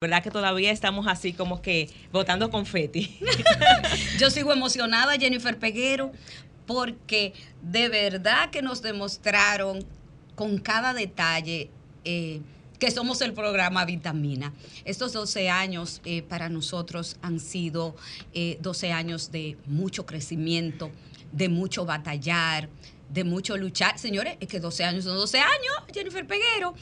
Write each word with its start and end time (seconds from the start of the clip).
¿Verdad 0.00 0.22
que 0.22 0.30
todavía 0.30 0.70
estamos 0.70 1.08
así 1.08 1.32
como 1.32 1.60
que 1.60 1.90
votando 2.12 2.52
confeti? 2.52 3.18
Yo 4.20 4.30
sigo 4.30 4.52
emocionada, 4.52 5.18
Jennifer 5.18 5.58
Peguero, 5.58 6.12
porque 6.68 7.32
de 7.62 7.88
verdad 7.88 8.50
que 8.50 8.62
nos 8.62 8.80
demostraron 8.80 9.84
con 10.36 10.58
cada 10.58 10.94
detalle 10.94 11.68
eh, 12.04 12.40
que 12.78 12.92
somos 12.92 13.20
el 13.22 13.34
programa 13.34 13.84
Vitamina. 13.86 14.54
Estos 14.84 15.12
12 15.14 15.50
años 15.50 16.00
eh, 16.04 16.22
para 16.22 16.48
nosotros 16.48 17.16
han 17.20 17.40
sido 17.40 17.96
12 18.60 18.86
eh, 18.86 18.92
años 18.92 19.32
de 19.32 19.56
mucho 19.66 20.06
crecimiento, 20.06 20.92
de 21.32 21.48
mucho 21.48 21.84
batallar, 21.86 22.68
de 23.10 23.24
mucho 23.24 23.56
luchar. 23.56 23.98
Señores, 23.98 24.36
es 24.40 24.48
que 24.48 24.60
12 24.60 24.84
años 24.84 25.04
son 25.04 25.16
12 25.16 25.38
años, 25.38 25.74
Jennifer 25.92 26.26
Peguero. 26.26 26.74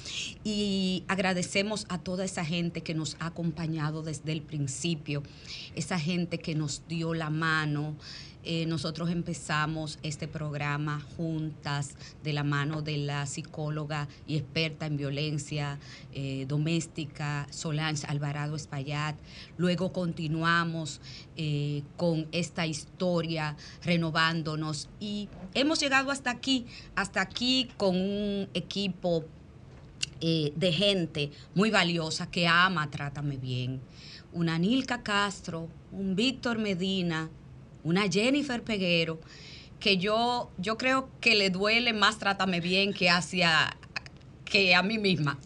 Y 0.45 1.05
agradecemos 1.09 1.87
a 1.89 1.99
toda 1.99 2.25
esa 2.25 2.45
gente 2.45 2.83
que 2.83 2.95
nos 2.95 3.17
ha 3.21 3.27
acompañado 3.27 4.03
desde 4.03 4.33
el 4.33 4.43
principio, 4.43 5.23
esa 5.75 5.99
gente 5.99 6.39
que 6.39 6.55
nos 6.55 6.83
dio 6.89 7.15
la 7.15 7.31
mano, 7.31 7.97
eh, 8.49 8.65
nosotros 8.65 9.11
empezamos 9.11 9.99
este 10.05 10.29
programa 10.29 11.05
juntas 11.17 11.97
de 12.23 12.33
la 12.33 12.45
mano 12.45 12.81
de 12.81 12.97
la 12.97 13.27
psicóloga 13.27 14.07
y 14.25 14.37
experta 14.37 14.87
en 14.87 14.97
violencia 14.97 15.81
eh, 16.13 16.45
doméstica 16.47 17.49
Solange 17.51 18.07
Alvarado 18.07 18.55
Espaillat. 18.55 19.17
Luego 19.57 19.93
continuamos 19.93 21.01
eh, 21.37 21.83
con 21.97 22.29
esta 22.31 22.67
historia 22.67 23.57
renovándonos 23.83 24.91
y 25.01 25.29
hemos 25.55 25.81
llegado 25.81 26.13
hasta 26.13 26.31
aquí, 26.31 26.67
hasta 26.95 27.23
aquí 27.23 27.69
con 27.77 27.97
un 27.97 28.49
equipo 28.55 29.25
de 30.21 30.73
gente 30.73 31.33
muy 31.55 31.71
valiosa 31.71 32.31
que 32.31 32.47
ama 32.47 32.89
Trátame 32.91 33.39
Bien. 33.39 33.81
Una 34.33 34.57
Nilka 34.57 35.03
Castro, 35.03 35.69
un 35.91 36.15
Víctor 36.15 36.59
Medina, 36.59 37.29
una 37.87 38.11
Jennifer 38.11 38.63
Peguero, 38.63 39.21
que 39.79 39.97
yo, 39.97 40.51
yo 40.59 40.77
creo 40.77 41.09
que 41.21 41.37
le 41.37 41.51
duele 41.51 41.93
más 41.93 42.19
Trátame 42.19 42.61
Bien 42.61 42.93
que 42.93 43.09
hacia 43.09 43.77
que 44.45 44.75
a 44.75 44.83
mí 44.83 44.99
misma. 44.99 45.39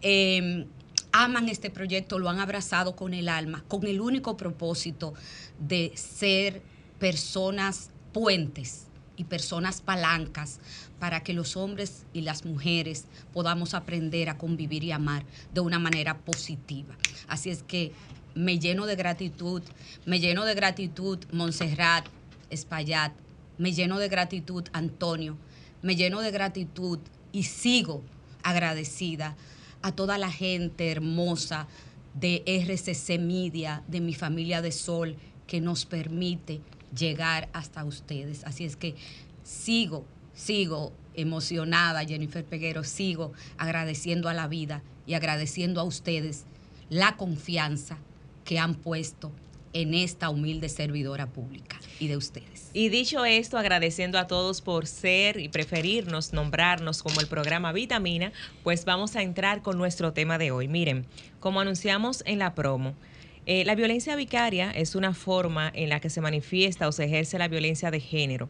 Em, 0.00 0.66
aman 1.12 1.48
este 1.48 1.68
proyecto, 1.68 2.18
lo 2.18 2.30
han 2.30 2.40
abrazado 2.40 2.96
con 2.96 3.12
el 3.12 3.28
alma, 3.28 3.64
con 3.68 3.86
el 3.86 4.00
único 4.00 4.36
propósito 4.36 5.12
de 5.58 5.92
ser 5.94 6.62
personas 6.98 7.90
puentes 8.12 8.86
y 9.16 9.24
personas 9.24 9.82
palancas 9.82 10.60
para 10.98 11.22
que 11.22 11.34
los 11.34 11.56
hombres 11.56 12.06
y 12.14 12.22
las 12.22 12.44
mujeres 12.44 13.06
podamos 13.32 13.74
aprender 13.74 14.30
a 14.30 14.38
convivir 14.38 14.84
y 14.84 14.92
amar 14.92 15.24
de 15.52 15.60
una 15.60 15.78
manera 15.78 16.18
positiva. 16.18 16.96
Así 17.26 17.50
es 17.50 17.62
que 17.62 17.92
me 18.38 18.60
lleno 18.60 18.86
de 18.86 18.94
gratitud, 18.94 19.62
me 20.06 20.20
lleno 20.20 20.44
de 20.44 20.54
gratitud 20.54 21.18
Montserrat, 21.32 22.06
Espaillat, 22.50 23.12
me 23.58 23.72
lleno 23.72 23.98
de 23.98 24.08
gratitud 24.08 24.64
Antonio, 24.72 25.36
me 25.82 25.96
lleno 25.96 26.20
de 26.20 26.30
gratitud 26.30 27.00
y 27.32 27.42
sigo 27.42 28.04
agradecida 28.44 29.36
a 29.82 29.90
toda 29.90 30.18
la 30.18 30.30
gente 30.30 30.92
hermosa 30.92 31.66
de 32.14 32.44
RCC 32.46 33.18
Media, 33.18 33.82
de 33.88 34.00
mi 34.00 34.14
familia 34.14 34.62
de 34.62 34.70
Sol, 34.70 35.16
que 35.48 35.60
nos 35.60 35.84
permite 35.84 36.60
llegar 36.96 37.48
hasta 37.52 37.84
ustedes. 37.84 38.44
Así 38.44 38.64
es 38.64 38.76
que 38.76 38.94
sigo, 39.42 40.04
sigo 40.32 40.92
emocionada, 41.14 42.04
Jennifer 42.04 42.44
Peguero, 42.44 42.84
sigo 42.84 43.32
agradeciendo 43.56 44.28
a 44.28 44.34
la 44.34 44.46
vida 44.46 44.84
y 45.08 45.14
agradeciendo 45.14 45.80
a 45.80 45.84
ustedes 45.84 46.44
la 46.88 47.16
confianza 47.16 47.98
que 48.48 48.58
han 48.58 48.74
puesto 48.74 49.30
en 49.74 49.92
esta 49.92 50.30
humilde 50.30 50.70
servidora 50.70 51.26
pública 51.26 51.78
y 52.00 52.08
de 52.08 52.16
ustedes. 52.16 52.70
Y 52.72 52.88
dicho 52.88 53.26
esto, 53.26 53.58
agradeciendo 53.58 54.18
a 54.18 54.26
todos 54.26 54.62
por 54.62 54.86
ser 54.86 55.38
y 55.38 55.50
preferirnos, 55.50 56.32
nombrarnos 56.32 57.02
como 57.02 57.20
el 57.20 57.26
programa 57.26 57.72
Vitamina, 57.72 58.32
pues 58.64 58.86
vamos 58.86 59.16
a 59.16 59.22
entrar 59.22 59.60
con 59.60 59.76
nuestro 59.76 60.14
tema 60.14 60.38
de 60.38 60.50
hoy. 60.50 60.66
Miren, 60.66 61.04
como 61.40 61.60
anunciamos 61.60 62.22
en 62.24 62.38
la 62.38 62.54
promo, 62.54 62.94
eh, 63.44 63.66
la 63.66 63.74
violencia 63.74 64.16
vicaria 64.16 64.70
es 64.70 64.94
una 64.94 65.12
forma 65.12 65.70
en 65.74 65.90
la 65.90 66.00
que 66.00 66.08
se 66.08 66.22
manifiesta 66.22 66.88
o 66.88 66.92
se 66.92 67.04
ejerce 67.04 67.38
la 67.38 67.48
violencia 67.48 67.90
de 67.90 68.00
género. 68.00 68.48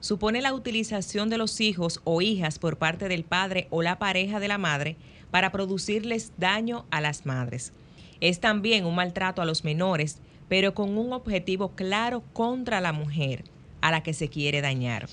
Supone 0.00 0.42
la 0.42 0.52
utilización 0.52 1.30
de 1.30 1.38
los 1.38 1.62
hijos 1.62 2.02
o 2.04 2.20
hijas 2.20 2.58
por 2.58 2.76
parte 2.76 3.08
del 3.08 3.24
padre 3.24 3.68
o 3.70 3.80
la 3.80 3.98
pareja 3.98 4.38
de 4.38 4.48
la 4.48 4.58
madre 4.58 4.96
para 5.30 5.50
producirles 5.50 6.32
daño 6.36 6.84
a 6.90 7.00
las 7.00 7.24
madres 7.24 7.72
es 8.20 8.40
también 8.40 8.84
un 8.84 8.94
maltrato 8.94 9.42
a 9.42 9.44
los 9.44 9.64
menores, 9.64 10.18
pero 10.48 10.74
con 10.74 10.98
un 10.98 11.12
objetivo 11.12 11.70
claro 11.70 12.22
contra 12.32 12.80
la 12.80 12.92
mujer 12.92 13.44
a 13.80 13.90
la 13.90 14.02
que 14.02 14.14
se 14.14 14.28
quiere 14.28 14.60
dañar. 14.60 15.08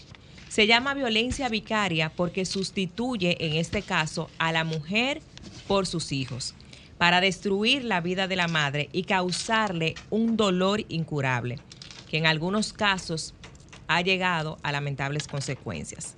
Se 0.50 0.66
llama 0.66 0.94
violencia 0.94 1.50
vicaria 1.50 2.12
porque 2.16 2.46
sustituye 2.46 3.38
en 3.46 3.56
este 3.56 3.82
caso 3.82 4.30
a 4.40 4.52
la 4.52 4.64
mujer 4.64 5.22
por 5.68 5.86
sus 5.86 6.12
hijos, 6.12 6.56
para 6.98 7.22
destruir 7.22 7.84
la 7.84 8.02
vida 8.02 8.28
de 8.28 8.36
la 8.36 8.48
madre 8.48 8.90
y 8.92 9.04
causarle 9.04 9.94
un 10.10 10.36
dolor 10.36 10.84
incurable, 10.90 11.60
que 12.10 12.18
en 12.18 12.26
algunos 12.26 12.74
casos 12.74 13.34
ha 13.88 14.02
llegado 14.02 14.58
a 14.64 14.72
lamentables 14.72 15.28
consecuencias. 15.28 16.16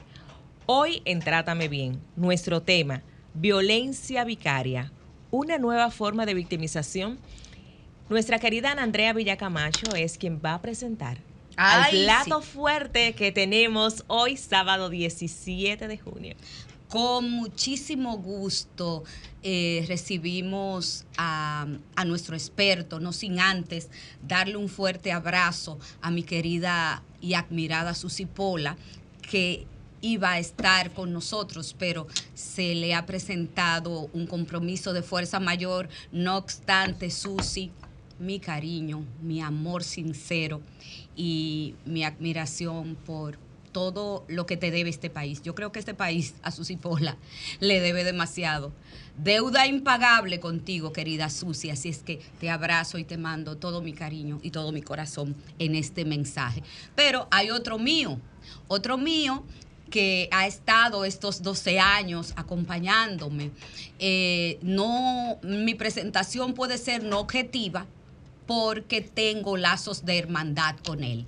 Hoy 0.66 1.02
en 1.06 1.20
Trátame 1.20 1.68
Bien, 1.68 2.00
nuestro 2.16 2.62
tema, 2.62 3.02
violencia 3.34 4.24
vicaria, 4.24 4.92
una 5.32 5.58
nueva 5.58 5.92
forma 5.92 6.26
de 6.26 6.34
victimización. 6.34 7.20
Nuestra 8.10 8.40
querida 8.40 8.72
Ana 8.72 8.84
Andrea 8.84 9.14
Villacamacho 9.14 9.96
es 9.96 10.18
quien 10.18 10.42
va 10.44 10.56
a 10.56 10.62
presentar 10.62 11.18
el 11.92 12.06
plato 12.06 12.42
fuerte 12.42 13.14
que 13.14 13.32
tenemos 13.32 14.04
hoy, 14.08 14.38
sábado 14.38 14.90
17 14.90 15.88
de 15.88 15.98
junio. 15.98 16.36
Con 16.88 17.30
muchísimo 17.30 18.18
gusto 18.18 19.04
eh, 19.44 19.86
recibimos 19.88 21.06
a, 21.18 21.68
a, 21.96 22.06
nuestro 22.06 22.36
experto, 22.36 23.00
no 23.00 23.14
sin 23.14 23.40
antes 23.40 23.90
darle 24.28 24.58
un 24.58 24.70
fuerte 24.70 25.12
abrazo 25.12 25.78
a 26.02 26.10
mi 26.10 26.24
querida 26.24 27.04
y 27.22 27.36
admirada 27.36 27.94
Susi 27.94 28.26
Pola, 28.26 28.76
que 29.22 29.68
iba 30.02 30.34
a 30.34 30.40
estar 30.40 30.94
con 30.94 31.14
nosotros, 31.14 31.76
pero 31.78 32.08
se 32.34 32.76
le 32.76 32.94
ha 32.94 33.06
presentado 33.06 34.10
un 34.14 34.28
compromiso 34.28 34.94
de 34.94 35.02
fuerza 35.02 35.40
mayor. 35.40 35.90
No 36.12 36.38
obstante, 36.38 37.10
Susi, 37.10 37.72
mi 38.20 38.40
cariño, 38.40 39.06
mi 39.22 39.42
amor 39.42 39.84
sincero 39.84 40.62
y 41.16 41.76
mi 41.86 42.04
admiración 42.04 42.96
por 43.06 43.38
todo 43.72 44.26
lo 44.28 44.46
que 44.46 44.58
te 44.58 44.72
debe 44.72 44.90
este 44.90 45.10
país. 45.10 45.42
Yo 45.44 45.56
creo 45.56 45.72
que 45.72 45.80
este 45.80 45.94
país 45.94 46.34
a 46.42 46.52
Susi 46.52 46.76
Pola 46.76 47.18
le 47.60 47.80
debe 47.80 48.04
demasiado. 48.04 48.72
Deuda 49.18 49.68
impagable 49.68 50.40
contigo, 50.40 50.94
querida 50.94 51.30
Susi. 51.30 51.70
Así 51.70 51.90
es 51.90 52.00
que 52.00 52.20
te 52.40 52.50
abrazo 52.50 52.98
y 52.98 53.04
te 53.04 53.18
mando 53.18 53.58
todo 53.58 53.82
mi 53.82 53.94
cariño 53.94 54.40
y 54.42 54.52
todo 54.52 54.72
mi 54.72 54.82
corazón 54.82 55.36
en 55.60 55.76
este 55.76 56.06
mensaje. 56.06 56.64
Pero 56.96 57.28
hay 57.32 57.52
otro 57.52 57.78
mío, 57.78 58.20
otro 58.68 58.98
mío 58.98 59.44
que 59.90 60.30
ha 60.32 60.48
estado 60.48 61.06
estos 61.06 61.42
12 61.42 61.80
años 61.80 62.34
acompañándome. 62.36 63.52
Eh, 64.00 64.60
no, 64.62 65.40
mi 65.44 65.76
presentación 65.76 66.54
puede 66.54 66.78
ser 66.78 67.04
no 67.04 67.20
objetiva 67.20 67.86
porque 68.46 69.02
tengo 69.02 69.58
lazos 69.58 70.06
de 70.06 70.18
hermandad 70.18 70.76
con 70.86 71.04
él. 71.04 71.26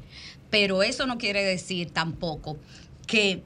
Pero 0.50 0.84
eso 0.84 1.06
no 1.06 1.18
quiere 1.18 1.44
decir 1.44 1.92
tampoco 1.92 2.58
que 3.08 3.44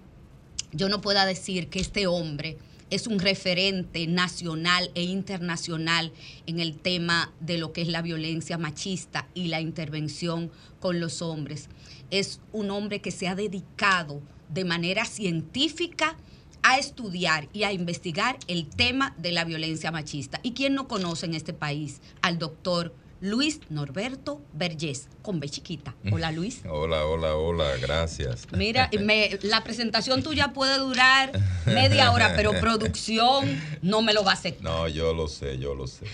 yo 0.71 0.89
no 0.89 1.01
pueda 1.01 1.25
decir 1.25 1.69
que 1.69 1.79
este 1.79 2.07
hombre 2.07 2.57
es 2.89 3.07
un 3.07 3.19
referente 3.19 4.07
nacional 4.07 4.91
e 4.93 5.03
internacional 5.03 6.11
en 6.45 6.59
el 6.59 6.77
tema 6.77 7.33
de 7.39 7.57
lo 7.57 7.73
que 7.73 7.81
es 7.81 7.87
la 7.87 8.01
violencia 8.01 8.57
machista 8.57 9.27
y 9.33 9.47
la 9.47 9.59
intervención 9.59 10.51
con 10.79 10.99
los 10.99 11.21
hombres. 11.21 11.67
Es 12.11 12.39
un 12.53 12.69
hombre 12.71 13.01
que 13.01 13.11
se 13.11 13.27
ha 13.27 13.35
dedicado 13.35 14.21
de 14.49 14.65
manera 14.65 15.05
científica 15.05 16.17
a 16.63 16.77
estudiar 16.79 17.47
y 17.53 17.63
a 17.63 17.71
investigar 17.71 18.37
el 18.47 18.67
tema 18.67 19.13
de 19.17 19.31
la 19.31 19.43
violencia 19.45 19.91
machista. 19.91 20.39
¿Y 20.41 20.53
quién 20.53 20.73
no 20.73 20.87
conoce 20.87 21.27
en 21.27 21.35
este 21.35 21.53
país 21.53 22.01
al 22.21 22.39
doctor 22.39 22.93
Luis 23.21 23.61
Norberto 23.69 24.41
Vergés, 24.53 25.07
con 25.21 25.39
B 25.39 25.49
chiquita. 25.49 25.95
Hola 26.11 26.31
Luis. 26.31 26.61
Hola, 26.69 27.05
hola, 27.05 27.35
hola, 27.35 27.65
gracias. 27.81 28.47
Mira, 28.51 28.89
la 29.41 29.63
presentación 29.63 30.21
tuya 30.21 30.53
puede 30.53 30.77
durar 30.77 31.31
media 31.65 32.11
hora, 32.11 32.33
pero 32.35 32.51
producción 32.59 33.59
no 33.81 34.01
me 34.01 34.13
lo 34.13 34.23
va 34.23 34.31
a 34.31 34.33
aceptar. 34.35 34.63
No, 34.63 34.87
yo 34.87 35.13
lo 35.13 35.27
sé, 35.27 35.57
yo 35.57 35.73
lo 35.73 35.87
sé. 35.87 36.05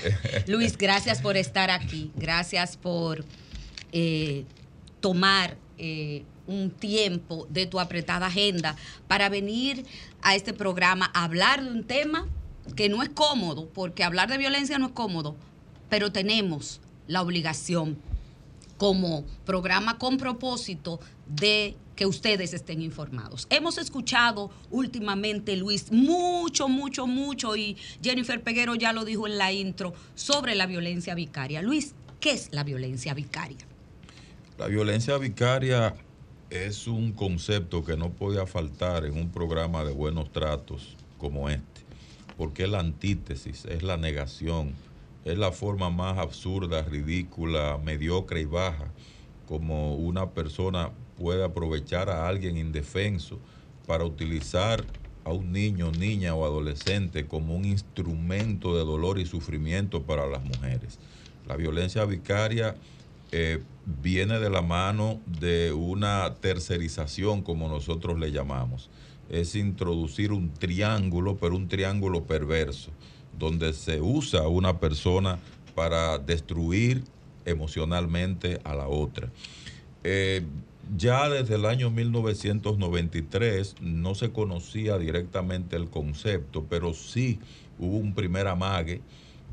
Luis, 0.48 0.78
gracias 0.78 1.22
por 1.22 1.38
estar 1.38 1.72
aquí. 1.72 2.12
Gracias 2.16 2.78
por 2.78 3.26
eh, 3.92 4.46
tomar 5.00 5.58
eh, 5.78 6.24
un 6.52 6.72
tiempo 6.72 7.48
de 7.50 7.66
tu 7.66 7.80
apretada 7.80 8.28
agenda 8.28 8.76
para 9.08 9.30
venir 9.30 9.86
a 10.22 10.36
este 10.36 10.54
programa 10.54 11.10
a 11.14 11.24
hablar 11.24 11.64
de 11.64 11.72
un 11.72 11.84
tema 11.84 12.28
que 12.76 12.90
no 12.90 13.02
es 13.02 13.10
cómodo, 13.10 13.70
porque 13.74 14.04
hablar 14.04 14.30
de 14.30 14.38
violencia 14.38 14.78
no 14.78 14.88
es 14.88 14.92
cómodo, 14.92 15.36
pero 15.90 16.12
tenemos 16.12 16.80
la 17.08 17.22
obligación 17.22 17.98
como 18.78 19.24
programa 19.46 19.98
con 19.98 20.18
propósito 20.18 21.00
de 21.28 21.76
que 21.96 22.06
ustedes 22.06 22.54
estén 22.54 22.82
informados. 22.82 23.46
Hemos 23.50 23.78
escuchado 23.78 24.50
últimamente, 24.72 25.56
Luis, 25.56 25.92
mucho, 25.92 26.68
mucho, 26.68 27.06
mucho, 27.06 27.56
y 27.56 27.78
Jennifer 28.02 28.42
Peguero 28.42 28.74
ya 28.76 28.92
lo 28.92 29.06
dijo 29.06 29.28
en 29.28 29.38
la 29.38 29.52
intro, 29.52 29.94
sobre 30.16 30.56
la 30.56 30.66
violencia 30.66 31.14
vicaria. 31.14 31.62
Luis, 31.62 31.94
¿qué 32.20 32.32
es 32.32 32.50
la 32.52 32.64
violencia 32.64 33.14
vicaria? 33.14 33.60
La 34.58 34.68
violencia 34.68 35.18
vicaria 35.18 35.96
es 36.52 36.86
un 36.86 37.14
concepto 37.14 37.86
que 37.86 37.96
no 37.96 38.12
podía 38.12 38.46
faltar 38.46 39.06
en 39.06 39.18
un 39.18 39.30
programa 39.32 39.86
de 39.86 39.94
buenos 39.94 40.34
tratos 40.34 40.98
como 41.18 41.50
este, 41.50 41.82
porque 42.38 42.64
es 42.64 42.70
la 42.70 42.80
antítesis, 42.80 43.64
es 43.66 43.84
la 43.84 43.96
negación, 43.96 44.74
es 45.24 45.38
la 45.38 45.54
forma 45.54 45.90
más 45.90 46.18
absurda, 46.18 46.82
ridícula, 46.84 47.80
mediocre 47.82 48.42
y 48.42 48.46
baja 48.46 48.92
como 49.48 49.96
una 49.96 50.32
persona 50.32 50.92
puede 51.18 51.44
aprovechar 51.44 52.10
a 52.10 52.28
alguien 52.28 52.58
indefenso 52.58 53.40
para 53.88 54.04
utilizar 54.04 54.84
a 55.24 55.32
un 55.32 55.54
niño, 55.54 55.92
niña 55.92 56.36
o 56.36 56.46
adolescente 56.46 57.28
como 57.28 57.56
un 57.56 57.64
instrumento 57.64 58.76
de 58.76 58.84
dolor 58.84 59.20
y 59.20 59.26
sufrimiento 59.26 60.04
para 60.04 60.28
las 60.28 60.44
mujeres. 60.44 61.00
La 61.48 61.56
violencia 61.56 62.04
vicaria 62.04 62.76
eh, 63.32 63.62
viene 64.02 64.40
de 64.40 64.50
la 64.50 64.62
mano 64.62 65.20
de 65.26 65.72
una 65.74 66.36
tercerización, 66.36 67.42
como 67.42 67.70
nosotros 67.70 68.20
le 68.20 68.32
llamamos. 68.32 68.90
Es 69.30 69.56
introducir 69.56 70.32
un 70.32 70.54
triángulo, 70.54 71.38
pero 71.38 71.56
un 71.56 71.68
triángulo 71.68 72.26
perverso, 72.26 72.92
donde 73.38 73.74
se 73.74 74.02
usa 74.02 74.48
una 74.48 74.80
persona 74.80 75.40
para 75.76 76.18
destruir 76.18 77.04
emocionalmente 77.46 78.60
a 78.64 78.76
la 78.76 78.88
otra. 78.88 79.32
Eh, 80.04 80.44
ya 80.98 81.30
desde 81.30 81.56
el 81.56 81.66
año 81.66 81.90
1993 81.90 83.76
no 83.82 84.16
se 84.16 84.32
conocía 84.32 84.98
directamente 84.98 85.76
el 85.76 85.90
concepto, 85.90 86.66
pero 86.70 86.94
sí 86.94 87.40
hubo 87.80 87.98
un 87.98 88.14
primer 88.14 88.48
amague, 88.48 89.02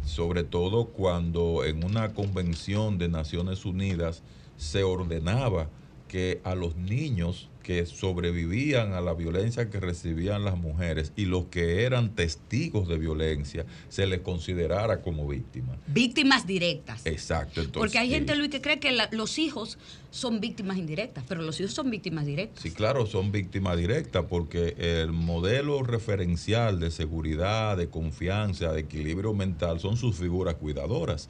sobre 0.08 0.42
todo 0.42 0.86
cuando 0.86 1.64
en 1.64 1.84
una 1.84 2.14
convención 2.14 2.98
de 2.98 3.08
Naciones 3.08 3.64
Unidas 3.64 4.22
se 4.56 4.82
ordenaba 4.82 5.68
que 6.08 6.40
a 6.44 6.54
los 6.54 6.76
niños 6.76 7.48
que 7.68 7.84
sobrevivían 7.84 8.94
a 8.94 9.02
la 9.02 9.12
violencia 9.12 9.68
que 9.68 9.78
recibían 9.78 10.42
las 10.42 10.56
mujeres 10.56 11.12
y 11.16 11.26
los 11.26 11.48
que 11.48 11.82
eran 11.84 12.14
testigos 12.14 12.88
de 12.88 12.96
violencia 12.96 13.66
se 13.90 14.06
les 14.06 14.20
considerara 14.20 15.02
como 15.02 15.28
víctimas. 15.28 15.76
Víctimas 15.86 16.46
directas. 16.46 17.04
Exacto. 17.04 17.60
Porque 17.74 17.98
hay 17.98 18.08
gente, 18.08 18.34
Luis, 18.36 18.48
que 18.48 18.62
cree 18.62 18.80
que 18.80 18.96
los 19.10 19.38
hijos 19.38 19.76
son 20.10 20.40
víctimas 20.40 20.78
indirectas, 20.78 21.24
pero 21.28 21.42
los 21.42 21.60
hijos 21.60 21.74
son 21.74 21.90
víctimas 21.90 22.24
directas. 22.24 22.62
Sí, 22.62 22.70
claro, 22.70 23.04
son 23.04 23.32
víctimas 23.32 23.76
directas 23.76 24.24
porque 24.30 24.74
el 24.78 25.12
modelo 25.12 25.82
referencial 25.82 26.80
de 26.80 26.90
seguridad, 26.90 27.76
de 27.76 27.90
confianza, 27.90 28.72
de 28.72 28.80
equilibrio 28.80 29.34
mental 29.34 29.78
son 29.78 29.98
sus 29.98 30.16
figuras 30.16 30.54
cuidadoras 30.54 31.28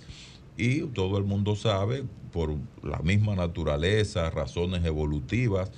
y 0.58 0.80
todo 0.88 1.16
el 1.16 1.24
mundo 1.24 1.54
sabe, 1.56 2.04
por 2.32 2.54
la 2.82 2.98
misma 2.98 3.36
naturaleza, 3.36 4.28
razones 4.28 4.84
evolutivas, 4.84 5.70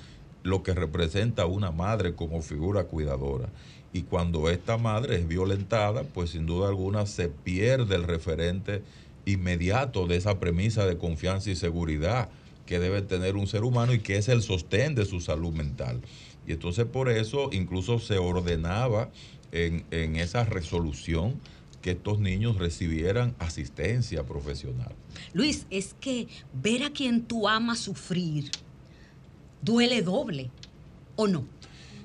lo 0.43 0.63
que 0.63 0.75
representa 0.75 1.45
una 1.45 1.71
madre 1.71 2.15
como 2.15 2.41
figura 2.41 2.85
cuidadora. 2.85 3.51
Y 3.93 4.03
cuando 4.03 4.49
esta 4.49 4.79
madre 4.79 5.17
es 5.17 5.29
violentada, 5.29 6.03
pues 6.03 6.31
sin 6.31 6.47
duda 6.47 6.69
alguna 6.69 7.05
se 7.07 7.29
pierde 7.29 7.95
el 7.95 8.05
referente 8.05 8.83
inmediato 9.27 10.07
de 10.07 10.17
esa 10.17 10.41
premisa 10.41 10.87
de 10.87 10.97
confianza 10.97 11.51
y 11.51 11.57
seguridad 11.57 12.31
que 12.65 12.79
debe 12.79 13.03
tener 13.03 13.37
un 13.37 13.47
ser 13.47 13.65
humano 13.65 13.93
y 13.93 13.99
que 13.99 14.17
es 14.17 14.29
el 14.29 14.43
sostén 14.43 14.95
de 14.95 15.05
su 15.05 15.21
salud 15.21 15.53
mental. 15.53 16.01
Y 16.47 16.53
entonces 16.53 16.87
por 16.87 17.11
eso 17.11 17.51
incluso 17.53 17.99
se 17.99 18.17
ordenaba 18.17 19.11
en, 19.53 19.85
en 19.91 20.17
esa 20.17 20.45
resolución 20.45 21.35
que 21.81 21.93
estos 21.93 22.19
niños 22.19 22.59
recibieran 22.59 23.35
asistencia 23.39 24.25
profesional. 24.25 24.95
Luis, 25.33 25.67
es 25.71 25.95
que 26.01 26.29
ver 26.53 26.83
a 26.85 26.91
quien 26.91 27.23
tú 27.23 27.49
amas 27.49 27.79
sufrir, 27.79 28.51
duele 29.63 30.03
doble, 30.03 30.51
¿o 31.17 31.27
no? 31.27 31.45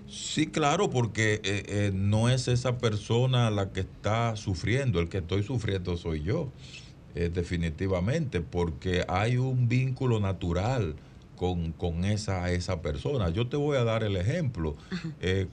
Sí, 0.07 0.48
claro, 0.48 0.89
porque 0.89 1.42
eh, 1.44 1.63
eh, 1.68 1.92
no 1.94 2.30
es 2.30 2.48
esa 2.48 2.77
persona 2.77 3.50
la 3.50 3.72
que 3.72 3.81
está 3.81 4.36
sufriendo, 4.36 5.00
el 5.00 5.10
que 5.10 5.18
estoy 5.18 5.44
sufriendo 5.44 5.98
soy 5.98 6.24
yo, 6.24 6.51
eh, 7.16 7.30
definitivamente, 7.33 8.42
porque 8.42 9.04
hay 9.07 9.38
un 9.38 9.68
vínculo 9.68 10.19
natural 10.19 10.95
con, 11.36 12.06
esa, 12.06 12.52
esa 12.52 12.82
persona. 12.82 13.30
Yo 13.30 13.48
te 13.48 13.58
voy 13.58 13.78
a 13.78 13.84
dar 13.84 14.04
el 14.04 14.16
ejemplo. 14.16 14.76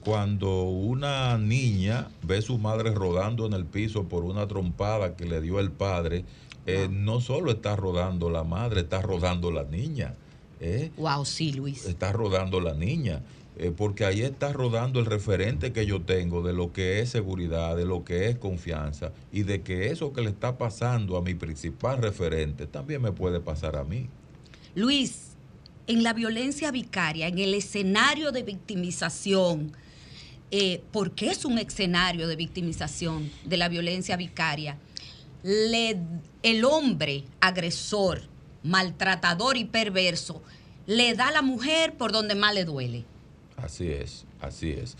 cuando 0.01 0.63
una 0.63 1.37
niña 1.37 2.09
ve 2.23 2.37
a 2.37 2.41
su 2.41 2.57
madre 2.57 2.93
rodando 2.93 3.45
en 3.45 3.53
el 3.53 3.65
piso 3.65 4.07
por 4.07 4.23
una 4.23 4.47
trompada 4.47 5.15
que 5.15 5.25
le 5.25 5.41
dio 5.41 5.59
el 5.59 5.71
padre, 5.71 6.25
no 6.89 7.21
solo 7.21 7.51
está 7.51 7.75
rodando 7.75 8.29
la 8.29 8.43
madre, 8.43 8.81
está 8.81 9.01
rodando 9.01 9.51
la 9.51 9.63
niña. 9.63 10.15
Wow, 10.97 11.23
¿eh? 11.23 11.25
sí, 11.25 11.53
Luis. 11.53 11.85
Está 11.85 12.11
rodando 12.11 12.59
la 12.59 12.73
niña. 12.73 13.21
Eh, 13.55 13.71
porque 13.75 14.03
ahí 14.03 14.21
está 14.21 14.51
rodando 14.51 14.99
el 14.99 15.05
referente 15.05 15.73
que 15.73 15.85
yo 15.85 16.01
tengo 16.01 16.41
de 16.41 16.53
lo 16.53 16.73
que 16.73 17.01
es 17.01 17.09
seguridad, 17.09 17.77
de 17.77 17.85
lo 17.85 18.03
que 18.03 18.27
es 18.27 18.37
confianza 18.37 19.11
y 19.31 19.43
de 19.43 19.61
que 19.61 19.91
eso 19.91 20.11
que 20.11 20.21
le 20.21 20.31
está 20.31 20.57
pasando 20.57 21.17
a 21.17 21.21
mi 21.21 21.35
principal 21.35 21.99
referente 21.99 22.65
también 22.65 23.03
me 23.03 23.11
puede 23.11 23.39
pasar 23.39 23.75
a 23.75 23.83
mí. 23.83 24.07
Luis, 24.73 25.32
en 25.87 26.03
la 26.03 26.13
violencia 26.13 26.71
vicaria, 26.71 27.27
en 27.27 27.39
el 27.39 27.53
escenario 27.53 28.31
de 28.31 28.43
victimización, 28.43 29.71
eh, 30.51 30.81
porque 30.91 31.29
es 31.29 31.45
un 31.45 31.57
escenario 31.57 32.27
de 32.27 32.35
victimización 32.35 33.29
de 33.45 33.57
la 33.57 33.69
violencia 33.69 34.15
vicaria, 34.15 34.77
le, 35.43 35.97
el 36.41 36.63
hombre 36.63 37.25
agresor, 37.41 38.21
maltratador 38.63 39.57
y 39.57 39.65
perverso, 39.65 40.41
le 40.85 41.13
da 41.15 41.29
a 41.29 41.31
la 41.31 41.41
mujer 41.41 41.93
por 41.93 42.11
donde 42.11 42.35
más 42.35 42.53
le 42.53 42.65
duele. 42.65 43.03
Así 43.57 43.87
es, 43.87 44.25
así 44.41 44.71
es. 44.71 44.95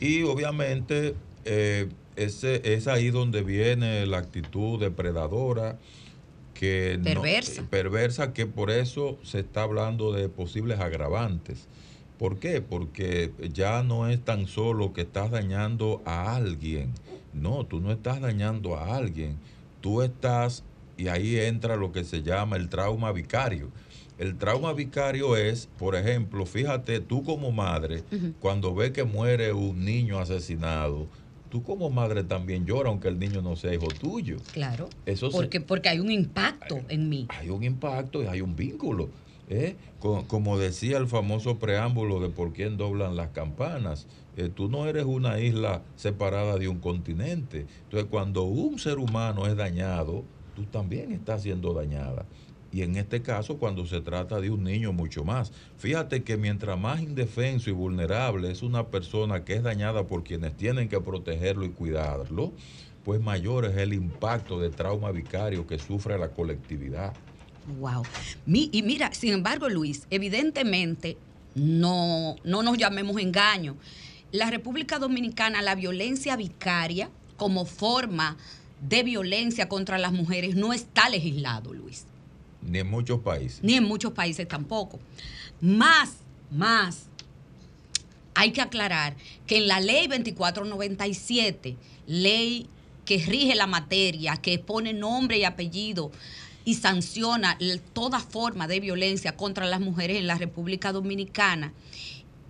Y 0.00 0.22
obviamente 0.22 1.14
eh, 1.44 1.88
ese, 2.16 2.74
es 2.74 2.86
ahí 2.86 3.10
donde 3.10 3.42
viene 3.42 4.06
la 4.06 4.18
actitud 4.18 4.80
depredadora 4.80 5.78
que 6.54 6.98
perversa. 7.02 7.66
perversa, 7.68 8.32
que 8.32 8.46
por 8.46 8.70
eso 8.70 9.18
se 9.22 9.40
está 9.40 9.62
hablando 9.62 10.12
de 10.12 10.28
posibles 10.28 10.80
agravantes. 10.80 11.68
¿Por 12.18 12.38
qué? 12.38 12.62
Porque 12.62 13.32
ya 13.52 13.82
no 13.82 14.08
es 14.08 14.24
tan 14.24 14.46
solo 14.46 14.92
que 14.92 15.02
estás 15.02 15.30
dañando 15.30 16.00
a 16.06 16.36
alguien. 16.36 16.92
No, 17.32 17.66
tú 17.66 17.80
no 17.80 17.90
estás 17.92 18.20
dañando 18.20 18.76
a 18.76 18.96
alguien. 18.96 19.36
Tú 19.80 20.00
estás, 20.00 20.64
y 20.96 21.08
ahí 21.08 21.38
entra 21.38 21.76
lo 21.76 21.92
que 21.92 22.04
se 22.04 22.22
llama 22.22 22.56
el 22.56 22.68
trauma 22.68 23.12
vicario 23.12 23.70
el 24.18 24.36
trauma 24.36 24.72
vicario 24.72 25.36
es, 25.36 25.68
por 25.78 25.96
ejemplo, 25.96 26.46
fíjate, 26.46 27.00
tú 27.00 27.24
como 27.24 27.50
madre, 27.50 28.04
cuando 28.40 28.74
ves 28.74 28.92
que 28.92 29.04
muere 29.04 29.52
un 29.52 29.84
niño 29.84 30.20
asesinado, 30.20 31.08
tú 31.54 31.62
como 31.62 31.88
madre 31.88 32.24
también 32.24 32.66
lloras 32.66 32.90
aunque 32.90 33.06
el 33.06 33.16
niño 33.16 33.40
no 33.40 33.54
sea 33.54 33.72
hijo 33.72 33.86
tuyo. 33.86 34.38
Claro. 34.52 34.88
Eso 35.06 35.30
porque, 35.30 35.60
porque 35.60 35.88
hay 35.88 36.00
un 36.00 36.10
impacto 36.10 36.80
en 36.88 37.08
mí. 37.08 37.28
Hay 37.28 37.48
un 37.48 37.62
impacto 37.62 38.24
y 38.24 38.26
hay 38.26 38.40
un 38.40 38.56
vínculo. 38.56 39.08
¿eh? 39.48 39.76
Como, 40.00 40.58
decía 40.58 40.96
el 40.96 41.06
famoso 41.06 41.60
preámbulo 41.60 42.18
de 42.18 42.28
por 42.28 42.52
quién 42.52 42.76
doblan 42.76 43.14
las 43.14 43.28
campanas. 43.28 44.08
Eh, 44.36 44.50
tú 44.52 44.68
no 44.68 44.88
eres 44.88 45.04
una 45.04 45.38
isla 45.38 45.82
separada 45.94 46.58
de 46.58 46.66
un 46.66 46.80
continente. 46.80 47.66
Entonces, 47.84 48.08
cuando 48.10 48.42
un 48.42 48.80
ser 48.80 48.98
humano 48.98 49.46
es 49.46 49.54
dañado, 49.54 50.24
tú 50.56 50.64
también 50.64 51.12
estás 51.12 51.44
siendo 51.44 51.72
dañada 51.72 52.26
y 52.74 52.82
en 52.82 52.96
este 52.96 53.22
caso 53.22 53.56
cuando 53.58 53.86
se 53.86 54.00
trata 54.00 54.40
de 54.40 54.50
un 54.50 54.64
niño 54.64 54.92
mucho 54.92 55.24
más. 55.24 55.52
Fíjate 55.78 56.24
que 56.24 56.36
mientras 56.36 56.76
más 56.76 57.00
indefenso 57.00 57.70
y 57.70 57.72
vulnerable 57.72 58.50
es 58.50 58.62
una 58.62 58.88
persona 58.88 59.44
que 59.44 59.54
es 59.54 59.62
dañada 59.62 60.08
por 60.08 60.24
quienes 60.24 60.56
tienen 60.56 60.88
que 60.88 61.00
protegerlo 61.00 61.64
y 61.64 61.70
cuidarlo, 61.70 62.52
pues 63.04 63.20
mayor 63.20 63.66
es 63.66 63.76
el 63.76 63.92
impacto 63.92 64.58
de 64.58 64.70
trauma 64.70 65.12
vicario 65.12 65.68
que 65.68 65.78
sufre 65.78 66.18
la 66.18 66.30
colectividad. 66.30 67.14
Wow. 67.78 68.02
y 68.46 68.82
mira, 68.82 69.14
sin 69.14 69.34
embargo, 69.34 69.68
Luis, 69.68 70.08
evidentemente 70.10 71.16
no, 71.54 72.34
no 72.42 72.64
nos 72.64 72.76
llamemos 72.76 73.18
engaño. 73.18 73.76
La 74.32 74.50
República 74.50 74.98
Dominicana, 74.98 75.62
la 75.62 75.76
violencia 75.76 76.34
vicaria 76.34 77.08
como 77.36 77.66
forma 77.66 78.36
de 78.80 79.04
violencia 79.04 79.68
contra 79.68 79.96
las 79.96 80.12
mujeres 80.12 80.56
no 80.56 80.72
está 80.72 81.08
legislado, 81.08 81.72
Luis. 81.72 82.06
Ni 82.66 82.78
en 82.78 82.90
muchos 82.90 83.20
países. 83.20 83.62
Ni 83.62 83.74
en 83.74 83.84
muchos 83.84 84.12
países 84.12 84.48
tampoco. 84.48 84.98
Más, 85.60 86.16
más, 86.50 87.06
hay 88.34 88.52
que 88.52 88.60
aclarar 88.60 89.16
que 89.46 89.58
en 89.58 89.68
la 89.68 89.80
ley 89.80 90.06
2497, 90.06 91.76
ley 92.06 92.66
que 93.04 93.18
rige 93.18 93.54
la 93.54 93.66
materia, 93.66 94.36
que 94.36 94.58
pone 94.58 94.92
nombre 94.92 95.38
y 95.38 95.44
apellido 95.44 96.10
y 96.64 96.74
sanciona 96.74 97.58
toda 97.92 98.20
forma 98.20 98.66
de 98.66 98.80
violencia 98.80 99.36
contra 99.36 99.66
las 99.66 99.80
mujeres 99.80 100.18
en 100.18 100.26
la 100.26 100.38
República 100.38 100.92
Dominicana, 100.92 101.72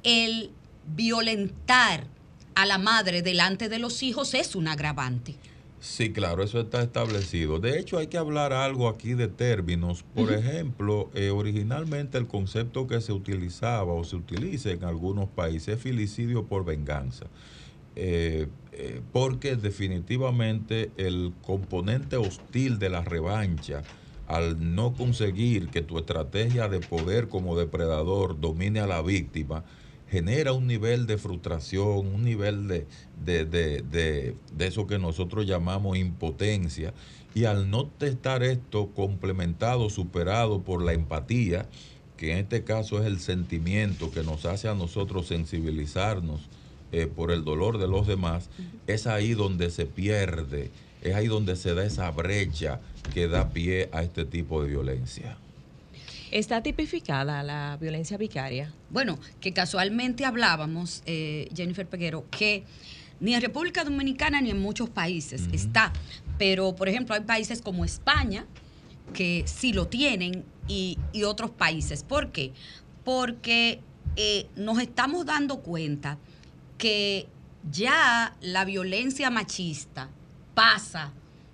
el 0.04 0.50
violentar 0.86 2.06
a 2.54 2.66
la 2.66 2.78
madre 2.78 3.22
delante 3.22 3.68
de 3.68 3.78
los 3.78 4.02
hijos 4.02 4.34
es 4.34 4.54
un 4.54 4.68
agravante. 4.68 5.34
Sí, 5.84 6.14
claro, 6.14 6.42
eso 6.42 6.60
está 6.60 6.82
establecido. 6.82 7.60
De 7.60 7.78
hecho, 7.78 7.98
hay 7.98 8.06
que 8.06 8.16
hablar 8.16 8.54
algo 8.54 8.88
aquí 8.88 9.12
de 9.12 9.28
términos. 9.28 10.02
Por 10.14 10.32
ejemplo, 10.32 11.10
eh, 11.12 11.28
originalmente 11.28 12.16
el 12.16 12.26
concepto 12.26 12.86
que 12.86 13.02
se 13.02 13.12
utilizaba 13.12 13.92
o 13.92 14.02
se 14.02 14.16
utiliza 14.16 14.70
en 14.70 14.82
algunos 14.82 15.28
países 15.28 15.76
es 15.76 15.82
filicidio 15.82 16.46
por 16.46 16.64
venganza. 16.64 17.26
Eh, 17.96 18.48
eh, 18.72 19.02
porque 19.12 19.56
definitivamente 19.56 20.90
el 20.96 21.34
componente 21.42 22.16
hostil 22.16 22.78
de 22.78 22.88
la 22.88 23.02
revancha, 23.02 23.82
al 24.26 24.74
no 24.74 24.94
conseguir 24.94 25.68
que 25.68 25.82
tu 25.82 25.98
estrategia 25.98 26.66
de 26.66 26.80
poder 26.80 27.28
como 27.28 27.58
depredador 27.58 28.40
domine 28.40 28.80
a 28.80 28.86
la 28.86 29.02
víctima, 29.02 29.64
genera 30.10 30.52
un 30.52 30.66
nivel 30.66 31.06
de 31.06 31.18
frustración, 31.18 32.06
un 32.06 32.24
nivel 32.24 32.68
de, 32.68 32.86
de, 33.24 34.34
eso 34.58 34.86
que 34.86 34.98
nosotros 34.98 35.46
llamamos 35.46 35.96
impotencia. 35.96 36.92
Y 37.34 37.46
al 37.46 37.68
no 37.68 37.90
estar 38.00 38.42
esto 38.42 38.90
complementado, 38.94 39.90
superado 39.90 40.62
por 40.62 40.82
la 40.82 40.92
empatía, 40.92 41.68
que 42.16 42.32
en 42.32 42.38
este 42.38 42.62
caso 42.62 43.00
es 43.00 43.06
el 43.06 43.18
sentimiento 43.18 44.12
que 44.12 44.22
nos 44.22 44.44
hace 44.44 44.68
a 44.68 44.74
nosotros 44.74 45.26
sensibilizarnos 45.26 46.48
eh, 46.92 47.06
por 47.06 47.32
el 47.32 47.44
dolor 47.44 47.78
de 47.78 47.88
los 47.88 48.06
demás, 48.06 48.50
es 48.86 49.08
ahí 49.08 49.34
donde 49.34 49.70
se 49.70 49.84
pierde, 49.84 50.70
es 51.02 51.14
ahí 51.16 51.26
donde 51.26 51.56
se 51.56 51.74
da 51.74 51.84
esa 51.84 52.08
brecha 52.12 52.80
que 53.12 53.26
da 53.26 53.50
pie 53.50 53.88
a 53.92 54.04
este 54.04 54.24
tipo 54.24 54.62
de 54.62 54.68
violencia. 54.68 55.36
¿Está 56.34 56.64
tipificada 56.64 57.44
la 57.44 57.78
violencia 57.80 58.16
vicaria? 58.16 58.74
Bueno, 58.90 59.20
que 59.40 59.52
casualmente 59.52 60.24
hablábamos, 60.24 61.04
eh, 61.06 61.48
Jennifer 61.54 61.88
Peguero, 61.88 62.28
que 62.28 62.64
ni 63.20 63.36
en 63.36 63.40
República 63.40 63.84
Dominicana 63.84 64.40
ni 64.40 64.50
en 64.50 64.60
muchos 64.60 64.90
países 64.90 65.48
está. 65.52 65.92
Pero, 66.36 66.74
por 66.74 66.88
ejemplo, 66.88 67.14
hay 67.14 67.20
países 67.20 67.62
como 67.62 67.84
España 67.84 68.46
que 69.12 69.44
sí 69.46 69.72
lo 69.72 69.86
tienen 69.86 70.44
y, 70.66 70.98
otros 71.24 71.52
países. 71.52 72.02
¿Por 72.02 72.32
qué? 72.32 72.52
Porque 73.04 73.78
eh, 74.16 74.48
nos 74.56 74.80
estamos 74.80 75.26
dando 75.26 75.60
cuenta 75.60 76.18
que 76.78 77.28
ya 77.70 78.34
la 78.40 78.64
violencia 78.64 79.30
machista 79.30 80.10
pasa 80.54 81.12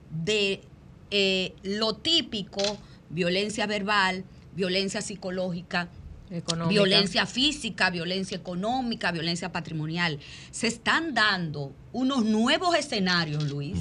de 0.08 0.62
eh, 1.10 1.54
lo 1.64 1.96
típico, 1.96 2.62
violencia 3.10 3.66
verbal, 3.66 4.24
violencia 4.54 5.00
psicológica, 5.02 5.88
violencia 6.68 7.26
física, 7.26 7.90
violencia 7.90 8.36
económica, 8.36 9.10
violencia 9.10 9.50
patrimonial. 9.50 10.18
Se 10.50 10.68
están 10.68 11.14
dando 11.14 11.72
unos 11.92 12.24
nuevos 12.24 12.76
escenarios, 12.76 13.44
Luis, 13.50 13.78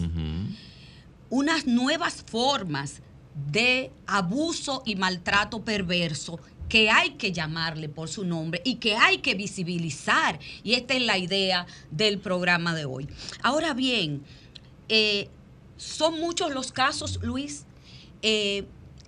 unas 1.30 1.68
nuevas 1.68 2.24
formas 2.26 3.02
de 3.52 3.92
abuso 4.08 4.82
y 4.86 4.96
maltrato 4.96 5.64
perverso 5.64 6.40
que 6.68 6.90
hay 6.90 7.12
que 7.12 7.32
llamarle 7.32 7.90
por 7.90 8.10
su 8.10 8.24
nombre 8.24 8.62
y 8.64 8.76
que 8.76 8.96
hay 8.96 9.20
que 9.20 9.34
visibilizar. 9.34 10.40
Y 10.64 10.74
esta 10.74 10.94
es 10.94 11.02
la 11.02 11.18
idea 11.18 11.66
del 11.90 12.20
programa 12.20 12.76
de 12.76 12.86
hoy. 12.86 13.08
Ahora 13.42 13.74
bien, 13.74 14.24
eh, 14.88 15.30
son 15.78 16.20
muchos 16.20 16.54
los 16.54 16.72
casos, 16.72 17.20
Luis, 17.24 17.66
eh, 18.22 18.66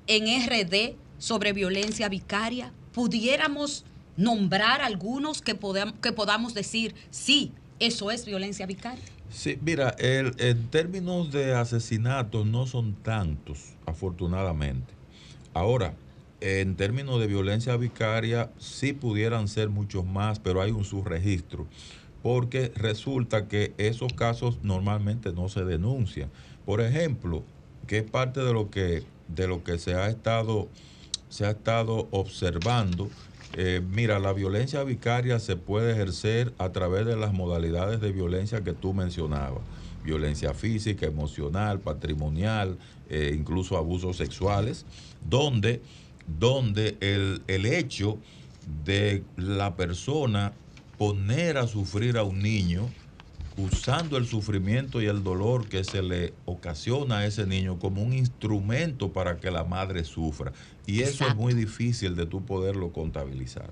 en 0.07 0.27
RD 0.27 0.95
sobre 1.21 1.53
violencia 1.53 2.09
vicaria? 2.09 2.73
¿Pudiéramos 2.93 3.85
nombrar 4.17 4.81
algunos 4.81 5.43
que, 5.43 5.55
que 6.01 6.11
podamos 6.11 6.55
decir, 6.55 6.95
sí, 7.11 7.51
eso 7.79 8.09
es 8.09 8.25
violencia 8.25 8.65
vicaria? 8.65 9.03
Sí, 9.29 9.57
mira, 9.61 9.95
en 9.99 10.67
términos 10.67 11.31
de 11.31 11.53
asesinatos 11.53 12.47
no 12.47 12.65
son 12.65 12.95
tantos, 12.95 13.75
afortunadamente. 13.85 14.91
Ahora, 15.53 15.93
en 16.41 16.75
términos 16.75 17.19
de 17.19 17.27
violencia 17.27 17.77
vicaria 17.77 18.49
sí 18.57 18.91
pudieran 18.91 19.47
ser 19.47 19.69
muchos 19.69 20.03
más, 20.03 20.39
pero 20.39 20.59
hay 20.59 20.71
un 20.71 20.85
subregistro, 20.85 21.67
porque 22.23 22.71
resulta 22.75 23.47
que 23.47 23.75
esos 23.77 24.11
casos 24.13 24.57
normalmente 24.63 25.31
no 25.33 25.49
se 25.49 25.65
denuncian. 25.65 26.31
Por 26.65 26.81
ejemplo, 26.81 27.43
que 27.85 27.99
es 27.99 28.09
parte 28.09 28.39
de 28.39 28.53
lo 28.53 28.71
que, 28.71 29.03
de 29.27 29.47
lo 29.47 29.63
que 29.63 29.77
se 29.77 29.93
ha 29.93 30.09
estado 30.09 30.67
se 31.31 31.45
ha 31.45 31.51
estado 31.51 32.09
observando. 32.11 33.09
Eh, 33.53 33.81
mira, 33.89 34.19
la 34.19 34.33
violencia 34.33 34.83
vicaria 34.83 35.39
se 35.39 35.55
puede 35.55 35.93
ejercer 35.93 36.53
a 36.57 36.71
través 36.71 37.05
de 37.05 37.15
las 37.15 37.33
modalidades 37.33 38.01
de 38.01 38.11
violencia 38.11 38.63
que 38.63 38.73
tú 38.73 38.93
mencionabas. 38.93 39.63
Violencia 40.03 40.53
física, 40.53 41.05
emocional, 41.05 41.79
patrimonial, 41.79 42.77
eh, 43.09 43.33
incluso 43.37 43.77
abusos 43.77 44.17
sexuales, 44.17 44.85
donde, 45.27 45.81
donde 46.39 46.97
el, 46.99 47.41
el 47.47 47.65
hecho 47.65 48.17
de 48.83 49.23
la 49.37 49.75
persona 49.75 50.51
poner 50.97 51.57
a 51.57 51.65
sufrir 51.65 52.17
a 52.17 52.23
un 52.23 52.39
niño 52.39 52.89
usando 53.57 54.17
el 54.17 54.25
sufrimiento 54.27 55.01
y 55.01 55.07
el 55.07 55.23
dolor 55.23 55.67
que 55.67 55.83
se 55.83 56.01
le 56.01 56.33
ocasiona 56.45 57.19
a 57.19 57.25
ese 57.25 57.45
niño 57.45 57.79
como 57.79 58.01
un 58.01 58.13
instrumento 58.13 59.11
para 59.11 59.37
que 59.37 59.51
la 59.51 59.63
madre 59.63 60.03
sufra. 60.03 60.53
Y 60.85 61.01
eso 61.01 61.27
es 61.27 61.35
muy 61.35 61.53
difícil 61.53 62.15
de 62.15 62.25
tú 62.25 62.43
poderlo 62.43 62.91
contabilizar. 62.91 63.71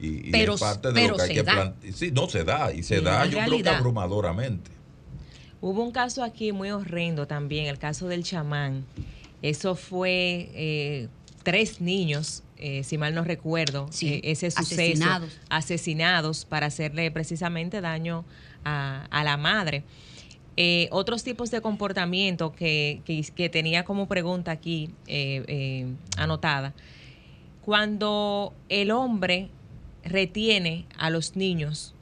Y, 0.00 0.30
pero, 0.30 0.54
es 0.54 0.60
parte 0.60 0.92
de 0.92 1.08
lo 1.08 1.16
que 1.16 1.22
hay 1.22 1.34
que 1.34 1.44
plantear. 1.44 1.94
Sí, 1.94 2.10
no 2.10 2.28
se 2.28 2.44
da, 2.44 2.72
y 2.72 2.82
se 2.82 3.00
da, 3.00 3.26
yo 3.26 3.38
creo 3.38 3.62
que 3.62 3.68
abrumadoramente. 3.68 4.70
Hubo 5.60 5.82
un 5.82 5.92
caso 5.92 6.24
aquí 6.24 6.52
muy 6.52 6.70
horrendo 6.70 7.26
también, 7.26 7.66
el 7.66 7.78
caso 7.78 8.08
del 8.08 8.24
chamán. 8.24 8.84
Eso 9.42 9.74
fue 9.74 10.50
eh, 10.54 11.08
tres 11.42 11.80
niños, 11.80 12.42
eh, 12.56 12.82
si 12.82 12.96
mal 12.96 13.14
no 13.14 13.24
recuerdo, 13.24 13.88
eh, 14.00 14.20
ese 14.24 14.50
suceso, 14.50 14.74
asesinados. 14.74 15.38
asesinados 15.50 16.44
para 16.46 16.66
hacerle 16.66 17.10
precisamente 17.10 17.80
daño 17.80 18.24
a, 18.64 19.22
la 19.24 19.36
madre. 19.36 19.84
Eh, 20.56 20.88
otros 20.90 21.22
tipos 21.22 21.50
de 21.50 21.60
comportamiento 21.60 22.52
que, 22.52 23.02
tenía 23.52 23.84
como 23.84 24.08
pregunta 24.08 24.50
aquí 24.50 24.90
eh, 25.06 25.44
eh, 25.46 25.86
anotada. 26.16 26.74
Cuando 27.62 28.52
el 28.68 28.90
hombre 28.90 29.48
retiene 30.04 30.86
a 30.98 31.10
los 31.10 31.36
niños 31.36 31.94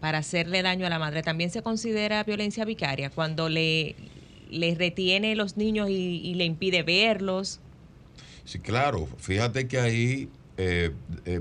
para 0.00 0.18
hacerle 0.18 0.62
daño 0.62 0.86
a 0.86 0.90
la 0.90 0.98
madre, 0.98 1.22
también 1.22 1.50
se 1.50 1.62
considera 1.62 2.22
violencia 2.24 2.64
vicaria. 2.64 3.10
Cuando 3.10 3.48
le, 3.48 3.96
le 4.50 4.74
retiene 4.74 5.34
los 5.34 5.56
niños 5.56 5.88
y, 5.90 6.34
le 6.34 6.44
impide 6.44 6.82
verlos. 6.82 7.60
Sí, 8.44 8.58
claro. 8.58 9.08
Fíjate 9.18 9.66
que 9.66 9.80
ahí, 9.80 10.28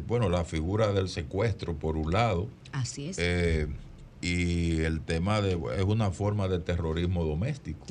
bueno, 0.08 0.30
la 0.30 0.44
figura 0.44 0.92
del 0.92 1.10
secuestro, 1.10 1.75
por 1.75 1.98
un 1.98 2.12
lado. 2.12 2.48
Así 2.72 3.10
es 3.10 3.20
y 4.25 4.82
el 4.82 5.01
tema 5.01 5.39
de 5.39 5.51
es 5.77 5.84
una 5.84 6.10
forma 6.10 6.48
de 6.48 6.58
terrorismo 6.58 7.24
doméstico. 7.24 7.86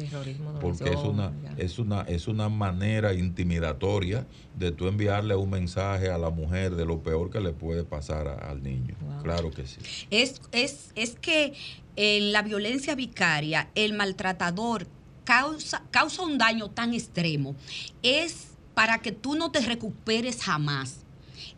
Porque 0.61 0.91
es 0.91 0.97
una, 0.97 1.33
es 1.57 1.79
una, 1.79 2.01
es 2.03 2.27
una 2.27 2.49
manera 2.49 3.15
intimidatoria 3.15 4.27
de 4.59 4.73
tú 4.73 4.89
enviarle 4.89 5.37
un 5.37 5.51
mensaje 5.51 6.11
a 6.11 6.19
la 6.19 6.31
mujer 6.31 6.75
de 6.75 6.87
lo 6.87 7.05
peor 7.05 7.31
que 7.31 7.39
le 7.39 7.53
puede 7.53 7.85
pasar 7.85 8.27
al 8.27 8.65
niño. 8.65 8.97
Claro 9.23 9.53
que 9.53 9.65
sí. 9.65 9.79
Es, 10.11 10.41
es, 10.51 10.91
es 10.97 11.15
que 11.15 11.53
en 11.95 12.33
la 12.33 12.43
violencia 12.43 12.97
vicaria, 12.97 13.71
el 13.77 13.93
maltratador 13.93 14.89
causa, 15.23 15.85
causa 15.93 16.23
un 16.23 16.37
daño 16.37 16.69
tan 16.69 16.95
extremo. 16.95 17.55
Es 18.03 18.49
para 18.75 18.99
que 18.99 19.13
tú 19.13 19.37
no 19.37 19.53
te 19.53 19.61
recuperes 19.61 20.43
jamás. 20.43 21.05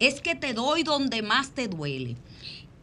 Es 0.01 0.21
que 0.21 0.35
te 0.35 0.53
doy 0.53 0.83
donde 0.83 1.23
más 1.23 1.53
te 1.53 1.67
duele 1.67 2.17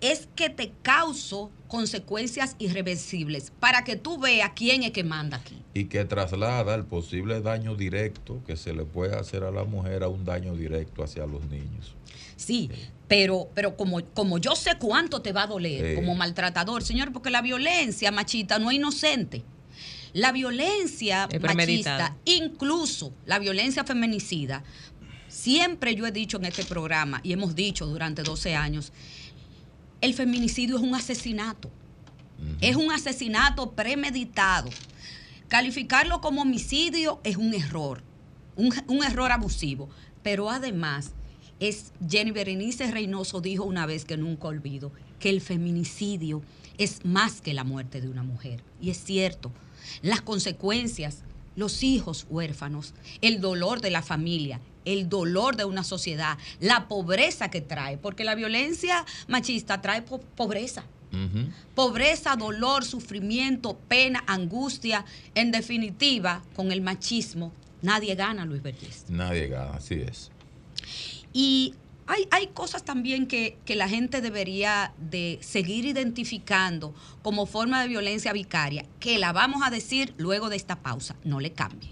es 0.03 0.27
que 0.35 0.49
te 0.49 0.73
causo 0.81 1.49
consecuencias 1.69 2.57
irreversibles 2.59 3.53
para 3.61 3.85
que 3.85 3.95
tú 3.95 4.19
veas 4.19 4.51
quién 4.53 4.83
es 4.83 4.91
que 4.91 5.05
manda 5.05 5.37
aquí. 5.37 5.63
Y 5.73 5.85
que 5.85 6.03
traslada 6.03 6.75
el 6.75 6.83
posible 6.83 7.39
daño 7.39 7.75
directo 7.75 8.43
que 8.45 8.57
se 8.57 8.73
le 8.73 8.83
puede 8.83 9.15
hacer 9.15 9.43
a 9.43 9.51
la 9.51 9.63
mujer 9.63 10.03
a 10.03 10.09
un 10.09 10.25
daño 10.25 10.55
directo 10.55 11.05
hacia 11.05 11.25
los 11.25 11.45
niños. 11.45 11.95
Sí, 12.35 12.69
pero, 13.07 13.47
pero 13.55 13.77
como, 13.77 14.03
como 14.13 14.39
yo 14.39 14.57
sé 14.57 14.71
cuánto 14.77 15.21
te 15.21 15.31
va 15.31 15.43
a 15.43 15.47
doler 15.47 15.95
como 15.95 16.15
maltratador, 16.15 16.83
señor, 16.83 17.13
porque 17.13 17.29
la 17.29 17.41
violencia 17.41 18.11
machista 18.11 18.59
no 18.59 18.71
es 18.71 18.75
inocente. 18.75 19.41
La 20.11 20.33
violencia 20.33 21.29
machista, 21.41 22.17
incluso 22.25 23.13
la 23.25 23.39
violencia 23.39 23.85
feminicida, 23.85 24.63
siempre 25.29 25.95
yo 25.95 26.05
he 26.05 26.11
dicho 26.11 26.37
en 26.37 26.45
este 26.45 26.65
programa 26.65 27.21
y 27.23 27.33
hemos 27.33 27.55
dicho 27.55 27.87
durante 27.87 28.21
12 28.21 28.53
años, 28.53 28.91
el 30.03 30.13
feminicidio 30.13 30.75
es 30.75 30.83
un 30.83 30.95
asesinato. 30.95 31.71
Es 32.59 32.75
un 32.75 32.91
asesinato 32.91 33.71
premeditado. 33.71 34.69
Calificarlo 35.47 36.19
como 36.19 36.41
homicidio 36.41 37.21
es 37.23 37.37
un 37.37 37.53
error, 37.53 38.03
un, 38.57 38.73
un 38.87 39.01
error 39.01 39.31
abusivo. 39.31 39.89
Pero 40.21 40.49
además, 40.49 41.13
es 41.61 41.93
Jenny 42.05 42.31
Berenice 42.31 42.91
Reynoso 42.91 43.39
dijo 43.39 43.63
una 43.63 43.85
vez 43.85 44.03
que 44.03 44.17
nunca 44.17 44.49
olvido 44.49 44.91
que 45.21 45.29
el 45.29 45.39
feminicidio 45.39 46.41
es 46.77 47.05
más 47.05 47.39
que 47.39 47.53
la 47.53 47.63
muerte 47.63 48.01
de 48.01 48.09
una 48.09 48.23
mujer. 48.23 48.61
Y 48.81 48.89
es 48.89 49.01
cierto, 49.01 49.53
las 50.01 50.21
consecuencias, 50.21 51.23
los 51.55 51.81
hijos 51.81 52.27
huérfanos, 52.29 52.93
el 53.21 53.39
dolor 53.39 53.79
de 53.79 53.91
la 53.91 54.01
familia, 54.01 54.59
el 54.85 55.09
dolor 55.09 55.55
de 55.55 55.65
una 55.65 55.83
sociedad, 55.83 56.37
la 56.59 56.87
pobreza 56.87 57.49
que 57.49 57.61
trae, 57.61 57.97
porque 57.97 58.23
la 58.23 58.35
violencia 58.35 59.05
machista 59.27 59.81
trae 59.81 60.01
po 60.01 60.19
pobreza. 60.19 60.83
Pobreza, 61.75 62.35
dolor, 62.35 62.83
sufrimiento, 62.85 63.77
pena, 63.87 64.23
angustia. 64.25 65.05
En 65.35 65.51
definitiva, 65.51 66.41
con 66.55 66.71
el 66.71 66.81
machismo, 66.81 67.51
nadie 67.83 68.15
gana, 68.15 68.45
Luis 68.45 68.63
Vergés. 68.63 69.05
Nadie 69.09 69.47
gana, 69.47 69.75
así 69.75 69.95
es. 69.95 70.31
Y 71.31 71.75
hay, 72.07 72.27
hay, 72.31 72.47
cosas 72.47 72.83
también 72.83 73.27
que, 73.27 73.57
que, 73.63 73.75
la 73.75 73.87
gente 73.87 74.21
debería 74.21 74.93
de 74.97 75.37
seguir 75.41 75.85
identificando 75.85 76.95
como 77.21 77.45
forma 77.45 77.83
de 77.83 77.89
violencia 77.89 78.33
vicaria, 78.33 78.85
que 78.99 79.19
la 79.19 79.33
vamos 79.33 79.61
a 79.63 79.69
decir 79.69 80.15
luego 80.17 80.49
de 80.49 80.55
esta 80.55 80.77
pausa. 80.81 81.15
No 81.23 81.39
le 81.39 81.53
cambie. 81.53 81.91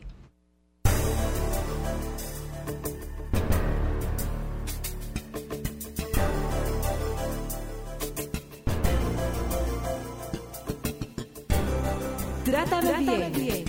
Trátame, 12.66 13.30
bien. 13.32 13.66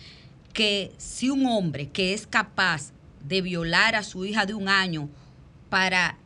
que 0.53 0.93
si 0.97 1.31
un 1.31 1.47
hombre 1.47 1.91
que 1.91 2.15
es 2.15 2.27
capaz 2.27 2.93
de 3.25 3.43
violar 3.43 3.95
a 3.95 4.03
su 4.03 4.25
hija 4.25 4.47
de 4.47 4.55
un 4.55 4.69
año 4.69 5.09
para, 5.69 6.19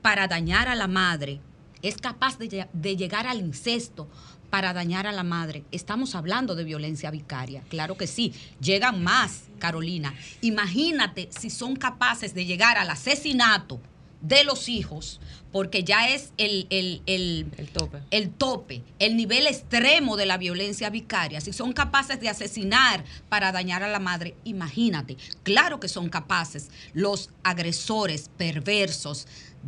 para 0.00 0.28
dañar 0.28 0.68
a 0.68 0.74
la 0.74 0.86
madre, 0.86 1.40
es 1.82 1.96
capaz 1.96 2.38
de, 2.38 2.66
de 2.72 2.96
llegar 2.96 3.26
al 3.26 3.38
incesto 3.40 4.08
para 4.50 4.72
dañar 4.72 5.06
a 5.06 5.12
la 5.12 5.22
madre. 5.22 5.64
Estamos 5.72 6.14
hablando 6.14 6.54
de 6.54 6.64
violencia 6.64 7.10
vicaria, 7.10 7.62
claro 7.68 7.96
que 7.96 8.06
sí. 8.06 8.32
Llegan 8.60 9.02
más, 9.02 9.44
Carolina. 9.58 10.14
Imagínate 10.40 11.28
si 11.30 11.50
son 11.50 11.76
capaces 11.76 12.34
de 12.34 12.46
llegar 12.46 12.78
al 12.78 12.90
asesinato 12.90 13.80
de 14.20 14.42
los 14.42 14.68
hijos, 14.68 15.20
porque 15.52 15.84
ya 15.84 16.08
es 16.08 16.32
el, 16.38 16.66
el, 16.70 17.02
el, 17.06 17.68
tope. 17.72 17.98
el 18.10 18.30
tope, 18.30 18.82
el 18.98 19.16
nivel 19.16 19.46
extremo 19.46 20.16
de 20.16 20.26
la 20.26 20.38
violencia 20.38 20.90
vicaria. 20.90 21.40
Si 21.40 21.52
son 21.52 21.72
capaces 21.72 22.20
de 22.20 22.28
asesinar 22.28 23.04
para 23.28 23.52
dañar 23.52 23.82
a 23.82 23.88
la 23.88 24.00
madre, 24.00 24.34
imagínate. 24.44 25.16
Claro 25.44 25.78
que 25.78 25.88
son 25.88 26.08
capaces 26.08 26.70
los 26.94 27.30
agresores 27.44 28.28
perversos 28.36 29.26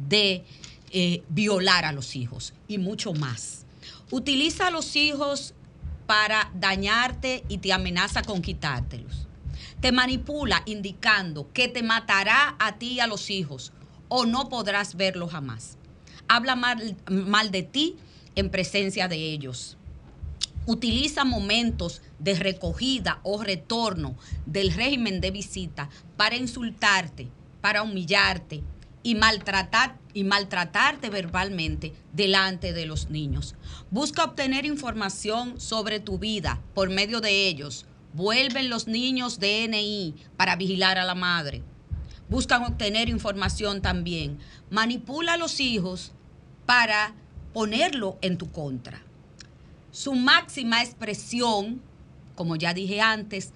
de 0.09 0.45
eh, 0.91 1.23
violar 1.29 1.85
a 1.85 1.93
los 1.93 2.17
hijos 2.17 2.53
y 2.67 2.79
mucho 2.79 3.13
más. 3.13 3.65
Utiliza 4.11 4.67
a 4.67 4.71
los 4.71 4.97
hijos 4.97 5.55
para 6.07 6.51
dañarte 6.55 7.45
y 7.49 7.59
te 7.59 7.73
amenaza 7.73 8.23
con 8.23 8.43
quitártelos. 8.43 9.29
Te 9.81 9.93
manipula 9.93 10.63
indicando 10.67 11.53
que 11.53 11.69
te 11.69 11.83
matará 11.83 12.57
a 12.59 12.79
ti 12.79 12.95
y 12.95 13.01
a 13.01 13.07
los 13.07 13.31
hijos 13.31 13.73
o 14.09 14.27
no 14.27 14.49
podrás 14.49 14.97
verlo 14.97 15.29
jamás. 15.29 15.79
Habla 16.27 16.57
mal, 16.57 16.97
mal 17.09 17.51
de 17.51 17.63
ti 17.63 17.97
en 18.35 18.51
presencia 18.51 19.07
de 19.07 19.17
ellos. 19.17 19.77
Utiliza 20.67 21.25
momentos 21.25 22.03
de 22.19 22.35
recogida 22.35 23.21
o 23.23 23.43
retorno 23.43 24.17
del 24.47 24.73
régimen 24.73 25.21
de 25.21 25.31
visita 25.31 25.89
para 26.17 26.37
insultarte, 26.37 27.29
para 27.61 27.83
humillarte, 27.83 28.63
y, 29.03 29.15
maltratar, 29.15 29.99
y 30.13 30.25
maltratarte 30.25 31.11
verbalmente 31.11 31.95
delante 32.13 32.73
de 32.73 32.87
los 32.87 33.11
niños. 33.11 33.55
Busca 33.91 34.25
obtener 34.25 34.67
información 34.67 35.61
sobre 35.61 36.01
tu 36.01 36.19
vida 36.19 36.61
por 36.75 36.91
medio 36.91 37.21
de 37.21 37.49
ellos. 37.49 37.87
Vuelven 38.13 38.71
los 38.71 38.87
niños 38.87 39.39
DNI 39.39 40.15
para 40.37 40.57
vigilar 40.57 40.99
a 40.99 41.05
la 41.05 41.15
madre. 41.15 41.63
Buscan 42.29 42.65
obtener 42.65 43.09
información 43.09 43.83
también. 43.83 44.39
Manipula 44.71 45.35
a 45.35 45.37
los 45.37 45.61
hijos 45.61 46.13
para 46.67 47.15
ponerlo 47.53 48.19
en 48.21 48.39
tu 48.39 48.51
contra. 48.51 49.03
Su 49.91 50.15
máxima 50.15 50.83
expresión, 50.83 51.81
como 52.37 52.57
ya 52.57 52.75
dije 52.75 53.01
antes, 53.01 53.53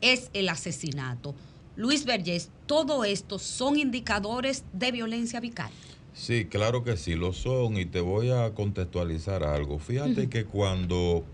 es 0.00 0.30
el 0.32 0.48
asesinato. 0.48 1.34
Luis 1.76 2.04
Vergés, 2.04 2.50
todo 2.66 3.04
esto 3.04 3.38
son 3.38 3.78
indicadores 3.78 4.64
de 4.72 4.92
violencia 4.92 5.40
vicaria. 5.40 5.76
Sí, 6.12 6.46
claro 6.46 6.82
que 6.82 6.96
sí, 6.96 7.14
lo 7.14 7.32
son 7.32 7.76
y 7.76 7.84
te 7.84 8.00
voy 8.00 8.30
a 8.30 8.54
contextualizar 8.54 9.44
algo. 9.44 9.78
Fíjate 9.78 10.28
que 10.28 10.46
cuando 10.46 11.24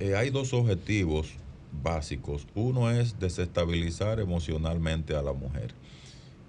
eh, 0.00 0.16
hay 0.16 0.30
dos 0.30 0.52
objetivos 0.52 1.34
básicos, 1.82 2.46
uno 2.54 2.90
es 2.90 3.20
desestabilizar 3.20 4.18
emocionalmente 4.18 5.14
a 5.14 5.22
la 5.22 5.32
mujer 5.32 5.72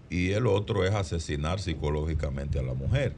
y 0.10 0.32
el 0.32 0.48
otro 0.48 0.86
es 0.86 0.94
asesinar 0.94 1.60
psicológicamente 1.60 2.60
a 2.60 2.64
la 2.64 2.74
mujer. 2.74 3.16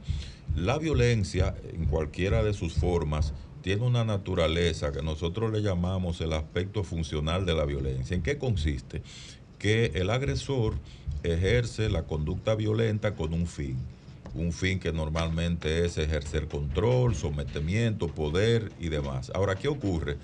La 0.54 0.78
violencia, 0.78 1.54
en 1.72 1.86
cualquiera 1.86 2.42
de 2.42 2.54
sus 2.54 2.74
formas, 2.74 3.34
tiene 3.60 3.82
una 3.82 4.04
naturaleza 4.04 4.92
que 4.92 5.02
nosotros 5.02 5.52
le 5.52 5.60
llamamos 5.60 6.20
el 6.20 6.32
aspecto 6.32 6.84
funcional 6.84 7.44
de 7.44 7.54
la 7.54 7.64
violencia. 7.64 8.14
¿En 8.14 8.22
qué 8.22 8.38
consiste? 8.38 9.02
Que 9.66 9.90
el 9.96 10.10
agresor 10.10 10.74
ejerce 11.24 11.90
la 11.90 12.04
conducta 12.04 12.54
violenta 12.54 13.16
con 13.16 13.34
un 13.34 13.48
fin. 13.48 13.76
Un 14.32 14.52
fin 14.52 14.78
que 14.78 14.92
normalmente 14.92 15.84
es 15.84 15.98
ejercer 15.98 16.46
control, 16.46 17.16
sometimiento, 17.16 18.06
poder 18.06 18.70
y 18.78 18.90
demás. 18.90 19.32
Ahora, 19.34 19.56
¿qué 19.56 19.66
ocurre? 19.66 20.18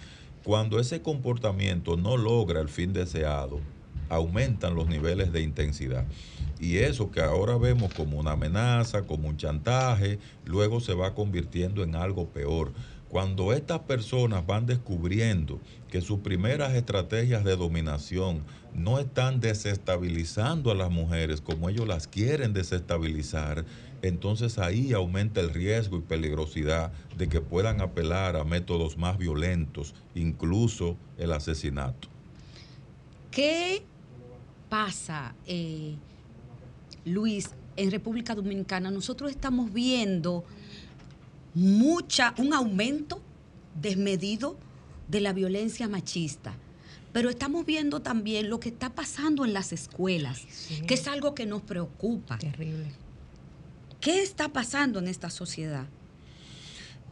Cuando 0.44 0.78
ese 0.78 1.02
comportamiento 1.02 1.96
no 1.96 2.16
logra 2.16 2.60
el 2.60 2.68
fin 2.68 2.92
deseado, 2.92 3.58
aumentan 4.08 4.76
los 4.76 4.86
niveles 4.86 5.32
de 5.32 5.42
intensidad. 5.42 6.04
Y 6.60 6.76
eso 6.76 7.10
que 7.10 7.20
ahora 7.20 7.56
vemos 7.58 7.92
como 7.94 8.20
una 8.20 8.32
amenaza, 8.32 9.02
como 9.02 9.26
un 9.26 9.38
chantaje, 9.38 10.20
luego 10.44 10.78
se 10.78 10.94
va 10.94 11.16
convirtiendo 11.16 11.82
en 11.82 11.96
algo 11.96 12.28
peor. 12.28 12.70
Cuando 13.12 13.52
estas 13.52 13.80
personas 13.80 14.46
van 14.46 14.64
descubriendo 14.64 15.60
que 15.90 16.00
sus 16.00 16.20
primeras 16.20 16.72
estrategias 16.72 17.44
de 17.44 17.56
dominación 17.56 18.42
no 18.72 18.98
están 18.98 19.38
desestabilizando 19.38 20.70
a 20.70 20.74
las 20.74 20.90
mujeres 20.90 21.42
como 21.42 21.68
ellos 21.68 21.86
las 21.86 22.08
quieren 22.08 22.54
desestabilizar, 22.54 23.66
entonces 24.00 24.56
ahí 24.56 24.94
aumenta 24.94 25.42
el 25.42 25.50
riesgo 25.50 25.98
y 25.98 26.00
peligrosidad 26.00 26.90
de 27.14 27.28
que 27.28 27.42
puedan 27.42 27.82
apelar 27.82 28.34
a 28.34 28.44
métodos 28.44 28.96
más 28.96 29.18
violentos, 29.18 29.94
incluso 30.14 30.96
el 31.18 31.32
asesinato. 31.32 32.08
¿Qué 33.30 33.82
pasa, 34.70 35.34
eh, 35.46 35.96
Luis, 37.04 37.50
en 37.76 37.90
República 37.90 38.34
Dominicana? 38.34 38.90
Nosotros 38.90 39.30
estamos 39.30 39.70
viendo 39.70 40.46
mucha, 41.54 42.34
un 42.38 42.52
aumento 42.52 43.20
desmedido 43.80 44.56
de 45.08 45.20
la 45.20 45.32
violencia 45.32 45.88
machista. 45.88 46.54
Pero 47.12 47.28
estamos 47.28 47.66
viendo 47.66 48.00
también 48.00 48.48
lo 48.48 48.58
que 48.58 48.70
está 48.70 48.94
pasando 48.94 49.44
en 49.44 49.52
las 49.52 49.72
escuelas, 49.72 50.46
que 50.86 50.94
es 50.94 51.06
algo 51.08 51.34
que 51.34 51.44
nos 51.44 51.60
preocupa. 51.62 52.38
Terrible. 52.38 52.86
¿Qué 54.00 54.22
está 54.22 54.48
pasando 54.48 54.98
en 54.98 55.08
esta 55.08 55.28
sociedad? 55.28 55.86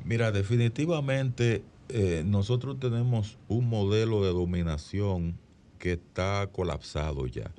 Mira, 0.05 0.33
definitivamente 0.33 1.63
eh, 1.91 2.23
nosotros 2.25 2.81
tenemos 2.81 3.37
un 3.49 3.69
modelo 3.69 4.25
de 4.25 4.31
dominación 4.31 5.39
que 5.79 5.93
está 5.93 6.49
colapsado 6.53 7.27
ya. 7.27 7.53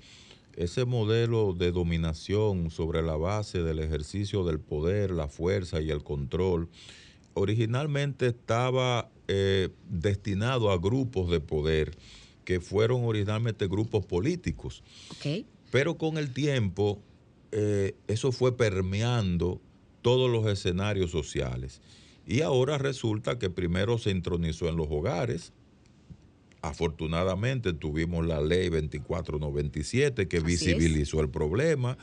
Ese 0.61 0.85
modelo 0.85 1.53
de 1.53 1.71
dominación 1.71 2.69
sobre 2.69 3.01
la 3.01 3.15
base 3.15 3.63
del 3.63 3.79
ejercicio 3.79 4.43
del 4.43 4.59
poder, 4.59 5.09
la 5.09 5.27
fuerza 5.27 5.81
y 5.81 5.89
el 5.89 6.03
control, 6.03 6.69
originalmente 7.33 8.27
estaba 8.27 9.09
eh, 9.27 9.69
destinado 9.89 10.69
a 10.69 10.77
grupos 10.77 11.31
de 11.31 11.39
poder 11.39 11.97
que 12.45 12.59
fueron 12.59 13.03
originalmente 13.05 13.67
grupos 13.67 14.05
políticos. 14.05 14.83
Pero 15.71 15.97
con 15.97 16.19
el 16.19 16.31
tiempo 16.31 17.01
eh, 17.51 17.95
eso 18.07 18.31
fue 18.31 18.55
permeando 18.55 19.59
todos 20.03 20.29
los 20.29 20.45
escenarios 20.45 21.09
sociales. 21.09 21.81
Y 22.27 22.41
ahora 22.41 22.77
resulta 22.77 23.39
que 23.39 23.49
primero 23.49 23.97
se 23.97 24.11
intronizó 24.11 24.69
en 24.69 24.75
los 24.75 24.89
hogares. 24.91 25.53
Afortunadamente 26.61 27.73
tuvimos 27.73 28.25
la 28.25 28.41
ley 28.41 28.69
2497 28.69 30.27
que 30.27 30.39
visibilizó 30.39 31.19
el 31.21 31.29
problema, 31.29 31.97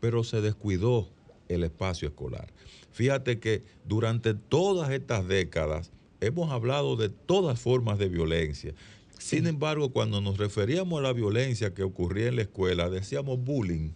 pero 0.00 0.24
se 0.24 0.40
descuidó 0.40 1.08
el 1.48 1.64
espacio 1.64 2.08
escolar. 2.08 2.52
Fíjate 2.92 3.38
que 3.38 3.62
durante 3.84 4.34
todas 4.34 4.90
estas 4.90 5.28
décadas 5.28 5.92
hemos 6.20 6.50
hablado 6.50 6.96
de 6.96 7.08
todas 7.08 7.60
formas 7.60 7.98
de 7.98 8.08
violencia. 8.08 8.74
Sin 9.18 9.46
embargo, 9.46 9.92
cuando 9.92 10.20
nos 10.20 10.38
referíamos 10.38 10.98
a 10.98 11.02
la 11.02 11.12
violencia 11.12 11.74
que 11.74 11.82
ocurría 11.82 12.28
en 12.28 12.36
la 12.36 12.42
escuela, 12.42 12.88
decíamos 12.88 13.38
bullying 13.38 13.92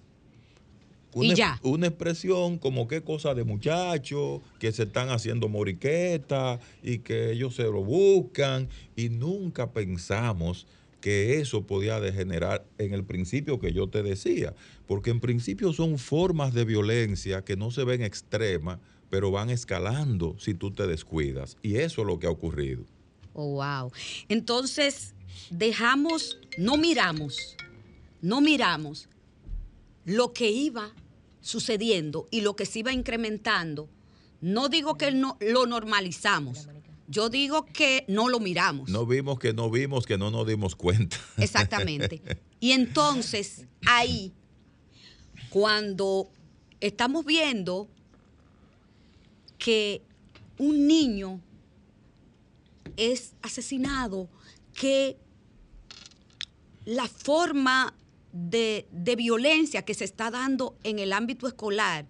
una, 1.14 1.60
una 1.62 1.86
expresión 1.86 2.58
como 2.58 2.88
qué 2.88 3.02
cosa 3.02 3.34
de 3.34 3.44
muchachos, 3.44 4.40
que 4.58 4.72
se 4.72 4.84
están 4.84 5.10
haciendo 5.10 5.48
moriquetas 5.48 6.60
y 6.82 6.98
que 6.98 7.32
ellos 7.32 7.54
se 7.54 7.64
lo 7.64 7.82
buscan 7.82 8.68
y 8.96 9.08
nunca 9.08 9.72
pensamos 9.72 10.66
que 11.00 11.38
eso 11.38 11.66
podía 11.66 12.00
degenerar 12.00 12.64
en 12.78 12.94
el 12.94 13.04
principio 13.04 13.60
que 13.60 13.74
yo 13.74 13.88
te 13.88 14.02
decía, 14.02 14.54
porque 14.86 15.10
en 15.10 15.20
principio 15.20 15.74
son 15.74 15.98
formas 15.98 16.54
de 16.54 16.64
violencia 16.64 17.44
que 17.44 17.56
no 17.56 17.70
se 17.70 17.84
ven 17.84 18.02
extremas, 18.02 18.78
pero 19.10 19.30
van 19.30 19.50
escalando 19.50 20.34
si 20.38 20.54
tú 20.54 20.70
te 20.70 20.86
descuidas. 20.86 21.58
Y 21.62 21.76
eso 21.76 22.00
es 22.00 22.06
lo 22.06 22.18
que 22.18 22.26
ha 22.26 22.30
ocurrido. 22.30 22.84
Oh, 23.34 23.56
wow. 23.56 23.92
Entonces, 24.30 25.14
dejamos, 25.50 26.38
no 26.56 26.78
miramos, 26.78 27.54
no 28.22 28.40
miramos 28.40 29.08
lo 30.06 30.32
que 30.32 30.50
iba 30.50 30.90
sucediendo 31.44 32.26
y 32.30 32.40
lo 32.40 32.56
que 32.56 32.64
se 32.64 32.78
iba 32.78 32.92
incrementando, 32.92 33.90
no 34.40 34.70
digo 34.70 34.96
que 34.96 35.12
no 35.12 35.36
lo 35.40 35.66
normalizamos. 35.66 36.66
Yo 37.06 37.28
digo 37.28 37.66
que 37.66 38.06
no 38.08 38.30
lo 38.30 38.40
miramos. 38.40 38.88
No 38.88 39.04
vimos 39.04 39.38
que 39.38 39.52
no 39.52 39.70
vimos, 39.70 40.06
que 40.06 40.16
no 40.16 40.30
nos 40.30 40.46
dimos 40.46 40.74
cuenta. 40.74 41.18
Exactamente. 41.36 42.22
Y 42.60 42.72
entonces, 42.72 43.66
ahí, 43.84 44.32
cuando 45.50 46.30
estamos 46.80 47.26
viendo 47.26 47.88
que 49.58 50.00
un 50.56 50.86
niño 50.86 51.42
es 52.96 53.34
asesinado, 53.42 54.30
que 54.72 55.18
la 56.86 57.06
forma 57.06 57.94
de, 58.34 59.14
violencia 59.16 59.82
que 59.82 59.94
se 59.94 60.04
está 60.04 60.30
dando 60.30 60.76
en 60.82 60.98
el 60.98 61.12
ámbito 61.12 61.46
escolar 61.46 62.06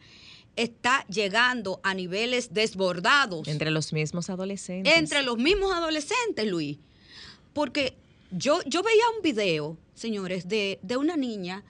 está 0.56 1.04
llegando 1.08 1.80
a 1.82 1.94
niveles 1.94 2.54
desbordados. 2.54 3.46
Entre 3.48 3.70
los 3.70 3.92
mismos 3.92 4.30
adolescentes. 4.30 4.96
Entre 4.96 5.22
los 5.22 5.36
mismos 5.36 5.72
adolescentes, 5.74 6.46
Luis. 6.46 6.78
Porque 7.52 7.96
yo, 8.30 8.60
yo 8.64 8.82
veía 8.82 9.02
un 9.16 9.22
video, 9.22 9.76
señores, 9.94 10.48
de, 10.48 10.78
de 10.82 10.96
una 10.96 11.16
niña 11.16 11.64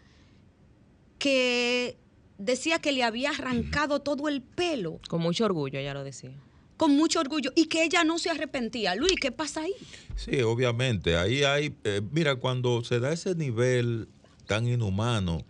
que 1.19 1.97
decía 2.39 2.79
que 2.79 2.93
le 2.93 3.03
había 3.03 3.31
arrancado 3.31 4.01
todo 4.03 4.29
el 4.29 4.43
pelo. 4.43 5.01
Con 5.09 5.23
mucho 5.23 5.47
orgullo, 5.47 5.79
ella 5.79 5.95
lo 5.95 6.05
decía. 6.05 6.33
Con 6.77 6.95
mucho 6.95 7.21
orgullo. 7.21 7.53
Y 7.57 7.67
que 7.67 7.85
ella 7.85 8.05
no 8.05 8.19
se 8.19 8.31
arrepentía. 8.31 8.95
Luis, 8.95 9.15
¿qué 9.21 9.33
pasa 9.33 9.63
ahí? 9.63 9.75
Sí, 10.17 10.43
obviamente. 10.43 11.17
Ahí 11.17 11.43
hay, 11.43 11.75
eh, 11.85 12.03
mira, 12.11 12.37
cuando 12.37 12.85
se 12.85 13.01
da 13.01 13.13
ese 13.13 13.35
nivel 13.35 14.09
tan 14.45 14.67
inhumano 14.69 15.45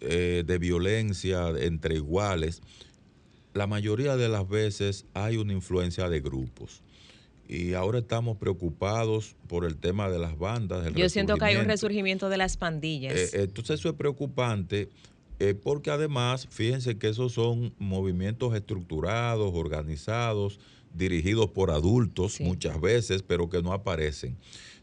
eh, 0.00 0.44
de 0.46 0.58
violencia 0.58 1.48
entre 1.58 1.96
iguales, 1.96 2.62
la 3.54 3.66
mayoría 3.66 4.16
de 4.16 4.28
las 4.28 4.48
veces 4.48 5.06
hay 5.14 5.36
una 5.36 5.52
influencia 5.52 6.08
de 6.08 6.20
grupos. 6.20 6.82
Y 7.48 7.74
ahora 7.74 7.98
estamos 7.98 8.36
preocupados 8.36 9.34
por 9.48 9.64
el 9.64 9.76
tema 9.76 10.08
de 10.08 10.20
las 10.20 10.38
bandas. 10.38 10.94
Yo 10.94 11.08
siento 11.08 11.36
que 11.36 11.44
hay 11.46 11.56
un 11.56 11.64
resurgimiento 11.64 12.28
de 12.28 12.36
las 12.36 12.56
pandillas. 12.56 13.34
Eh, 13.34 13.42
entonces 13.42 13.80
eso 13.80 13.88
es 13.88 13.94
preocupante 13.96 14.88
eh, 15.40 15.54
porque 15.54 15.90
además, 15.90 16.46
fíjense 16.50 16.98
que 16.98 17.08
esos 17.08 17.32
son 17.32 17.74
movimientos 17.78 18.54
estructurados, 18.54 19.52
organizados, 19.54 20.60
dirigidos 20.94 21.48
por 21.48 21.70
adultos 21.70 22.40
muchas 22.40 22.78
veces, 22.78 23.22
pero 23.22 23.48
que 23.48 23.62
no 23.62 23.72
aparecen. 23.72 24.36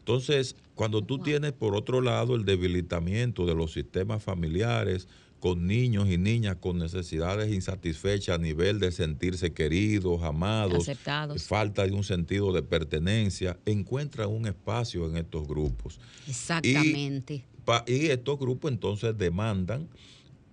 Entonces, 0.08 0.56
cuando 0.74 1.02
tú 1.02 1.18
tienes 1.18 1.52
por 1.52 1.76
otro 1.76 2.00
lado 2.00 2.34
el 2.34 2.46
debilitamiento 2.46 3.44
de 3.44 3.54
los 3.54 3.74
sistemas 3.74 4.22
familiares, 4.22 5.06
con 5.38 5.66
niños 5.66 6.08
y 6.08 6.16
niñas 6.16 6.56
con 6.56 6.78
necesidades 6.78 7.52
insatisfechas 7.52 8.36
a 8.36 8.38
nivel 8.38 8.80
de 8.80 8.90
sentirse 8.90 9.52
queridos, 9.52 10.22
amados, 10.22 10.88
Aceptados. 10.88 11.42
falta 11.42 11.86
de 11.86 11.92
un 11.92 12.04
sentido 12.04 12.54
de 12.54 12.62
pertenencia, 12.62 13.58
encuentran 13.66 14.30
un 14.30 14.46
espacio 14.46 15.06
en 15.06 15.18
estos 15.18 15.46
grupos. 15.46 16.00
Exactamente. 16.26 17.44
y 17.86 18.06
estos 18.06 18.38
grupos 18.38 18.72
entonces 18.72 19.16
demandan 19.18 19.88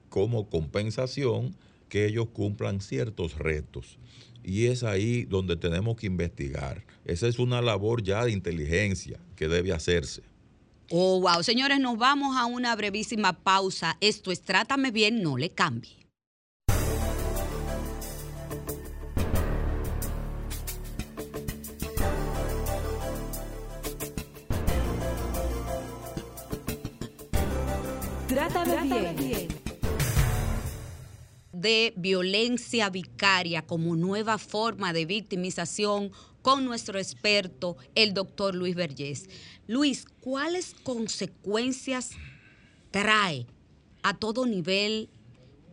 como 0.09 0.49
compensación 0.49 1.55
que 1.87 2.07
ellos 2.07 2.27
cumplan 2.33 2.81
ciertos 2.81 3.37
retos 3.37 3.97
y 4.45 4.67
es 4.67 4.83
ahí 4.83 5.23
donde 5.23 5.57
tenemos 5.57 5.95
que 5.97 6.05
investigar. 6.05 6.85
Esa 7.03 7.27
es 7.27 7.39
una 7.39 7.61
labor 7.61 8.03
ya 8.03 8.23
de 8.23 8.31
inteligencia 8.31 9.19
que 9.35 9.47
debe 9.47 9.73
hacerse. 9.73 10.21
Oh, 10.91 11.19
wow. 11.19 11.41
Señores, 11.41 11.79
nos 11.79 11.97
vamos 11.97 12.37
a 12.37 12.45
una 12.45 12.75
brevísima 12.75 13.33
pausa. 13.33 13.97
Esto 14.01 14.31
es 14.31 14.41
Trátame 14.41 14.91
bien, 14.91 15.23
no 15.23 15.37
le 15.37 15.49
cambie. 15.49 16.05
Trátame 28.27 29.13
bien 29.13 29.54
de 31.65 31.93
violencia 31.97 32.91
vicaria 32.91 33.63
como 33.63 33.95
nueva 33.95 34.37
forma 34.37 34.93
de 34.93 35.07
victimización 35.07 36.11
con 36.43 36.63
nuestro 36.63 36.99
experto, 36.99 37.75
el 37.95 38.13
doctor 38.13 38.53
Luis 38.53 38.75
Vergés. 38.75 39.27
Luis, 39.65 40.05
¿cuáles 40.19 40.75
consecuencias 40.83 42.11
trae 42.91 43.47
a 44.03 44.13
todo 44.13 44.45
nivel 44.45 45.09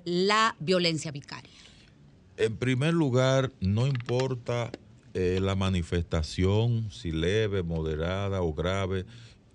la 0.06 0.56
violencia 0.60 1.10
vicaria? 1.10 1.52
En 2.38 2.56
primer 2.56 2.94
lugar, 2.94 3.52
no 3.60 3.86
importa 3.86 4.72
eh, 5.12 5.40
la 5.42 5.56
manifestación, 5.56 6.90
si 6.90 7.12
leve, 7.12 7.62
moderada 7.62 8.40
o 8.40 8.54
grave, 8.54 9.04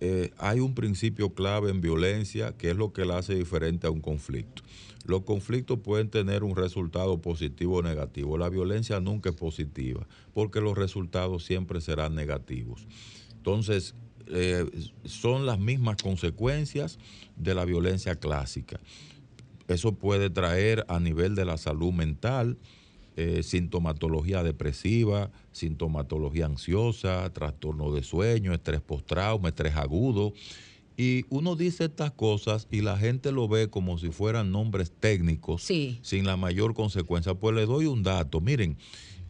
eh, 0.01 0.29
hay 0.37 0.59
un 0.59 0.75
principio 0.75 1.33
clave 1.33 1.71
en 1.71 1.81
violencia 1.81 2.55
que 2.55 2.69
es 2.69 2.77
lo 2.77 2.93
que 2.93 3.05
la 3.05 3.17
hace 3.17 3.33
diferente 3.33 3.87
a 3.87 3.89
un 3.89 4.01
conflicto. 4.01 4.61
Los 5.07 5.23
conflictos 5.23 5.79
pueden 5.79 6.09
tener 6.09 6.43
un 6.43 6.55
resultado 6.55 7.21
positivo 7.21 7.77
o 7.77 7.81
negativo. 7.81 8.37
La 8.37 8.49
violencia 8.49 8.99
nunca 8.99 9.29
es 9.29 9.35
positiva 9.35 10.05
porque 10.33 10.61
los 10.61 10.77
resultados 10.77 11.45
siempre 11.45 11.81
serán 11.81 12.13
negativos. 12.13 12.85
Entonces, 13.31 13.95
eh, 14.27 14.65
son 15.05 15.45
las 15.45 15.59
mismas 15.59 16.01
consecuencias 16.03 16.99
de 17.37 17.55
la 17.55 17.63
violencia 17.63 18.17
clásica. 18.17 18.79
Eso 19.69 19.93
puede 19.95 20.29
traer 20.29 20.85
a 20.89 20.99
nivel 20.99 21.35
de 21.35 21.45
la 21.45 21.57
salud 21.57 21.93
mental 21.93 22.57
eh, 23.19 23.41
sintomatología 23.41 24.43
depresiva, 24.43 25.31
sintomatología 25.51 26.45
ansiosa, 26.45 27.27
trastorno 27.33 27.91
de 27.91 28.03
sueño, 28.03 28.53
estrés 28.53 28.79
postrauma, 28.79 29.49
estrés 29.49 29.75
agudo. 29.75 30.33
Y 30.97 31.25
uno 31.29 31.55
dice 31.55 31.85
estas 31.85 32.11
cosas 32.11 32.67
y 32.71 32.81
la 32.81 32.97
gente 32.97 33.31
lo 33.31 33.47
ve 33.47 33.69
como 33.69 33.99
si 33.99 34.09
fueran 34.09 34.51
nombres 34.51 34.91
técnicos, 34.91 35.63
sin 35.63 36.25
la 36.25 36.37
mayor 36.37 36.73
consecuencia. 36.73 37.35
Pues 37.35 37.55
le 37.55 37.67
doy 37.67 37.85
un 37.85 38.01
dato. 38.01 38.41
Miren, 38.41 38.77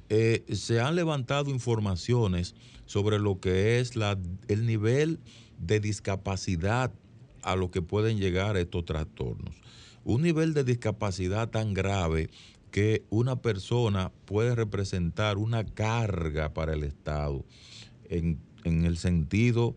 eh, 0.10 0.46
se 0.54 0.80
han 0.80 0.96
levantado 0.96 1.50
informaciones 1.50 2.56
sobre 2.86 3.20
lo 3.20 3.42
que 3.42 3.80
es 3.80 3.98
la, 3.98 4.18
el 4.48 4.66
nivel 4.66 5.20
de 5.60 5.82
discapacidad 5.82 6.94
a 7.42 7.56
lo 7.56 7.70
que 7.70 7.82
pueden 7.82 8.18
llegar 8.18 8.56
estos 8.56 8.86
trastornos. 8.86 9.56
Un 10.06 10.22
nivel 10.22 10.54
de 10.54 10.64
discapacidad 10.64 11.50
tan 11.50 11.74
grave 11.74 12.30
que 12.72 13.04
una 13.10 13.42
persona 13.42 14.12
puede 14.26 14.56
representar 14.56 15.38
una 15.38 15.66
carga 15.66 16.54
para 16.54 16.74
el 16.74 16.84
Estado 16.84 17.44
en, 18.10 18.40
el 18.64 18.98
sentido 18.98 19.76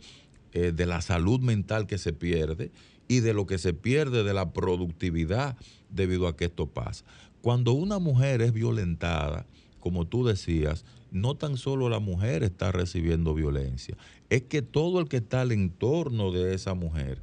eh, 0.53 0.73
de 0.73 0.87
la 0.87 1.01
salud 1.01 1.41
mental 1.41 1.87
que 1.87 1.99
se 1.99 2.13
pierde 2.13 2.71
y 3.09 3.21
de 3.21 3.35
lo 3.35 3.47
que 3.47 3.59
se 3.59 3.75
pierde 3.75 4.25
de 4.25 4.35
la 4.35 4.53
productividad 4.53 5.57
debido 5.91 6.29
a 6.29 6.37
que 6.37 6.47
esto 6.47 6.67
pasa. 6.67 7.05
Cuando 7.43 7.73
una 7.73 7.99
mujer 7.99 8.43
es 8.43 8.53
violentada, 8.53 9.47
como 9.81 10.07
tú 10.07 10.27
decías, 10.27 10.85
no 11.11 11.35
tan 11.35 11.57
solo 11.57 11.89
la 11.89 11.99
mujer 11.99 12.43
está 12.43 12.71
recibiendo 12.71 13.35
violencia, 13.35 13.97
es 14.29 14.43
que 14.43 14.63
todo 14.63 15.01
el 15.01 15.09
que 15.09 15.17
está 15.17 15.41
al 15.41 15.53
entorno 15.53 16.31
de 16.31 16.55
esa 16.55 16.75
mujer 16.75 17.21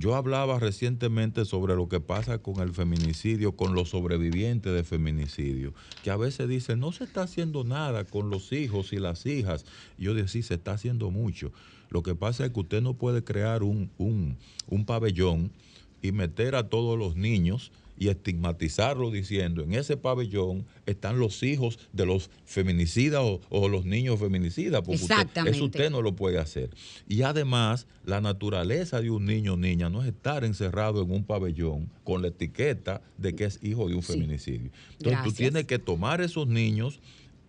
yo 0.00 0.16
hablaba 0.16 0.58
recientemente 0.58 1.44
sobre 1.44 1.76
lo 1.76 1.88
que 1.88 2.00
pasa 2.00 2.38
con 2.38 2.60
el 2.60 2.72
feminicidio, 2.72 3.54
con 3.54 3.74
los 3.74 3.90
sobrevivientes 3.90 4.72
de 4.72 4.82
feminicidio, 4.82 5.74
que 6.02 6.10
a 6.10 6.16
veces 6.16 6.48
dicen, 6.48 6.80
no 6.80 6.90
se 6.90 7.04
está 7.04 7.22
haciendo 7.22 7.64
nada 7.64 8.04
con 8.04 8.30
los 8.30 8.52
hijos 8.52 8.94
y 8.94 8.96
las 8.96 9.26
hijas. 9.26 9.66
Yo 9.98 10.14
decía, 10.14 10.28
sí, 10.28 10.42
se 10.42 10.54
está 10.54 10.72
haciendo 10.72 11.10
mucho. 11.10 11.52
Lo 11.90 12.02
que 12.02 12.14
pasa 12.14 12.46
es 12.46 12.52
que 12.52 12.60
usted 12.60 12.80
no 12.80 12.94
puede 12.94 13.22
crear 13.22 13.62
un, 13.62 13.90
un, 13.98 14.38
un 14.68 14.86
pabellón 14.86 15.52
y 16.00 16.12
meter 16.12 16.54
a 16.54 16.68
todos 16.68 16.98
los 16.98 17.16
niños 17.16 17.70
y 18.00 18.08
estigmatizarlo 18.08 19.10
diciendo, 19.10 19.62
en 19.62 19.74
ese 19.74 19.98
pabellón 19.98 20.64
están 20.86 21.18
los 21.18 21.42
hijos 21.42 21.78
de 21.92 22.06
los 22.06 22.30
feminicidas 22.46 23.20
o, 23.22 23.68
los 23.68 23.84
niños 23.84 24.18
feminicidas, 24.18 24.80
porque 24.80 25.04
eso 25.44 25.64
usted 25.66 25.90
no 25.90 26.00
lo 26.00 26.16
puede 26.16 26.38
hacer. 26.38 26.70
Y 27.06 27.20
además, 27.22 27.86
la 28.06 28.22
naturaleza 28.22 29.02
de 29.02 29.10
un 29.10 29.26
niño 29.26 29.52
o 29.52 29.56
niña 29.58 29.90
no 29.90 30.00
es 30.00 30.08
estar 30.08 30.44
encerrado 30.44 31.02
en 31.02 31.10
un 31.10 31.24
pabellón 31.24 31.90
con 32.02 32.22
la 32.22 32.28
etiqueta 32.28 33.02
de 33.18 33.34
que 33.34 33.44
es 33.44 33.58
hijo 33.62 33.86
de 33.86 33.96
un 33.96 34.02
feminicidio. 34.02 34.70
Entonces 34.92 35.22
tú 35.22 35.32
tienes 35.32 35.66
que 35.66 35.78
tomar 35.78 36.22
esos 36.22 36.48
niños 36.48 37.00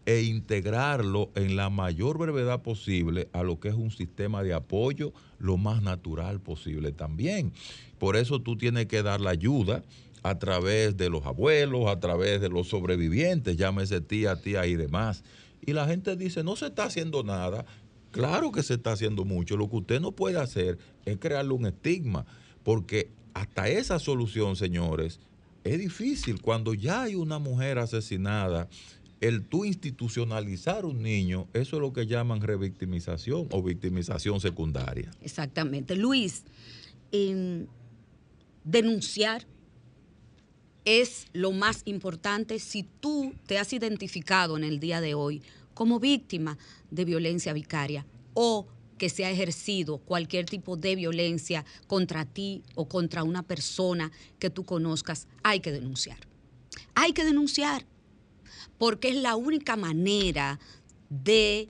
e 0.06 0.24
integrarlo 0.24 1.30
en 1.36 1.56
la 1.56 1.70
mayor 1.70 2.18
brevedad 2.18 2.62
posible 2.62 3.30
a 3.32 3.44
lo 3.44 3.62
que 3.62 3.70
es 3.70 3.76
un 3.76 3.92
sistema 3.92 4.44
de 4.44 4.54
apoyo 4.54 5.14
lo 5.40 5.56
más 5.56 5.82
natural 5.82 6.42
posible 6.42 6.92
también. 6.92 7.54
Por 8.00 8.18
eso 8.18 8.42
tú 8.42 8.58
tienes 8.58 8.88
que 8.88 9.02
dar 9.02 9.22
la 9.22 9.30
ayuda 9.30 9.82
a 10.24 10.38
través 10.38 10.98
de 10.98 11.10
los 11.10 11.26
abuelos, 11.26 11.88
a 11.88 12.00
través 12.00 12.42
de 12.42 12.50
los 12.50 12.68
sobrevivientes, 12.68 13.58
llámese 13.58 14.02
tía, 14.02 14.36
tía 14.42 14.66
y 14.68 14.76
demás. 14.76 15.24
Y 15.66 15.74
la 15.74 15.88
gente 15.88 16.16
dice, 16.16 16.44
no 16.44 16.56
se 16.56 16.68
está 16.68 16.86
haciendo 16.86 17.24
nada. 17.24 17.66
Claro 18.12 18.52
que 18.52 18.64
se 18.64 18.76
está 18.76 18.92
haciendo 18.92 19.26
mucho. 19.26 19.58
Lo 19.58 19.70
que 19.70 19.78
usted 19.78 20.02
no 20.02 20.12
puede 20.12 20.40
hacer 20.40 20.78
es 21.06 21.18
crearle 21.18 21.54
un 21.54 21.66
estigma, 21.66 22.26
porque 22.64 23.10
hasta 23.34 23.70
esa 23.70 24.00
solución, 24.00 24.56
señores, 24.56 25.20
es 25.64 25.80
difícil. 25.80 26.42
Cuando 26.42 26.74
ya 26.74 27.04
hay 27.04 27.16
una 27.16 27.40
mujer 27.40 27.80
asesinada, 27.80 28.68
el 29.22 29.44
tú 29.46 29.66
institucionalizar 29.66 30.86
un 30.86 31.02
niño, 31.04 31.48
eso 31.54 31.76
es 31.78 31.82
lo 31.82 31.94
que 31.94 32.08
llaman 32.08 32.42
revictimización 32.42 33.48
o 33.52 33.62
victimización 33.62 34.40
secundaria. 34.40 35.12
Exactamente. 35.22 35.96
Luis, 35.96 36.44
denunciar 38.64 39.46
es 40.86 41.28
lo 41.34 41.52
más 41.52 41.82
importante 41.86 42.60
si 42.60 42.84
tú 42.84 43.34
te 43.46 43.60
has 43.60 43.74
identificado 43.74 44.58
en 44.58 44.64
el 44.64 44.80
día 44.80 45.02
de 45.02 45.14
hoy 45.14 45.42
como 45.74 46.00
víctima 46.00 46.58
de 46.90 47.06
violencia 47.06 47.54
vicaria 47.54 48.06
o 48.34 48.68
que 48.98 49.10
se 49.10 49.26
ha 49.26 49.32
ejercido 49.32 49.98
cualquier 49.98 50.46
tipo 50.46 50.78
de 50.78 50.96
violencia 50.96 51.66
contra 51.88 52.26
ti 52.26 52.62
o 52.76 52.88
contra 52.88 53.24
una 53.24 53.42
persona 53.42 54.12
que 54.38 54.52
tú 54.52 54.64
conozcas, 54.64 55.28
hay 55.42 55.60
que 55.60 55.72
denunciar. 55.72 56.20
Hay 56.94 57.14
que 57.14 57.24
denunciar 57.24 57.86
porque 58.78 59.10
es 59.10 59.16
la 59.16 59.36
única 59.36 59.76
manera 59.76 60.60
de 61.10 61.70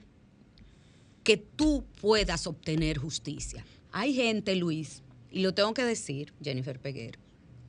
que 1.24 1.36
tú 1.36 1.84
puedas 2.00 2.46
obtener 2.46 2.98
justicia. 2.98 3.64
Hay 3.92 4.14
gente, 4.14 4.56
Luis, 4.56 5.02
y 5.30 5.40
lo 5.40 5.54
tengo 5.54 5.72
que 5.74 5.84
decir, 5.84 6.32
Jennifer 6.42 6.78
Peguero, 6.78 7.21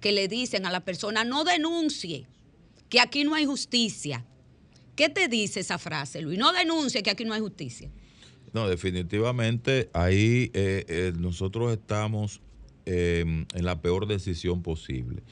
que 0.04 0.12
le 0.12 0.28
dicen 0.28 0.66
a 0.66 0.70
la 0.70 0.82
persona, 0.82 1.24
no 1.24 1.46
denuncie, 1.46 2.28
que 2.90 3.00
aquí 3.00 3.24
no 3.24 3.36
hay 3.36 3.46
justicia. 3.46 4.26
¿Qué 4.98 5.08
te 5.08 5.30
dice 5.30 5.62
esa 5.62 5.78
frase, 5.78 6.22
Luis? 6.22 6.38
No 6.38 6.52
denuncie 6.52 7.02
que 7.02 7.10
aquí 7.10 7.24
no 7.24 7.34
hay 7.34 7.40
justicia. 7.40 7.90
No, 8.52 8.68
definitivamente 8.68 9.90
ahí 9.94 10.52
eh, 10.54 10.84
eh, 10.90 11.14
nosotros 11.18 11.72
estamos 11.72 12.42
em, 12.86 13.46
en 13.54 13.66
la 13.66 13.82
peor 13.82 14.06
decisión 14.06 14.62
posible. 14.62 15.24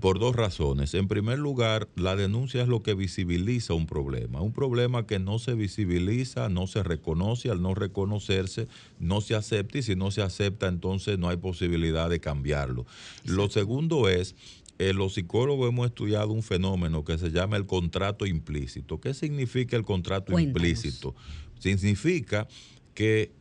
Por 0.00 0.20
dos 0.20 0.36
razones. 0.36 0.94
En 0.94 1.08
primer 1.08 1.40
lugar, 1.40 1.88
la 1.96 2.14
denuncia 2.14 2.62
es 2.62 2.68
lo 2.68 2.84
que 2.84 2.94
visibiliza 2.94 3.74
un 3.74 3.86
problema. 3.86 4.40
Un 4.40 4.52
problema 4.52 5.06
que 5.06 5.18
no 5.18 5.40
se 5.40 5.54
visibiliza, 5.54 6.48
no 6.48 6.68
se 6.68 6.84
reconoce, 6.84 7.50
al 7.50 7.60
no 7.60 7.74
reconocerse, 7.74 8.68
no 9.00 9.20
se 9.20 9.34
acepta 9.34 9.78
y 9.78 9.82
si 9.82 9.96
no 9.96 10.12
se 10.12 10.22
acepta, 10.22 10.68
entonces 10.68 11.18
no 11.18 11.28
hay 11.28 11.38
posibilidad 11.38 12.08
de 12.08 12.20
cambiarlo. 12.20 12.86
Lo 13.24 13.50
segundo 13.50 14.08
es 14.08 14.36
eh, 14.78 14.92
los 14.92 15.14
psicólogos 15.14 15.68
hemos 15.68 15.88
estudiado 15.88 16.30
un 16.30 16.44
fenómeno 16.44 17.04
que 17.04 17.18
se 17.18 17.30
llama 17.30 17.56
el 17.56 17.66
contrato 17.66 18.26
implícito. 18.26 19.00
¿Qué 19.00 19.12
significa 19.12 19.76
el 19.76 19.84
contrato 19.84 20.38
implícito? 20.38 21.16
Significa 21.58 22.46
que 22.94 23.32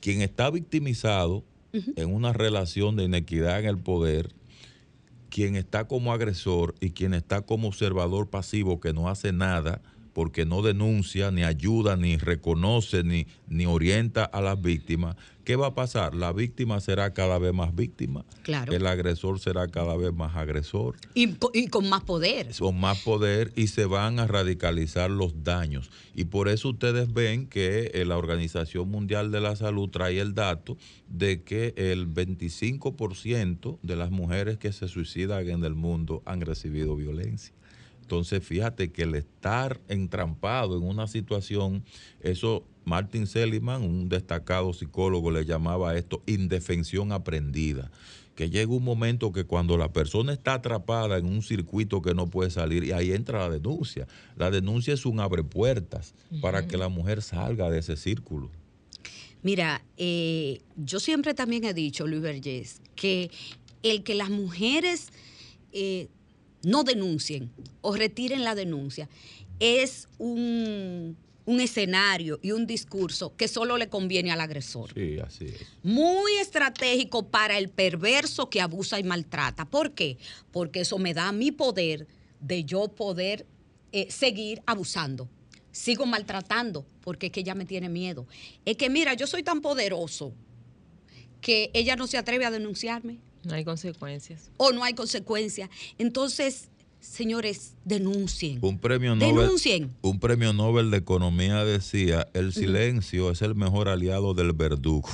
quien 0.00 0.22
está 0.22 0.50
victimizado 0.50 1.44
en 1.72 2.14
una 2.14 2.32
relación 2.32 2.96
de 2.96 3.04
inequidad 3.04 3.60
en 3.60 3.66
el 3.66 3.78
poder 3.78 4.32
quien 5.34 5.56
está 5.56 5.88
como 5.88 6.12
agresor 6.12 6.76
y 6.78 6.90
quien 6.90 7.12
está 7.12 7.42
como 7.42 7.66
observador 7.66 8.30
pasivo 8.30 8.78
que 8.78 8.92
no 8.92 9.08
hace 9.08 9.32
nada 9.32 9.82
porque 10.14 10.46
no 10.46 10.62
denuncia, 10.62 11.30
ni 11.30 11.42
ayuda, 11.42 11.96
ni 11.96 12.16
reconoce, 12.16 13.02
ni, 13.02 13.26
ni 13.48 13.66
orienta 13.66 14.24
a 14.24 14.40
las 14.40 14.62
víctimas, 14.62 15.16
¿qué 15.44 15.56
va 15.56 15.68
a 15.68 15.74
pasar? 15.74 16.14
La 16.14 16.32
víctima 16.32 16.80
será 16.80 17.12
cada 17.12 17.38
vez 17.38 17.52
más 17.52 17.74
víctima. 17.74 18.24
Claro. 18.44 18.72
El 18.72 18.86
agresor 18.86 19.40
será 19.40 19.66
cada 19.66 19.96
vez 19.96 20.14
más 20.14 20.36
agresor. 20.36 20.96
Y, 21.14 21.34
con 21.68 21.88
más 21.88 22.04
poder. 22.04 22.50
Con 22.58 22.78
más 22.78 23.00
poder 23.00 23.52
y 23.56 23.66
se 23.66 23.86
van 23.86 24.20
a 24.20 24.26
radicalizar 24.28 25.10
los 25.10 25.42
daños. 25.42 25.90
Y 26.14 26.26
por 26.26 26.48
eso 26.48 26.70
ustedes 26.70 27.12
ven 27.12 27.46
que 27.48 27.90
eh, 27.92 28.04
la 28.04 28.16
Organización 28.16 28.88
Mundial 28.88 29.32
de 29.32 29.40
la 29.40 29.56
Salud 29.56 29.90
trae 29.90 30.20
el 30.20 30.34
dato 30.34 30.78
de 31.08 31.42
que 31.42 31.74
el 31.76 32.08
25% 32.08 33.78
de 33.82 33.96
las 33.96 34.12
mujeres 34.12 34.58
que 34.58 34.72
se 34.72 34.86
suicidan 34.86 35.48
en 35.48 35.64
el 35.64 35.74
mundo 35.74 36.22
han 36.24 36.40
recibido 36.40 36.94
violencia. 36.94 37.52
Entonces, 38.04 38.44
fíjate 38.44 38.92
que 38.92 39.04
el 39.04 39.14
estar 39.14 39.80
entrampado 39.88 40.76
en 40.76 40.84
una 40.84 41.06
situación, 41.06 41.82
eso 42.20 42.62
Martin 42.84 43.26
Seligman, 43.26 43.82
un 43.82 44.10
destacado 44.10 44.74
psicólogo, 44.74 45.30
le 45.30 45.46
llamaba 45.46 45.96
esto 45.96 46.22
indefensión 46.26 47.12
aprendida. 47.12 47.90
Que 48.34 48.50
llega 48.50 48.70
un 48.74 48.84
momento 48.84 49.32
que 49.32 49.44
cuando 49.44 49.78
la 49.78 49.90
persona 49.90 50.34
está 50.34 50.54
atrapada 50.54 51.16
en 51.16 51.24
un 51.24 51.42
circuito 51.42 52.02
que 52.02 52.12
no 52.12 52.28
puede 52.28 52.50
salir, 52.50 52.84
y 52.84 52.92
ahí 52.92 53.12
entra 53.12 53.38
la 53.38 53.48
denuncia. 53.48 54.06
La 54.36 54.50
denuncia 54.50 54.92
es 54.92 55.06
un 55.06 55.18
abre 55.18 55.42
puertas 55.42 56.14
para 56.42 56.66
que 56.66 56.76
la 56.76 56.90
mujer 56.90 57.22
salga 57.22 57.70
de 57.70 57.78
ese 57.78 57.96
círculo. 57.96 58.50
Mira, 59.42 59.82
eh, 59.96 60.60
yo 60.76 61.00
siempre 61.00 61.32
también 61.32 61.64
he 61.64 61.72
dicho, 61.72 62.06
Luis 62.06 62.20
Vergés, 62.20 62.82
que 62.96 63.30
el 63.82 64.02
que 64.02 64.14
las 64.14 64.28
mujeres 64.28 65.10
eh, 65.72 66.08
no 66.64 66.84
denuncien 66.84 67.50
o 67.80 67.94
retiren 67.94 68.44
la 68.44 68.54
denuncia, 68.54 69.08
es 69.60 70.08
un, 70.18 71.16
escenario 71.46 72.38
y 72.42 72.52
un 72.52 72.66
discurso 72.66 73.36
que 73.36 73.48
solo 73.48 73.76
le 73.76 73.88
conviene 73.88 74.32
al 74.32 74.40
agresor. 74.40 74.92
Sí, 74.94 75.18
así 75.18 75.46
es. 75.46 75.66
Muy 75.82 76.32
estratégico 76.40 77.28
para 77.28 77.58
el 77.58 77.68
perverso 77.68 78.48
que 78.48 78.60
abusa 78.60 78.98
y 78.98 79.04
maltrata. 79.04 79.64
¿Por 79.66 79.92
qué? 79.92 80.16
Porque 80.52 80.80
eso 80.80 80.98
me 80.98 81.14
da 81.14 81.32
mi 81.32 81.52
poder 81.52 82.06
de 82.40 82.64
yo 82.64 82.88
poder 82.88 83.46
eh, 83.92 84.10
seguir 84.10 84.62
abusando. 84.66 85.28
Sigo 85.70 86.06
maltratando 86.06 86.86
porque 87.02 87.26
es 87.26 87.32
que 87.32 87.40
ella 87.40 87.54
me 87.54 87.66
tiene 87.66 87.88
miedo. 87.88 88.26
Es 88.64 88.76
que 88.76 88.88
mira, 88.88 89.14
yo 89.14 89.26
soy 89.26 89.42
tan 89.42 89.60
poderoso 89.60 90.32
que 91.40 91.70
ella 91.74 91.94
no 91.94 92.06
se 92.06 92.16
atreve 92.16 92.46
a 92.46 92.50
denunciarme. 92.50 93.18
No 93.46 93.54
hay 93.54 93.64
consecuencias. 93.64 94.50
O 94.56 94.72
no 94.72 94.84
hay 94.84 94.94
consecuencias. 94.94 95.70
Entonces, 95.98 96.68
señores, 97.00 97.74
denuncien. 97.84 98.58
Un 98.62 98.78
premio 98.78 99.14
Nobel, 99.14 99.36
denuncien. 99.36 99.94
Un 100.02 100.20
premio 100.20 100.52
Nobel 100.52 100.90
de 100.90 100.98
Economía 100.98 101.64
decía, 101.64 102.28
el 102.34 102.52
silencio 102.52 103.30
es 103.30 103.42
el 103.42 103.54
mejor 103.54 103.88
aliado 103.88 104.34
del 104.34 104.52
verdugo. 104.52 105.08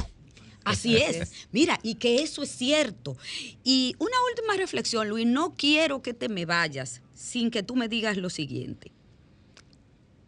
Así 0.64 0.96
es. 0.96 1.32
Mira, 1.52 1.80
y 1.82 1.96
que 1.96 2.22
eso 2.22 2.42
es 2.42 2.50
cierto. 2.50 3.16
Y 3.64 3.94
una 3.98 4.16
última 4.30 4.56
reflexión, 4.56 5.08
Luis, 5.08 5.26
no 5.26 5.54
quiero 5.56 6.02
que 6.02 6.14
te 6.14 6.28
me 6.28 6.46
vayas 6.46 7.02
sin 7.14 7.50
que 7.50 7.62
tú 7.62 7.76
me 7.76 7.88
digas 7.88 8.16
lo 8.16 8.30
siguiente. 8.30 8.92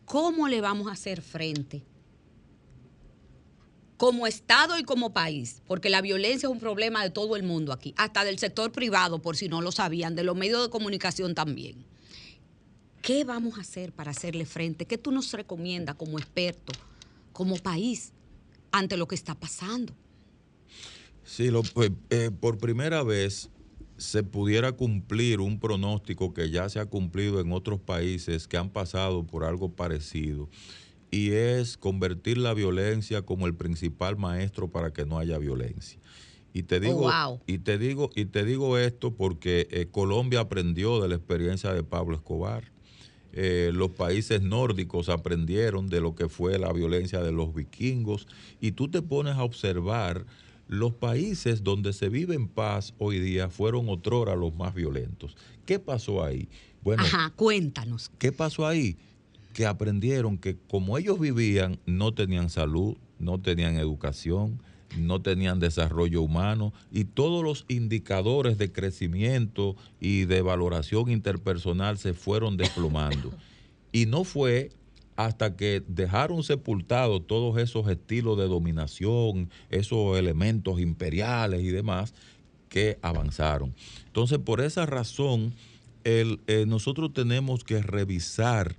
¿Cómo 0.05 0.49
le 0.49 0.61
vamos 0.61 0.89
a 0.89 0.93
hacer 0.93 1.23
frente 1.23 1.83
como 4.03 4.27
Estado 4.27 4.81
y 4.81 4.83
como 4.83 5.13
país, 5.13 5.63
porque 5.65 5.89
la 5.89 6.01
violencia 6.01 6.49
es 6.49 6.53
un 6.53 6.59
problema 6.59 7.05
de 7.05 7.11
todo 7.11 7.37
el 7.37 7.45
mundo 7.45 7.73
aquí, 7.73 7.95
hasta 7.97 8.25
del 8.25 8.37
sector 8.41 8.73
privado, 8.73 9.23
por 9.23 9.37
si 9.37 9.49
no 9.49 9.63
lo 9.63 9.71
sabían, 9.71 10.17
de 10.17 10.25
los 10.25 10.35
medios 10.35 10.61
de 10.61 10.71
comunicación 10.71 11.37
también. 11.37 11.85
¿Qué 13.01 13.23
vamos 13.23 13.59
a 13.59 13.61
hacer 13.61 13.93
para 13.93 14.11
hacerle 14.11 14.45
frente? 14.45 14.87
¿Qué 14.87 14.99
tú 14.99 15.13
nos 15.13 15.33
recomiendas 15.33 15.95
como 15.95 16.19
experto, 16.19 16.73
como 17.33 17.57
país, 17.59 18.11
ante 18.73 18.97
lo 18.97 19.07
que 19.07 19.15
está 19.15 19.37
pasando? 19.37 19.95
Sí, 21.23 21.53
lo, 21.53 21.63
pues, 21.63 21.93
eh, 22.11 22.33
por 22.33 22.59
primera 22.59 23.05
vez 23.05 23.51
se 23.99 24.25
pudiera 24.25 24.73
cumplir 24.73 25.39
un 25.39 25.61
pronóstico 25.61 26.35
que 26.35 26.51
ya 26.51 26.69
se 26.69 26.81
ha 26.81 26.87
cumplido 26.87 27.41
en 27.41 27.53
otros 27.53 27.79
países 27.79 28.49
que 28.49 28.57
han 28.57 28.71
pasado 28.71 29.25
por 29.25 29.45
algo 29.45 29.69
parecido 29.69 30.49
y 31.13 31.33
es 31.33 31.77
convertir 31.77 32.39
la 32.39 32.55
violencia 32.55 33.23
como 33.23 33.47
el 33.47 33.55
principal 33.55 34.17
maestro 34.17 34.69
para 34.73 34.93
que 34.93 35.05
no 35.05 35.19
haya 35.19 35.39
violencia. 35.39 36.01
Y 36.55 36.65
te 36.65 36.81
digo, 36.81 37.03
wow. 37.03 37.41
y 37.47 37.59
te 37.59 37.79
digo, 37.79 38.11
y 38.17 38.25
te 38.25 38.45
digo 38.45 38.79
esto 38.79 39.15
porque 39.15 39.69
eh, 39.71 39.87
Colombia 39.91 40.41
aprendió 40.41 41.01
de 41.01 41.09
la 41.09 41.15
experiencia 41.15 41.73
de 41.73 41.85
Pablo 41.85 42.17
Escobar. 42.17 42.73
Eh, 43.35 43.71
los 43.75 43.91
países 43.91 44.43
nórdicos 44.43 45.11
aprendieron 45.11 45.89
de 45.89 46.01
lo 46.01 46.15
que 46.15 46.29
fue 46.29 46.59
la 46.59 46.73
violencia 46.73 47.21
de 47.21 47.33
los 47.33 47.55
vikingos 47.55 48.27
y 48.61 48.73
tú 48.73 48.89
te 48.89 49.01
pones 49.01 49.37
a 49.37 49.45
observar 49.45 50.27
los 50.69 50.95
países 50.95 51.63
donde 51.63 51.93
se 51.93 52.09
vive 52.09 52.35
en 52.35 52.49
paz 52.49 52.95
hoy 52.99 53.19
día 53.19 53.51
fueron 53.51 53.89
otrora 53.91 54.35
los 54.35 54.55
más 54.55 54.75
violentos. 54.75 55.37
¿Qué 55.67 55.79
pasó 55.79 56.25
ahí? 56.25 56.49
Bueno, 56.83 57.03
Ajá, 57.03 57.33
cuéntanos. 57.37 58.11
¿Qué 58.19 58.33
pasó 58.33 58.67
ahí? 58.67 58.97
Que 59.53 59.67
aprendieron 59.67 60.39
que 60.39 60.57
como 60.69 60.99
ellos 60.99 61.21
vivían, 61.21 61.79
no 61.87 62.13
tenían 62.13 62.51
salud, 62.51 62.97
no 63.19 63.41
tenían 63.41 63.77
educación, 63.77 64.61
no 64.99 65.23
tenían 65.23 65.61
desarrollo 65.61 66.23
humano 66.23 66.73
y 66.91 67.05
todos 67.05 67.43
los 67.43 67.65
indicadores 67.69 68.59
de 68.59 68.73
crecimiento 68.73 69.77
y 70.01 70.25
de 70.25 70.43
valoración 70.43 71.11
interpersonal 71.11 71.99
se 71.99 72.15
fueron 72.15 72.57
desplomando. 72.57 73.33
Y 73.93 74.07
no 74.07 74.25
fue 74.25 74.71
hasta 75.17 75.57
que 75.57 75.83
dejaron 75.87 76.43
sepultados 76.43 77.27
todos 77.27 77.59
esos 77.59 77.89
estilos 77.89 78.39
de 78.39 78.49
dominación, 78.49 79.51
esos 79.71 80.19
elementos 80.19 80.81
imperiales 80.81 81.63
y 81.63 81.69
demás, 81.69 82.15
que 82.69 82.99
avanzaron. 83.03 83.75
Entonces, 84.07 84.39
por 84.39 84.63
esa 84.63 84.87
razón, 84.87 85.53
el, 86.05 86.41
eh, 86.47 86.65
nosotros 86.67 87.13
tenemos 87.13 87.65
que 87.65 87.83
revisar 87.83 88.77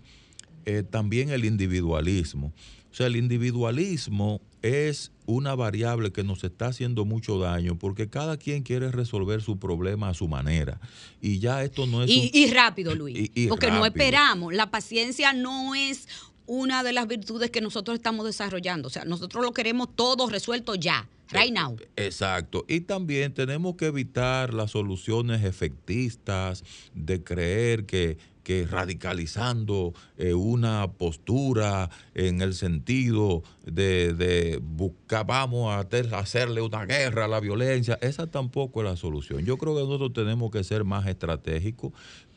eh, 0.65 0.83
también 0.83 1.29
el 1.29 1.45
individualismo. 1.45 2.53
O 2.91 2.95
sea, 2.95 3.07
el 3.07 3.15
individualismo 3.15 4.39
es 4.61 5.11
una 5.25 5.55
variable 5.55 6.11
que 6.11 6.23
nos 6.23 6.43
está 6.43 6.67
haciendo 6.67 7.05
mucho 7.05 7.39
daño 7.39 7.77
porque 7.77 8.07
cada 8.07 8.37
quien 8.37 8.61
quiere 8.61 8.91
resolver 8.91 9.41
su 9.41 9.57
problema 9.57 10.09
a 10.09 10.13
su 10.13 10.27
manera. 10.27 10.79
Y 11.19 11.39
ya 11.39 11.63
esto 11.63 11.87
no 11.87 12.03
es... 12.03 12.11
Y, 12.11 12.29
y 12.33 12.51
rápido, 12.51 12.93
Luis. 12.93 13.17
Y, 13.17 13.31
y 13.33 13.47
porque 13.47 13.65
rápido. 13.65 13.79
no 13.79 13.85
esperamos. 13.87 14.53
La 14.53 14.69
paciencia 14.69 15.33
no 15.33 15.73
es 15.73 16.07
una 16.45 16.83
de 16.83 16.93
las 16.93 17.07
virtudes 17.07 17.49
que 17.51 17.61
nosotros 17.61 17.95
estamos 17.95 18.25
desarrollando. 18.25 18.87
O 18.87 18.91
sea, 18.91 19.05
nosotros 19.05 19.43
lo 19.43 19.53
queremos 19.53 19.89
todo 19.95 20.29
resuelto 20.29 20.75
ya, 20.75 21.07
right 21.31 21.53
now. 21.53 21.75
Exacto. 21.95 22.65
Y 22.67 22.81
también 22.81 23.33
tenemos 23.33 23.75
que 23.75 23.87
evitar 23.87 24.53
las 24.53 24.71
soluciones 24.71 25.43
efectistas 25.43 26.63
de 26.93 27.23
creer 27.23 27.85
que, 27.85 28.17
que 28.43 28.67
radicalizando 28.67 29.93
eh, 30.17 30.33
una 30.33 30.91
postura 30.91 31.89
en 32.13 32.41
el 32.41 32.53
sentido 32.53 33.43
de, 33.65 34.13
de, 34.13 34.59
buscar, 34.61 35.25
vamos 35.25 35.73
a 35.73 35.87
hacerle 36.17 36.61
una 36.61 36.85
guerra 36.85 37.25
a 37.25 37.27
la 37.27 37.39
violencia, 37.39 37.97
esa 38.01 38.27
tampoco 38.27 38.81
es 38.81 38.89
la 38.89 38.97
solución. 38.97 39.45
Yo 39.45 39.57
creo 39.57 39.75
que 39.75 39.81
nosotros 39.81 40.13
tenemos 40.13 40.51
que 40.51 40.63
ser 40.63 40.83
más 40.83 41.07
estratégicos. 41.07 41.93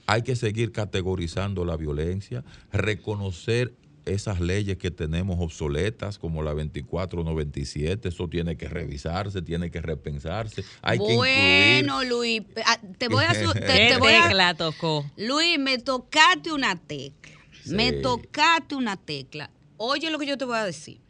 Hay 0.06 0.22
que 0.22 0.36
seguir 0.36 0.70
categorizando 0.70 1.64
la 1.64 1.76
violencia, 1.76 2.44
reconocer 2.72 3.74
esas 4.06 4.40
leyes 4.40 4.78
que 4.78 4.90
tenemos 4.90 5.36
obsoletas, 5.40 6.18
como 6.18 6.42
la 6.42 6.52
2497, 6.52 8.08
eso 8.08 8.28
tiene 8.28 8.56
que 8.56 8.68
revisarse, 8.68 9.42
tiene 9.42 9.70
que 9.70 9.80
repensarse. 9.80 10.64
Hay 10.80 10.98
bueno, 10.98 12.00
que 12.00 12.06
Luis, 12.06 12.42
ah, 12.64 12.78
te 12.98 13.08
voy 13.08 13.24
a... 13.24 13.32
Te, 13.52 13.60
te 13.60 13.98
voy 13.98 14.12
a 14.12 14.54
tocó? 14.54 15.04
Luis, 15.16 15.58
me 15.58 15.78
tocaste 15.78 16.52
una 16.52 16.76
tecla. 16.76 17.32
Sí. 17.64 17.74
Me 17.74 17.92
tocaste 17.92 18.74
una 18.74 18.96
tecla. 18.96 19.50
Oye 19.76 20.10
lo 20.10 20.18
que 20.18 20.26
yo 20.26 20.38
te 20.38 20.44
voy 20.44 20.56
a 20.56 20.64
decir. 20.64 21.00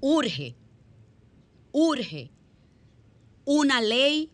Urge, 0.00 0.54
urge 1.72 2.30
una 3.44 3.80
ley 3.80 4.30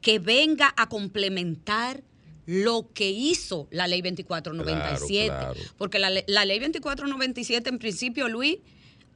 que 0.00 0.18
venga 0.18 0.72
a 0.76 0.88
complementar 0.88 2.02
lo 2.46 2.90
que 2.94 3.10
hizo 3.10 3.68
la 3.70 3.88
ley 3.88 4.00
2497. 4.02 5.26
Claro, 5.26 5.54
claro. 5.54 5.70
Porque 5.76 5.98
la, 5.98 6.10
la, 6.10 6.44
ley 6.44 6.58
2497, 6.58 7.68
en 7.68 7.78
principio, 7.78 8.28
Luis, 8.28 8.58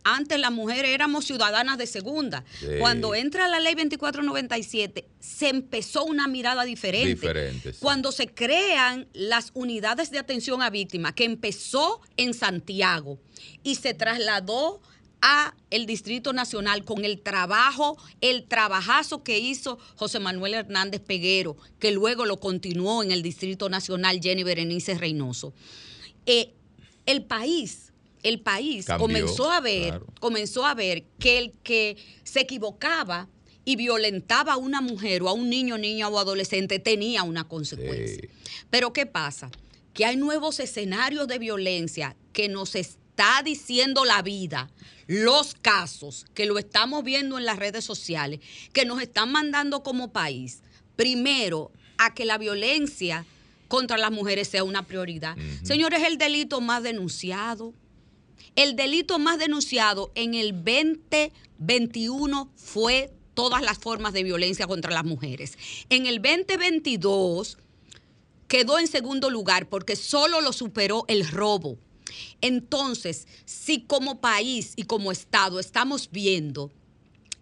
antes 0.04 0.38
las 0.38 0.50
mujeres 0.50 0.90
éramos 0.90 1.24
ciudadanas 1.24 1.78
de 1.78 1.86
segunda. 1.86 2.44
Sí. 2.58 2.66
Cuando 2.78 3.14
entra 3.14 3.48
la 3.48 3.60
ley 3.60 3.74
2497, 3.74 5.06
se 5.20 5.48
empezó 5.48 6.04
una 6.04 6.26
mirada 6.26 6.64
diferente. 6.64 7.08
Diferente 7.08 7.72
sí. 7.72 7.78
Cuando 7.80 8.12
se 8.12 8.28
crean 8.28 9.08
las 9.12 9.50
unidades 9.54 10.10
de 10.10 10.18
atención 10.18 10.62
a 10.62 10.70
víctimas, 10.70 11.12
que 11.12 11.24
empezó 11.24 12.00
en 12.16 12.34
Santiago 12.34 13.18
y 13.62 13.76
se 13.76 13.94
trasladó 13.94 14.80
a 15.22 15.54
el 15.70 15.86
Distrito 15.86 16.32
Nacional 16.32 16.84
con 16.84 17.04
el 17.04 17.20
trabajo, 17.20 17.96
el 18.20 18.44
trabajazo 18.44 19.22
que 19.22 19.38
hizo 19.38 19.78
José 19.96 20.18
Manuel 20.18 20.54
Hernández 20.54 21.00
Peguero, 21.00 21.56
que 21.78 21.92
luego 21.92 22.26
lo 22.26 22.40
continuó 22.40 23.02
en 23.02 23.12
el 23.12 23.22
Distrito 23.22 23.68
Nacional 23.68 24.20
Jenny 24.22 24.42
Berenice 24.42 24.94
Reynoso. 24.94 25.52
Eh, 26.26 26.52
el 27.06 27.24
país, 27.24 27.92
el 28.22 28.40
país 28.40 28.86
Cambió, 28.86 29.06
comenzó 29.06 29.50
a 29.50 29.60
ver, 29.60 29.88
claro. 29.88 30.06
comenzó 30.20 30.66
a 30.66 30.74
ver 30.74 31.04
que 31.18 31.38
el 31.38 31.52
que 31.62 31.96
se 32.24 32.40
equivocaba 32.40 33.28
y 33.64 33.76
violentaba 33.76 34.54
a 34.54 34.56
una 34.56 34.80
mujer 34.80 35.22
o 35.22 35.28
a 35.28 35.32
un 35.32 35.48
niño, 35.50 35.78
niña 35.78 36.08
o 36.08 36.18
adolescente 36.18 36.78
tenía 36.78 37.22
una 37.22 37.44
consecuencia. 37.44 38.22
Sí. 38.22 38.28
Pero 38.70 38.92
¿qué 38.92 39.06
pasa? 39.06 39.50
Que 39.94 40.04
hay 40.04 40.16
nuevos 40.16 40.60
escenarios 40.60 41.28
de 41.28 41.38
violencia 41.38 42.16
que 42.32 42.48
nos 42.48 42.74
está 43.20 43.42
diciendo 43.42 44.06
la 44.06 44.22
vida, 44.22 44.70
los 45.06 45.54
casos 45.54 46.24
que 46.32 46.46
lo 46.46 46.58
estamos 46.58 47.04
viendo 47.04 47.36
en 47.36 47.44
las 47.44 47.58
redes 47.58 47.84
sociales, 47.84 48.40
que 48.72 48.86
nos 48.86 49.02
están 49.02 49.30
mandando 49.30 49.82
como 49.82 50.10
país, 50.10 50.62
primero, 50.96 51.70
a 51.98 52.14
que 52.14 52.24
la 52.24 52.38
violencia 52.38 53.26
contra 53.68 53.98
las 53.98 54.10
mujeres 54.10 54.48
sea 54.48 54.64
una 54.64 54.86
prioridad. 54.86 55.36
Uh 55.36 55.40
-huh. 55.40 55.66
Señores, 55.66 56.02
el 56.04 56.16
delito 56.16 56.62
más 56.62 56.82
denunciado. 56.82 57.74
El 58.56 58.74
delito 58.74 59.18
más 59.18 59.38
denunciado 59.38 60.10
en 60.14 60.32
el 60.32 60.52
2021 60.52 62.50
fue 62.56 63.12
todas 63.34 63.60
las 63.60 63.76
formas 63.76 64.14
de 64.14 64.22
violencia 64.22 64.66
contra 64.66 64.92
las 64.92 65.04
mujeres. 65.04 65.58
En 65.90 66.06
el 66.06 66.22
2022 66.22 67.58
quedó 68.48 68.78
en 68.78 68.86
segundo 68.86 69.28
lugar 69.28 69.68
porque 69.68 69.94
solo 69.94 70.40
lo 70.40 70.54
superó 70.54 71.04
el 71.06 71.28
robo. 71.28 71.76
Entonces, 72.40 73.26
si 73.44 73.82
como 73.82 74.20
país 74.20 74.72
y 74.76 74.84
como 74.84 75.12
Estado 75.12 75.60
estamos 75.60 76.10
viendo 76.10 76.70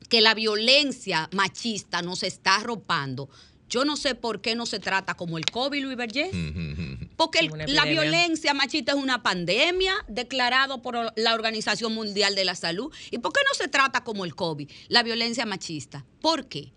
que 0.09 0.21
la 0.21 0.35
violencia 0.35 1.29
machista 1.33 2.03
nos 2.03 2.23
está 2.23 2.57
arropando, 2.57 3.29
yo 3.69 3.85
no 3.85 3.97
sé 3.97 4.15
por 4.15 4.41
qué 4.41 4.55
no 4.55 4.65
se 4.65 4.81
trata 4.81 5.15
como 5.15 5.37
el 5.37 5.45
COVID, 5.45 5.83
Luis 5.83 5.97
Berger. 5.97 6.31
Porque 7.17 7.41
el, 7.41 7.75
la 7.75 7.85
violencia 7.85 8.55
machista 8.55 8.93
es 8.93 8.99
una 8.99 9.23
pandemia 9.23 9.93
declarado 10.09 10.81
por 10.81 11.13
la 11.17 11.35
Organización 11.35 11.93
Mundial 11.93 12.35
de 12.35 12.45
la 12.45 12.55
Salud. 12.55 12.93
¿Y 13.11 13.19
por 13.19 13.33
qué 13.33 13.41
no 13.47 13.55
se 13.55 13.69
trata 13.69 14.05
como 14.05 14.25
el 14.25 14.35
COVID, 14.35 14.71
la 14.89 15.03
violencia 15.03 15.45
machista? 15.45 16.05
¿Por 16.21 16.47
qué? 16.47 16.73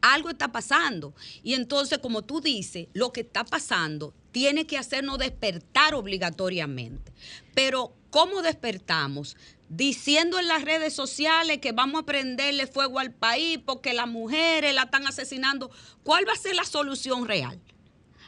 Algo 0.00 0.30
está 0.30 0.50
pasando. 0.50 1.14
Y 1.44 1.54
entonces, 1.54 1.98
como 1.98 2.22
tú 2.22 2.40
dices, 2.40 2.88
lo 2.92 3.12
que 3.12 3.20
está 3.20 3.44
pasando 3.44 4.14
tiene 4.32 4.66
que 4.66 4.78
hacernos 4.78 5.18
despertar 5.18 5.94
obligatoriamente. 5.94 7.12
Pero, 7.54 7.94
¿cómo 8.10 8.42
despertamos? 8.42 9.36
Diciendo 9.68 10.38
en 10.38 10.48
las 10.48 10.64
redes 10.64 10.94
sociales 10.94 11.58
que 11.58 11.72
vamos 11.72 12.02
a 12.02 12.06
prenderle 12.06 12.66
fuego 12.66 12.98
al 12.98 13.12
país 13.12 13.58
porque 13.64 13.94
las 13.94 14.08
mujeres 14.08 14.74
la 14.74 14.84
están 14.84 15.06
asesinando. 15.06 15.70
¿Cuál 16.02 16.26
va 16.26 16.32
a 16.32 16.36
ser 16.36 16.54
la 16.54 16.64
solución 16.64 17.26
real? 17.26 17.60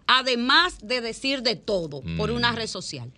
Además 0.06 0.78
de 0.82 1.00
decir 1.00 1.42
de 1.42 1.56
todo 1.56 2.02
mm. 2.02 2.16
por 2.16 2.30
una 2.30 2.52
red 2.52 2.66
social. 2.66 3.10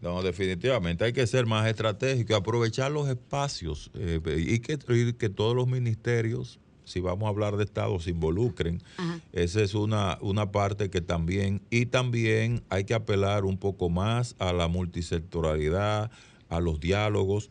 No, 0.00 0.20
definitivamente 0.20 1.04
hay 1.04 1.12
que 1.12 1.24
ser 1.28 1.46
más 1.46 1.68
estratégico, 1.68 2.34
aprovechar 2.34 2.90
los 2.90 3.08
espacios 3.08 3.88
eh, 3.94 4.20
y, 4.36 4.58
que, 4.58 4.76
y 4.88 5.12
que 5.12 5.28
todos 5.28 5.54
los 5.54 5.68
ministerios 5.68 6.58
si 6.92 7.00
vamos 7.00 7.26
a 7.26 7.30
hablar 7.30 7.56
de 7.56 7.64
Estado, 7.64 7.98
se 8.00 8.10
involucren. 8.10 8.82
Ajá. 8.98 9.18
Esa 9.32 9.62
es 9.62 9.74
una, 9.74 10.18
una 10.20 10.52
parte 10.52 10.90
que 10.90 11.00
también, 11.00 11.62
y 11.70 11.86
también 11.86 12.62
hay 12.68 12.84
que 12.84 12.92
apelar 12.92 13.46
un 13.46 13.56
poco 13.56 13.88
más 13.88 14.36
a 14.38 14.52
la 14.52 14.68
multisectorialidad, 14.68 16.10
a 16.50 16.60
los 16.60 16.80
diálogos 16.80 17.50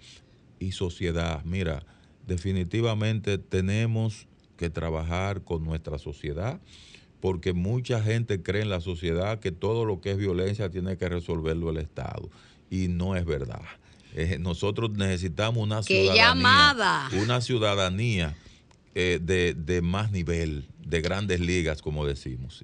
y 0.60 0.74
sociedad. 0.74 1.44
Mira, 1.44 1.84
definitivamente 2.28 3.40
tenemos 3.40 4.28
que 4.58 4.70
trabajar 4.70 5.42
con 5.42 5.64
nuestra 5.64 5.98
sociedad, 5.98 6.62
porque 7.20 7.54
mucha 7.54 8.02
gente 8.04 8.44
cree 8.44 8.62
en 8.62 8.70
la 8.70 8.80
sociedad 8.80 9.40
que 9.40 9.52
todo 9.52 9.86
lo 9.86 10.02
que 10.02 10.12
es 10.12 10.18
violencia 10.18 10.70
tiene 10.70 10.98
que 10.98 11.10
resolverlo 11.10 11.72
el 11.72 11.78
Estado. 11.78 12.30
Y 12.70 12.90
no 12.90 13.16
es 13.16 13.26
verdad. 13.26 13.64
Eh, 14.14 14.38
nosotros 14.40 14.92
necesitamos 14.92 15.64
una 15.64 15.82
ciudadanía. 15.82 17.10
Una 17.24 17.42
ciudadanía 17.42 18.36
eh, 18.96 19.20
de, 19.22 19.82
más 19.82 20.12
nivel, 20.12 20.68
de 20.86 21.02
grandes 21.02 21.40
ligas, 21.40 21.82
como 21.82 22.06
decimos. 22.06 22.64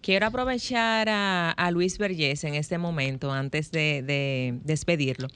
Quiero 0.00 0.26
aprovechar 0.26 1.08
a, 1.10 1.70
Luis 1.72 1.98
Vergés 1.98 2.44
en 2.44 2.54
este 2.54 2.78
momento, 2.78 3.32
antes 3.32 3.70
de 3.70 4.54
despedirlo 4.64 5.28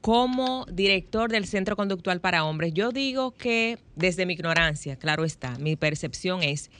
como 0.00 0.64
director 0.72 1.30
del 1.30 1.44
Centro 1.44 1.76
Conductual 1.76 2.20
para 2.20 2.44
Hombres, 2.44 2.72
yo 2.72 2.92
digo 2.92 3.32
que 3.32 3.78
desde 3.96 4.26
mi 4.26 4.34
ignorancia, 4.34 4.96
claro 4.96 5.24
está, 5.24 5.58
mi 5.58 5.76
percepción 5.76 6.42
es 6.42 6.70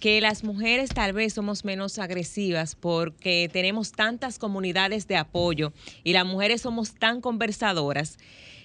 que 0.00 0.20
las 0.20 0.44
mujeres 0.44 0.90
tal 0.90 1.12
vez 1.12 1.32
somos 1.32 1.64
menos 1.64 1.98
agresivas 1.98 2.74
porque 2.74 3.48
tenemos 3.50 3.92
tantas 3.92 4.38
comunidades 4.38 5.08
de 5.08 5.16
apoyo 5.16 5.72
y 6.04 6.12
las 6.12 6.26
mujeres 6.26 6.60
somos 6.60 6.94
tan 6.94 7.20
conversadoras. 7.20 8.18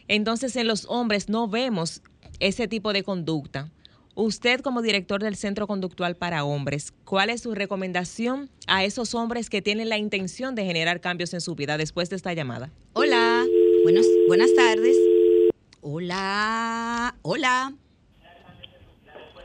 Entonces 0.10 0.56
en 0.58 0.68
los 0.68 0.86
hombres 0.90 1.30
no 1.30 1.48
vemos 1.48 2.02
ese 2.42 2.68
tipo 2.68 2.92
de 2.92 3.04
conducta. 3.04 3.70
Usted 4.14 4.60
como 4.60 4.82
director 4.82 5.22
del 5.22 5.38
Centro 5.38 5.68
Conductual 5.68 6.16
para 6.18 6.44
Hombres, 6.44 6.92
¿cuál 7.06 7.30
es 7.30 7.42
su 7.42 7.56
recomendación 7.56 8.50
a 8.68 8.84
esos 8.84 9.16
hombres 9.16 9.50
que 9.50 9.62
tienen 9.62 9.88
la 9.88 9.98
intención 9.98 10.54
de 10.54 10.66
generar 10.66 11.00
cambios 11.00 11.34
en 11.34 11.40
su 11.40 11.56
vida 11.56 11.78
después 11.78 12.10
de 12.10 12.18
esta 12.18 12.34
llamada? 12.34 12.70
Hola. 12.94 13.46
Buenos, 13.84 14.06
buenas 14.28 14.54
tardes. 14.54 14.98
Hola, 15.82 17.16
hola. 17.22 17.72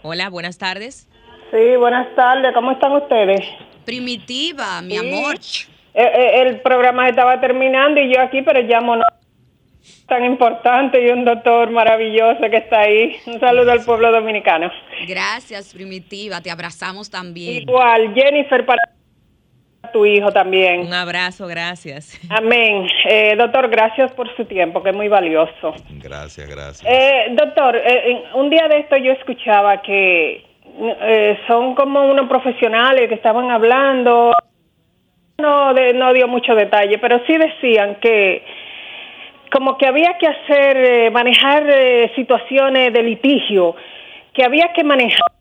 Hola, 0.03 0.29
buenas 0.31 0.59
tardes. 0.59 1.09
Sí, 1.53 1.77
buenas 1.79 2.13
tardes. 2.17 2.53
¿Cómo 2.55 2.73
están 2.73 2.93
ustedes? 2.93 3.41
Primitiva, 3.85 4.83
mi 4.83 4.97
amor. 4.97 5.37
Eh, 5.37 6.03
eh, 6.03 6.43
el 6.43 6.61
programa 6.61 7.09
estaba 7.09 7.41
terminando 7.41 8.01
y 8.01 8.13
yo 8.13 8.21
aquí, 8.21 8.43
pero 8.43 8.61
llamo 8.63 8.97
no 8.97 9.05
tan 10.07 10.25
importante 10.25 11.05
y 11.05 11.11
un 11.11 11.25
doctor 11.25 11.71
maravilloso 11.71 12.41
que 12.51 12.59
está 12.59 12.81
ahí. 12.81 13.17
Un 13.27 13.41
saludo 13.41 13.73
al 13.73 13.85
pueblo 13.85 14.13
dominicano. 14.13 14.71
Gracias, 15.07 15.75
Primitiva. 15.75 16.41
Te 16.41 16.51
abrazamos 16.51 17.11
también. 17.11 17.63
Igual, 17.63 18.15
Jennifer, 18.15 18.65
para 18.65 18.83
tu 19.93 20.07
hijo 20.07 20.31
también. 20.33 20.81
Un 20.81 20.93
abrazo, 20.93 21.47
gracias. 21.47 22.21
Amén. 22.31 22.87
Eh, 23.09 23.35
doctor, 23.37 23.69
gracias 23.69 24.13
por 24.13 24.35
su 24.37 24.45
tiempo, 24.45 24.83
que 24.83 24.91
es 24.91 24.97
muy 24.97 25.09
valioso. 25.09 25.75
Gracias, 25.91 26.49
gracias. 26.49 26.85
Eh, 26.87 27.27
doctor, 27.31 27.77
eh, 27.77 28.25
un 28.35 28.51
día 28.51 28.69
de 28.69 28.79
esto 28.79 28.97
yo 28.97 29.13
escuchaba 29.13 29.83
que 29.83 30.45
son 31.47 31.75
como 31.75 32.05
unos 32.05 32.29
profesionales 32.29 33.09
que 33.09 33.15
estaban 33.15 33.51
hablando, 33.51 34.33
no, 35.39 35.73
no 35.73 36.13
dio 36.13 36.29
mucho 36.29 36.55
detalle, 36.55 36.99
pero 36.99 37.21
sí 37.27 37.37
decían 37.39 37.97
que 38.01 38.45
como 39.53 39.79
que 39.79 39.87
había 39.87 40.17
que 40.19 40.27
hacer, 40.27 41.11
manejar 41.13 41.65
situaciones 42.15 42.93
de 42.93 43.03
litigio, 43.03 43.75
que 44.33 44.45
había 44.45 44.73
que 44.75 44.85
manejar 44.85 45.37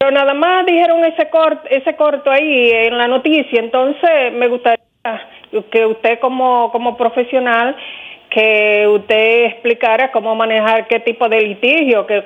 pero 0.00 0.12
nada 0.12 0.32
más 0.32 0.64
dijeron 0.64 1.04
ese 1.04 1.28
corto, 1.28 1.68
ese 1.68 1.94
corto 1.94 2.30
ahí 2.30 2.70
en 2.70 2.96
la 2.96 3.06
noticia, 3.06 3.60
entonces 3.60 4.32
me 4.32 4.48
gustaría 4.48 4.80
que 5.70 5.84
usted 5.84 6.18
como, 6.20 6.72
como 6.72 6.96
profesional 6.96 7.76
que 8.30 8.88
usted 8.88 9.44
explicara 9.44 10.10
cómo 10.10 10.34
manejar 10.34 10.86
qué 10.86 11.00
tipo 11.00 11.28
de 11.28 11.42
litigio, 11.42 12.06
que 12.06 12.24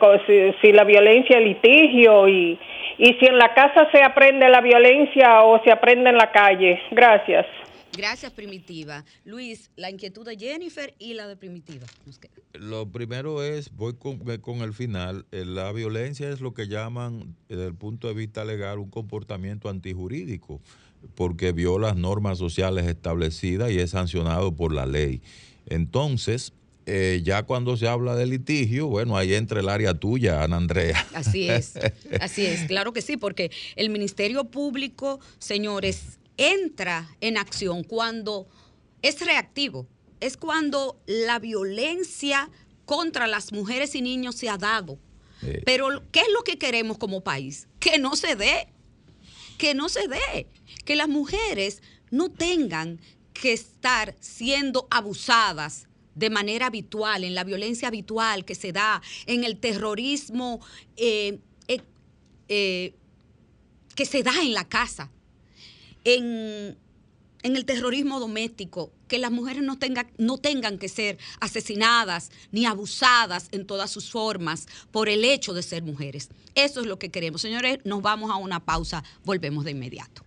si, 0.60 0.70
la 0.70 0.84
violencia 0.84 1.38
es 1.38 1.44
litigio 1.44 2.28
y, 2.28 2.56
y 2.96 3.14
si 3.14 3.26
en 3.26 3.38
la 3.38 3.52
casa 3.54 3.88
se 3.90 4.04
aprende 4.04 4.48
la 4.48 4.60
violencia 4.60 5.42
o 5.42 5.60
se 5.64 5.72
aprende 5.72 6.10
en 6.10 6.16
la 6.16 6.30
calle. 6.30 6.80
Gracias. 6.92 7.44
Gracias, 7.96 8.32
Primitiva. 8.32 9.04
Luis, 9.24 9.70
la 9.76 9.90
inquietud 9.90 10.26
de 10.26 10.36
Jennifer 10.36 10.94
y 10.98 11.14
la 11.14 11.28
de 11.28 11.36
Primitiva. 11.36 11.86
Lo 12.54 12.90
primero 12.90 13.42
es, 13.42 13.70
voy 13.74 13.94
con, 13.94 14.18
con, 14.38 14.58
el 14.62 14.72
final, 14.72 15.26
eh, 15.32 15.44
la 15.44 15.72
violencia 15.72 16.28
es 16.30 16.40
lo 16.40 16.54
que 16.54 16.66
llaman, 16.66 17.36
desde 17.48 17.66
el 17.66 17.74
punto 17.74 18.08
de 18.08 18.14
vista 18.14 18.44
legal, 18.44 18.78
un 18.78 18.90
comportamiento 18.90 19.68
antijurídico, 19.68 20.60
porque 21.14 21.52
viola 21.52 21.94
normas 21.94 22.38
sociales 22.38 22.86
establecidas 22.86 23.70
y 23.70 23.78
es 23.78 23.90
sancionado 23.90 24.54
por 24.54 24.72
la 24.72 24.86
ley. 24.86 25.22
Entonces, 25.66 26.52
eh, 26.86 27.22
ya 27.24 27.44
cuando 27.44 27.76
se 27.76 27.88
habla 27.88 28.14
de 28.14 28.26
litigio, 28.26 28.88
bueno, 28.88 29.16
ahí 29.16 29.34
entra 29.34 29.60
el 29.60 29.68
área 29.68 29.94
tuya, 29.94 30.42
Ana 30.42 30.56
Andrea. 30.56 31.06
Así 31.14 31.48
es, 31.48 31.74
así 32.20 32.44
es, 32.44 32.64
claro 32.64 32.92
que 32.92 33.02
sí, 33.02 33.16
porque 33.16 33.50
el 33.76 33.88
Ministerio 33.88 34.44
Público, 34.44 35.20
señores, 35.38 36.18
entra 36.36 37.08
en 37.20 37.36
acción 37.36 37.84
cuando 37.84 38.48
es 39.02 39.20
reactivo, 39.20 39.86
es 40.20 40.36
cuando 40.36 41.00
la 41.06 41.38
violencia 41.38 42.50
contra 42.84 43.26
las 43.26 43.52
mujeres 43.52 43.94
y 43.94 44.02
niños 44.02 44.36
se 44.36 44.48
ha 44.48 44.58
dado. 44.58 44.98
Pero 45.66 46.02
¿qué 46.10 46.20
es 46.20 46.28
lo 46.32 46.42
que 46.42 46.56
queremos 46.56 46.96
como 46.96 47.22
país? 47.22 47.68
Que 47.78 47.98
no 47.98 48.16
se 48.16 48.34
dé, 48.34 48.68
que 49.58 49.74
no 49.74 49.90
se 49.90 50.08
dé, 50.08 50.48
que 50.86 50.96
las 50.96 51.08
mujeres 51.08 51.82
no 52.10 52.30
tengan 52.30 52.98
que 53.34 53.52
estar 53.52 54.16
siendo 54.20 54.86
abusadas 54.90 55.88
de 56.14 56.30
manera 56.30 56.66
habitual, 56.66 57.24
en 57.24 57.34
la 57.34 57.44
violencia 57.44 57.88
habitual 57.88 58.44
que 58.44 58.54
se 58.54 58.72
da, 58.72 59.02
en 59.26 59.44
el 59.44 59.58
terrorismo 59.58 60.60
eh, 60.96 61.40
eh, 61.68 61.82
eh, 62.48 62.94
que 63.94 64.06
se 64.06 64.22
da 64.22 64.32
en 64.40 64.54
la 64.54 64.66
casa 64.68 65.10
en, 66.04 66.76
el 67.42 67.64
terrorismo 67.64 68.20
doméstico, 68.20 68.92
que 69.08 69.18
las 69.18 69.30
mujeres 69.30 69.62
no, 69.62 69.78
tengan 69.78 70.10
no 70.16 70.38
tengan 70.38 70.78
que 70.78 70.88
ser 70.88 71.18
asesinadas 71.40 72.30
ni 72.52 72.64
abusadas 72.64 73.48
en 73.52 73.66
todas 73.66 73.90
sus 73.90 74.10
formas 74.10 74.66
por 74.90 75.08
el 75.08 75.24
hecho 75.24 75.52
de 75.52 75.62
ser 75.62 75.82
mujeres. 75.82 76.28
Eso 76.54 76.80
es 76.80 76.86
lo 76.86 76.98
que 76.98 77.10
queremos. 77.10 77.42
Señores, 77.42 77.80
nos 77.84 78.00
vamos 78.00 78.30
a 78.30 78.36
una 78.36 78.64
pausa, 78.64 79.04
volvemos 79.24 79.64
de 79.64 79.72
inmediato. 79.72 80.24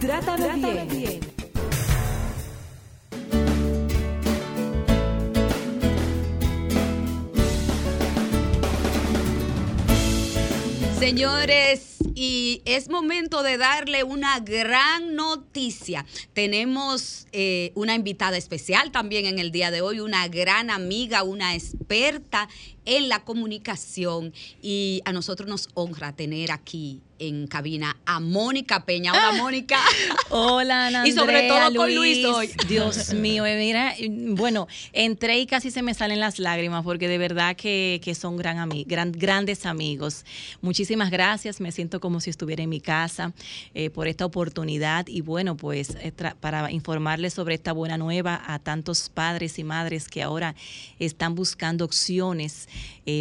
Trátame, 0.00 0.86
bien. 0.86 1.29
Señores, 11.00 11.96
y 12.14 12.60
es 12.66 12.90
momento 12.90 13.42
de 13.42 13.56
darle 13.56 14.04
una 14.04 14.38
gran 14.40 15.14
noticia. 15.14 16.04
Tenemos 16.34 17.26
eh, 17.32 17.72
una 17.74 17.94
invitada 17.94 18.36
especial 18.36 18.92
también 18.92 19.24
en 19.24 19.38
el 19.38 19.50
día 19.50 19.70
de 19.70 19.80
hoy, 19.80 20.00
una 20.00 20.28
gran 20.28 20.68
amiga, 20.68 21.22
una 21.22 21.54
experta 21.54 22.50
en 22.90 23.08
la 23.08 23.20
comunicación 23.22 24.34
y 24.60 25.00
a 25.04 25.12
nosotros 25.12 25.48
nos 25.48 25.68
honra 25.74 26.12
tener 26.12 26.50
aquí 26.50 27.00
en 27.20 27.46
cabina 27.46 27.96
a 28.06 28.18
Mónica 28.18 28.84
Peña. 28.84 29.12
Hola, 29.12 29.32
Mónica. 29.32 29.78
Hola, 30.30 30.86
Ana 30.86 31.06
Y 31.06 31.12
sobre 31.12 31.48
todo 31.48 31.74
con 31.74 31.94
Luis 31.94 32.24
hoy. 32.24 32.50
Dios 32.66 33.12
mío, 33.14 33.44
eh, 33.46 33.56
mira, 33.58 33.94
bueno, 34.34 34.66
entré 34.92 35.38
y 35.38 35.46
casi 35.46 35.70
se 35.70 35.82
me 35.82 35.92
salen 35.92 36.18
las 36.18 36.38
lágrimas 36.38 36.82
porque 36.82 37.08
de 37.08 37.18
verdad 37.18 37.56
que, 37.56 38.00
son 38.18 38.36
gran 38.36 38.68
gran, 38.86 39.12
grandes 39.12 39.66
amigos. 39.66 40.24
Muchísimas 40.62 41.10
gracias, 41.10 41.60
me 41.60 41.70
siento 41.72 42.00
como 42.00 42.20
si 42.20 42.30
estuviera 42.30 42.62
en 42.62 42.70
mi 42.70 42.80
casa 42.80 43.32
eh, 43.74 43.90
por 43.90 44.08
esta 44.08 44.24
oportunidad 44.24 45.06
y 45.06 45.20
bueno, 45.20 45.56
pues 45.56 45.96
eh, 46.00 46.12
para 46.40 46.72
informarles 46.72 47.34
sobre 47.34 47.54
esta 47.54 47.72
buena 47.72 47.98
nueva 47.98 48.42
a 48.46 48.58
tantos 48.58 49.10
padres 49.10 49.58
y 49.58 49.64
madres 49.64 50.08
que 50.08 50.22
ahora 50.22 50.54
están 50.98 51.34
buscando 51.34 51.84
opciones 51.84 52.66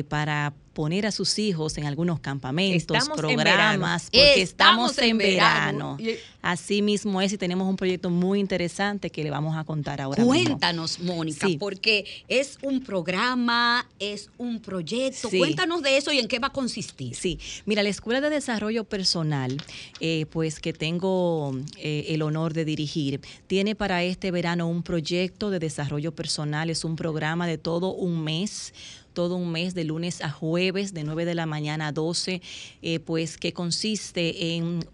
para 0.07 0.53
poner 0.79 1.05
a 1.05 1.11
sus 1.11 1.37
hijos 1.39 1.77
en 1.77 1.85
algunos 1.85 2.21
campamentos, 2.21 3.09
programas, 3.17 4.03
porque 4.05 4.41
estamos, 4.41 4.97
en, 4.99 5.17
verano. 5.17 5.97
Así 6.41 6.81
mismo 6.81 7.21
es 7.21 7.33
y 7.33 7.37
tenemos 7.37 7.67
un 7.67 7.75
proyecto 7.75 8.09
muy 8.09 8.39
interesante 8.39 9.09
que 9.09 9.21
le 9.23 9.29
vamos 9.29 9.57
a 9.57 9.65
contar 9.65 9.99
ahora. 9.99 10.23
Cuéntanos, 10.23 11.01
Mónica, 11.01 11.49
porque 11.59 12.05
es 12.29 12.57
un 12.61 12.81
programa, 12.81 13.85
es 13.99 14.29
un 14.37 14.61
proyecto. 14.61 15.29
Cuéntanos 15.29 15.81
de 15.81 15.97
eso 15.97 16.13
y 16.13 16.19
en 16.19 16.29
qué 16.29 16.39
va 16.39 16.47
a 16.47 16.53
consistir. 16.53 17.13
Sí, 17.13 17.39
mira, 17.65 17.83
la 17.83 17.89
Escuela 17.89 18.21
de 18.21 18.29
Desarrollo 18.29 18.85
Personal, 18.85 19.57
eh, 19.99 20.27
pues 20.29 20.61
que 20.61 20.71
tengo 20.71 21.57
eh, 21.77 22.05
el 22.07 22.21
honor 22.21 22.53
de 22.53 22.63
dirigir, 22.63 23.19
tiene 23.47 23.75
para 23.75 24.03
este 24.03 24.31
verano 24.31 24.69
un 24.69 24.81
proyecto 24.81 25.49
de 25.49 25.59
desarrollo 25.59 26.15
personal, 26.15 26.69
es 26.69 26.85
un 26.85 26.95
programa 26.95 27.47
de 27.47 27.57
todo 27.57 27.91
un 27.91 28.23
mes 28.23 28.73
todo 29.13 29.35
un 29.35 29.51
mes 29.51 29.73
de 29.73 29.83
lunes 29.83 30.21
a 30.21 30.29
jueves 30.29 30.93
de 30.93 31.03
9 31.03 31.25
de 31.25 31.35
la 31.35 31.45
mañana 31.45 31.87
a 31.87 31.91
12, 31.91 32.41
eh, 32.81 32.99
pues 32.99 33.37
que 33.37 33.53
consiste 33.53 34.55
en 34.55 34.85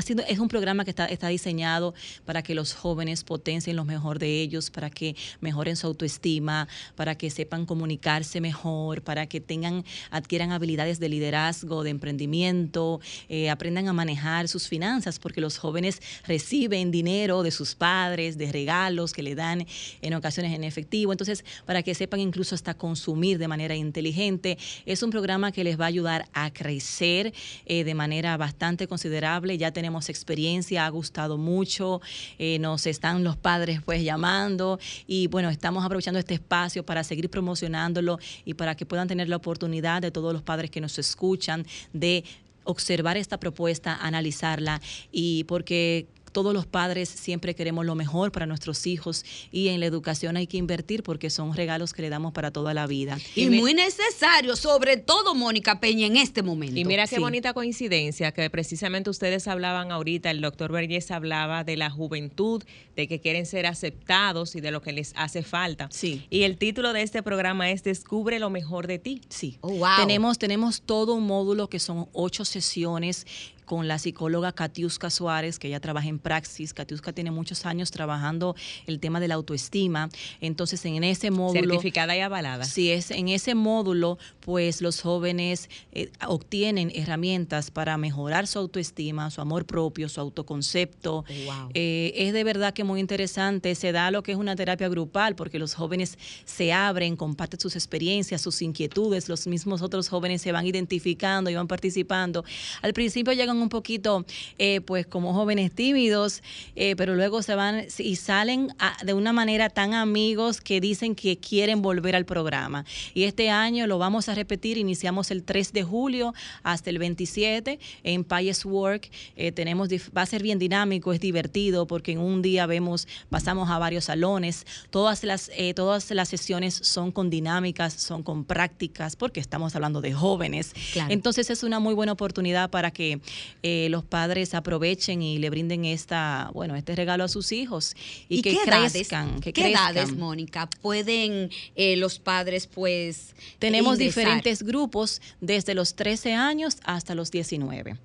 sido, 0.00 0.24
es 0.26 0.38
un 0.38 0.48
programa 0.48 0.84
que 0.84 0.90
está, 0.90 1.04
está 1.06 1.28
diseñado 1.28 1.92
para 2.24 2.42
que 2.42 2.54
los 2.54 2.72
jóvenes 2.72 3.24
potencien 3.24 3.76
lo 3.76 3.84
mejor 3.84 4.18
de 4.18 4.40
ellos, 4.40 4.70
para 4.70 4.88
que 4.88 5.14
mejoren 5.40 5.76
su 5.76 5.86
autoestima, 5.86 6.68
para 6.96 7.16
que 7.16 7.28
sepan 7.28 7.66
comunicarse 7.66 8.40
mejor, 8.40 9.02
para 9.02 9.26
que 9.26 9.40
tengan, 9.40 9.84
adquieran 10.10 10.52
habilidades 10.52 10.98
de 11.00 11.08
liderazgo, 11.08 11.82
de 11.82 11.90
emprendimiento, 11.90 13.00
eh, 13.28 13.50
aprendan 13.50 13.88
a 13.88 13.92
manejar 13.92 14.48
sus 14.48 14.68
finanzas, 14.68 15.18
porque 15.18 15.40
los 15.40 15.58
jóvenes 15.58 16.00
reciben 16.26 16.90
dinero 16.90 17.42
de 17.42 17.50
sus 17.50 17.74
padres, 17.74 18.38
de 18.38 18.50
regalos 18.50 19.12
que 19.12 19.22
le 19.22 19.34
dan 19.34 19.66
en 20.00 20.14
ocasiones 20.14 20.54
en 20.54 20.64
efectivo. 20.64 21.12
Entonces, 21.12 21.44
para 21.66 21.82
que 21.82 21.94
sepan 21.94 22.20
incluso 22.20 22.54
hasta 22.54 22.74
consumir 22.74 23.38
de 23.38 23.48
manera 23.48 23.74
inteligente, 23.74 24.58
es 24.86 25.02
un 25.02 25.10
programa 25.10 25.52
que 25.52 25.64
les 25.64 25.78
va 25.78 25.84
a 25.84 25.88
ayudar 25.88 26.28
a 26.32 26.52
crecer 26.52 27.32
eh, 27.66 27.84
de 27.84 27.94
manera 27.94 28.36
bastante 28.36 28.86
considerable. 28.86 29.58
Ya 29.58 29.72
tenemos 29.72 29.81
experiencia, 30.08 30.86
ha 30.86 30.88
gustado 30.90 31.38
mucho, 31.38 32.00
eh, 32.38 32.58
nos 32.58 32.86
están 32.86 33.24
los 33.24 33.36
padres 33.36 33.80
pues 33.84 34.02
llamando 34.02 34.78
y 35.06 35.26
bueno, 35.28 35.50
estamos 35.50 35.84
aprovechando 35.84 36.18
este 36.18 36.34
espacio 36.34 36.84
para 36.84 37.04
seguir 37.04 37.30
promocionándolo 37.30 38.18
y 38.44 38.54
para 38.54 38.74
que 38.76 38.86
puedan 38.86 39.08
tener 39.08 39.28
la 39.28 39.36
oportunidad 39.36 40.02
de 40.02 40.10
todos 40.10 40.32
los 40.32 40.42
padres 40.42 40.70
que 40.70 40.80
nos 40.80 40.98
escuchan 40.98 41.66
de 41.92 42.24
observar 42.64 43.16
esta 43.16 43.38
propuesta, 43.38 43.98
analizarla 44.00 44.80
y 45.10 45.44
porque 45.44 46.06
todos 46.32 46.52
los 46.54 46.66
padres 46.66 47.08
siempre 47.08 47.54
queremos 47.54 47.86
lo 47.86 47.94
mejor 47.94 48.32
para 48.32 48.46
nuestros 48.46 48.86
hijos 48.86 49.24
y 49.50 49.68
en 49.68 49.80
la 49.80 49.86
educación 49.86 50.36
hay 50.36 50.46
que 50.46 50.56
invertir 50.56 51.02
porque 51.02 51.30
son 51.30 51.54
regalos 51.54 51.92
que 51.92 52.02
le 52.02 52.08
damos 52.08 52.32
para 52.32 52.50
toda 52.50 52.74
la 52.74 52.86
vida. 52.86 53.18
Y, 53.34 53.50
muy 53.50 53.74
necesario, 53.74 54.56
sobre 54.56 54.96
todo 54.96 55.34
Mónica 55.34 55.80
Peña 55.80 56.06
en 56.06 56.16
este 56.16 56.42
momento. 56.42 56.78
Y 56.78 56.84
mira 56.84 57.06
qué 57.06 57.18
bonita 57.18 57.52
coincidencia 57.52 58.32
que 58.32 58.48
precisamente 58.50 59.10
ustedes 59.10 59.46
hablaban 59.48 59.92
ahorita, 59.92 60.30
el 60.30 60.40
doctor 60.40 60.72
Vergés 60.72 61.10
hablaba 61.10 61.64
de 61.64 61.76
la 61.76 61.90
juventud, 61.90 62.62
de 62.96 63.08
que 63.08 63.20
quieren 63.20 63.46
ser 63.46 63.66
aceptados 63.66 64.54
y 64.56 64.60
de 64.60 64.70
lo 64.70 64.82
que 64.82 64.92
les 64.92 65.12
hace 65.16 65.42
falta. 65.42 65.88
Sí. 65.90 66.26
Y 66.30 66.42
el 66.42 66.58
título 66.58 66.92
de 66.92 67.02
este 67.02 67.22
programa 67.22 67.70
es 67.70 67.82
Descubre 67.82 68.38
lo 68.38 68.50
mejor 68.50 68.86
de 68.86 68.98
ti. 68.98 69.20
Sí. 69.28 69.58
Oh, 69.60 69.70
wow. 69.70 69.96
Tenemos, 69.98 70.38
tenemos 70.38 70.82
todo 70.82 71.14
un 71.14 71.26
módulo 71.26 71.68
que 71.68 71.78
son 71.78 72.08
ocho 72.12 72.44
sesiones 72.44 73.26
con 73.64 73.88
la 73.88 73.98
psicóloga 73.98 74.52
Katiuska 74.52 75.10
Suárez, 75.10 75.58
que 75.58 75.68
ella 75.68 75.80
trabaja 75.80 76.08
en 76.08 76.18
Praxis. 76.18 76.74
Katiuska 76.74 77.12
tiene 77.12 77.30
muchos 77.30 77.66
años 77.66 77.90
trabajando 77.90 78.54
el 78.86 79.00
tema 79.00 79.20
de 79.20 79.28
la 79.28 79.34
autoestima. 79.34 80.08
Entonces, 80.40 80.84
en 80.84 81.02
ese 81.04 81.30
módulo... 81.30 81.74
Certificada 81.74 82.16
y 82.16 82.20
avalada. 82.20 82.64
Sí, 82.64 82.90
es 82.90 83.10
en 83.10 83.28
ese 83.28 83.54
módulo, 83.54 84.18
pues 84.40 84.82
los 84.82 85.00
jóvenes 85.00 85.68
eh, 85.92 86.10
obtienen 86.26 86.92
herramientas 86.94 87.70
para 87.70 87.96
mejorar 87.96 88.46
su 88.46 88.58
autoestima, 88.58 89.30
su 89.30 89.40
amor 89.40 89.64
propio, 89.64 90.08
su 90.08 90.20
autoconcepto. 90.20 91.24
Wow. 91.46 91.70
Eh, 91.74 92.12
es 92.16 92.32
de 92.32 92.44
verdad 92.44 92.74
que 92.74 92.84
muy 92.84 93.00
interesante. 93.00 93.74
Se 93.74 93.92
da 93.92 94.10
lo 94.10 94.22
que 94.22 94.32
es 94.32 94.38
una 94.38 94.56
terapia 94.56 94.88
grupal, 94.88 95.34
porque 95.34 95.58
los 95.58 95.74
jóvenes 95.74 96.18
se 96.44 96.72
abren, 96.72 97.16
comparten 97.16 97.60
sus 97.60 97.76
experiencias, 97.76 98.40
sus 98.40 98.62
inquietudes. 98.62 99.28
Los 99.28 99.46
mismos 99.46 99.82
otros 99.82 100.08
jóvenes 100.08 100.42
se 100.42 100.52
van 100.52 100.66
identificando 100.66 101.50
y 101.50 101.54
van 101.54 101.68
participando. 101.68 102.44
Al 102.82 102.92
principio 102.92 103.32
llegan 103.52 103.62
un 103.62 103.68
poquito, 103.68 104.24
eh, 104.58 104.80
pues 104.80 105.06
como 105.06 105.32
jóvenes 105.34 105.72
tímidos, 105.72 106.42
eh, 106.76 106.94
pero 106.96 107.14
luego 107.14 107.42
se 107.42 107.54
van 107.54 107.84
y 107.98 108.16
salen 108.16 108.68
a- 108.78 108.96
de 109.04 109.14
una 109.14 109.32
manera 109.32 109.68
tan 109.68 109.94
amigos 109.94 110.60
que 110.60 110.80
dicen 110.80 111.14
que 111.14 111.36
quieren 111.38 111.82
volver 111.82 112.16
al 112.16 112.24
programa. 112.24 112.84
Y 113.14 113.24
este 113.24 113.50
año 113.50 113.86
lo 113.86 113.98
vamos 113.98 114.28
a 114.28 114.34
repetir, 114.34 114.78
iniciamos 114.78 115.30
el 115.30 115.42
3 115.42 115.72
de 115.72 115.82
julio 115.82 116.34
hasta 116.62 116.90
el 116.90 116.98
27 116.98 117.78
en 118.04 118.24
Payes 118.24 118.64
Work. 118.64 119.10
Eh, 119.36 119.52
tenemos, 119.52 119.88
va 120.16 120.22
a 120.22 120.26
ser 120.26 120.42
bien 120.42 120.58
dinámico, 120.58 121.12
es 121.12 121.20
divertido 121.20 121.86
porque 121.86 122.12
en 122.12 122.18
un 122.18 122.42
día 122.42 122.66
vemos, 122.66 123.06
pasamos 123.30 123.68
a 123.70 123.78
varios 123.78 124.04
salones, 124.04 124.66
todas 124.90 125.22
las, 125.24 125.50
eh, 125.56 125.74
todas 125.74 126.10
las 126.10 126.28
sesiones 126.28 126.74
son 126.74 127.12
con 127.12 127.28
dinámicas, 127.30 127.92
son 127.94 128.22
con 128.22 128.44
prácticas, 128.44 129.16
porque 129.16 129.40
estamos 129.40 129.74
hablando 129.74 130.00
de 130.00 130.12
jóvenes. 130.12 130.72
Claro. 130.92 131.12
Entonces 131.12 131.50
es 131.50 131.62
una 131.62 131.80
muy 131.80 131.94
buena 131.94 132.12
oportunidad 132.12 132.70
para 132.70 132.90
que 132.90 133.20
eh, 133.62 133.88
los 133.90 134.04
padres 134.04 134.54
aprovechen 134.54 135.22
y 135.22 135.38
le 135.38 135.50
brinden 135.50 135.84
esta, 135.84 136.50
bueno, 136.54 136.76
este 136.76 136.94
regalo 136.96 137.24
a 137.24 137.28
sus 137.28 137.52
hijos 137.52 137.94
y, 138.28 138.42
que 138.42 138.50
qué 138.50 138.58
crezcan, 138.64 139.28
edades, 139.28 139.40
que 139.42 139.52
¿Qué 139.52 139.62
crezcan. 139.62 139.96
edades, 139.96 140.16
Mónica, 140.16 140.68
pueden 140.80 141.50
eh, 141.76 141.96
los 141.96 142.18
padres, 142.18 142.66
pues, 142.66 143.34
Tenemos 143.58 143.94
ingresar? 143.94 144.22
diferentes 144.24 144.62
grupos 144.62 145.20
desde 145.40 145.74
los 145.74 145.94
13 145.94 146.34
años 146.34 146.78
hasta 146.84 147.14
los 147.14 147.30
19. 147.30 147.96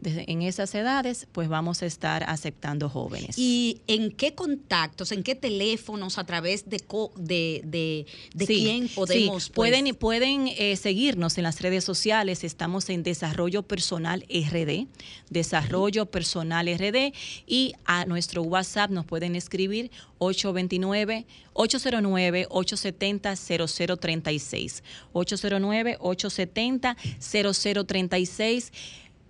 Desde- 0.00 0.24
en 0.30 0.42
esas 0.42 0.74
edades, 0.74 1.26
pues 1.32 1.48
vamos 1.48 1.82
a 1.82 1.86
estar 1.86 2.24
aceptando 2.24 2.88
jóvenes. 2.88 3.36
¿Y 3.38 3.82
en 3.86 4.10
qué 4.12 4.34
contactos, 4.34 5.12
en 5.12 5.22
qué 5.22 5.34
teléfonos, 5.34 6.16
a 6.18 6.24
través 6.24 6.68
de, 6.70 6.80
co- 6.80 7.12
de, 7.16 7.60
de, 7.64 8.06
de 8.34 8.46
Sí, 8.46 8.62
quién 8.64 8.88
podemos? 8.88 9.44
sí, 9.44 9.50
pues, 9.50 9.50
pueden 9.50 9.94
pueden 9.94 10.48
eh, 10.48 10.76
seguirnos 10.76 11.36
en 11.38 11.44
las 11.44 11.60
redes 11.60 11.84
sociales. 11.84 12.44
Estamos 12.44 12.88
en 12.90 13.02
Desarrollo 13.02 13.62
Personal 13.62 14.24
RD, 14.28 14.86
Desarrollo 15.28 16.06
Personal 16.06 16.66
RD 16.66 17.12
y 17.46 17.74
a 17.84 18.04
nuestro 18.06 18.42
WhatsApp 18.42 18.90
nos 18.90 19.04
pueden 19.04 19.36
escribir 19.36 19.90
829 20.18 21.26
809 21.52 22.46
870 22.50 23.36
0036 23.36 24.82
809 25.12 25.96
870 26.00 26.96
0036 27.20 28.72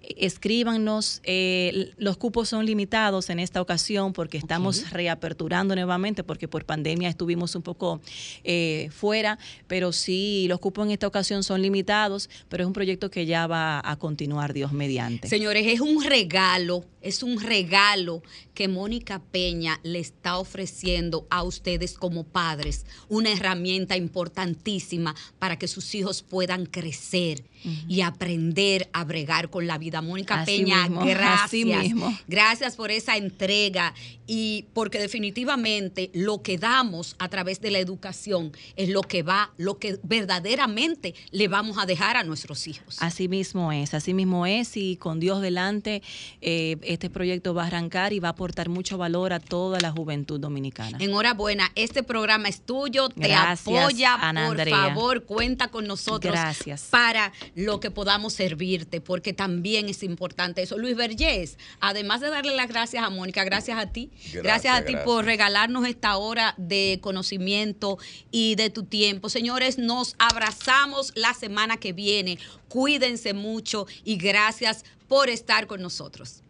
escríbanos. 0.03 1.21
eh, 1.25 1.93
los 1.97 2.17
cupos 2.17 2.49
son 2.49 2.67
limitados 2.67 3.31
en 3.31 3.39
esta 3.39 3.61
ocasión 3.61 4.13
porque 4.13 4.39
estamos 4.39 4.91
reaperturando 4.91 5.75
nuevamente 5.75 6.25
porque 6.25 6.49
por 6.49 6.65
pandemia 6.65 7.09
estuvimos 7.09 7.55
un 7.55 7.63
poco 7.63 8.01
eh, 8.45 8.89
fuera, 8.93 9.39
pero 9.67 9.93
sí, 9.93 10.47
los 10.49 10.59
cupos 10.59 10.87
en 10.87 10.93
esta 10.93 11.07
ocasión 11.07 11.43
son 11.43 11.63
limitados, 11.63 12.29
pero 12.49 12.63
es 12.63 12.67
un 12.67 12.73
proyecto 12.73 13.11
que 13.11 13.27
ya 13.27 13.47
va 13.47 13.81
a 13.85 13.97
continuar, 13.97 14.53
Dios 14.53 14.73
mediante. 14.73 15.29
Señores, 15.29 15.67
es 15.67 15.81
un 15.81 16.05
regalo, 16.05 16.85
es 17.01 17.23
un 17.23 17.41
regalo 17.41 18.23
que 18.55 18.69
Mónica 18.69 19.23
Peña 19.31 19.81
le 19.83 20.01
está 20.01 20.39
ofreciendo 20.39 21.27
a 21.31 21.43
ustedes 21.43 21.95
como 21.95 22.25
padres, 22.25 22.85
una 23.09 23.33
herramienta 23.33 23.97
importantísima 23.97 25.15
para 25.39 25.59
que 25.59 25.69
sus 25.69 25.95
hijos 25.95 26.23
puedan 26.23 26.67
crecer 26.67 27.45
y 27.89 28.01
aprender 28.01 28.89
a 28.93 29.05
bregar 29.05 29.51
con 29.51 29.67
la 29.67 29.79
vida. 29.79 30.01
Mónica 30.01 30.43
Así 30.43 30.59
Peña, 30.59 30.83
mismo, 30.83 31.05
gracias. 31.05 31.83
mismo. 31.83 32.19
Gracias 32.27 32.77
por 32.77 32.91
esa 32.91 33.17
entrega 33.17 33.95
y 34.27 34.65
porque 34.73 34.99
definitivamente 34.99 36.11
lo 36.15 36.43
que 36.43 36.57
damos 36.57 37.17
a 37.19 37.29
través 37.29 37.61
de 37.61 37.71
la 37.71 37.79
educación 37.79 38.53
es 38.77 38.89
lo 38.89 39.03
que 39.03 39.23
va, 39.23 39.53
lo 39.57 39.79
que 39.79 39.99
verdaderamente 40.03 41.15
le 41.31 41.49
vamos 41.49 41.79
a 41.79 41.87
dejar 41.87 42.17
a 42.17 42.25
nuestros 42.25 42.67
hijos. 42.67 42.97
Así 43.01 43.29
mismo 43.29 43.73
es, 43.73 43.95
así 43.95 44.15
mismo 44.15 44.47
es 44.47 44.77
y 44.77 44.97
con 44.97 45.21
Dios 45.21 45.43
delante 45.43 46.03
eh, 46.41 46.77
este 46.93 47.11
proyecto 47.11 47.55
va 47.55 47.65
a 47.65 47.67
arrancar 47.67 48.13
y 48.13 48.19
va 48.21 48.29
a 48.29 48.31
aportar 48.33 48.69
mucho 48.69 48.99
valor 48.99 49.33
a 49.33 49.41
toda 49.41 49.81
la 49.81 49.91
juventud 49.91 50.41
dominicana. 50.41 50.99
Enhorabuena, 51.01 51.71
este 51.75 52.03
programa 52.03 52.49
es 52.49 52.61
tuyo, 52.63 53.09
te 53.09 53.29
Gracias, 53.29 53.61
apoya, 53.63 54.15
Ana 54.15 54.47
por 54.49 54.61
Andrea. 54.61 54.77
favor, 54.77 55.25
cuenta 55.25 55.69
con 55.69 55.87
nosotros 55.87 56.33
Gracias. 56.33 56.83
para 56.91 57.33
lo 57.55 57.81
que 57.81 57.91
podamos 57.91 58.33
servirte, 58.33 59.01
porque 59.01 59.33
también 59.33 59.89
es 59.89 60.03
importante 60.03 60.63
eso. 60.63 60.79
Luis 60.79 60.97
Vergés, 60.97 61.59
además 61.81 62.21
de 62.21 62.31
darle 62.31 62.55
las 62.57 62.69
gracias 62.69 63.03
a 63.05 63.11
Mónica, 63.11 63.45
gracias 63.45 63.79
a 63.79 63.87
ti, 63.93 64.11
gracias, 64.33 64.43
Gracias, 64.43 64.75
a 64.75 64.85
ti 64.85 64.93
gracias. 64.93 65.05
por 65.05 65.25
regalarnos 65.25 65.87
esta 65.87 66.17
hora 66.17 66.55
de 66.57 66.99
conocimiento 67.03 67.99
y 68.31 68.55
de 68.57 68.71
tu 68.71 68.85
tiempo. 68.85 69.29
Señores, 69.29 69.79
nos 69.79 70.17
abrazamos 70.19 71.13
la 71.15 71.35
semana 71.35 71.77
que 71.77 71.93
viene. 71.93 72.39
Cuídense 72.69 73.35
mucho 73.35 73.87
y 74.05 74.17
gracias 74.17 74.85
por 75.09 75.29
estar 75.29 75.67
con 75.67 75.83
nosotros. 75.83 76.43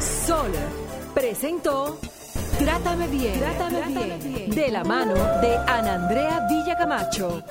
Sol 0.00 0.52
presentó 1.14 1.98
Trátame 2.58 3.08
bien, 3.08 3.40
de 4.50 4.68
la 4.70 4.84
mano 4.84 5.14
de 5.40 5.56
Ana 5.56 5.94
Andrea 5.94 6.46
Villacamacho. 6.48 7.42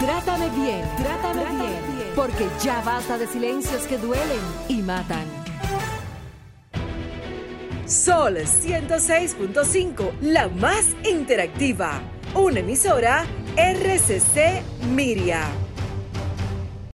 Trátame 0.00 0.48
bien, 0.50 0.82
Trátame 0.96 1.44
bien, 1.44 2.12
porque 2.14 2.48
ya 2.62 2.80
basta 2.82 3.18
de 3.18 3.26
silencios 3.26 3.82
que 3.84 3.98
duelen 3.98 4.40
y 4.68 4.82
matan. 4.82 5.24
Sol 7.86 8.36
106.5, 8.36 10.12
la 10.20 10.48
más 10.48 10.86
interactiva. 11.04 12.00
Una 12.34 12.60
emisora 12.60 13.24
RCC 13.56 14.62
Miria. 14.94 15.67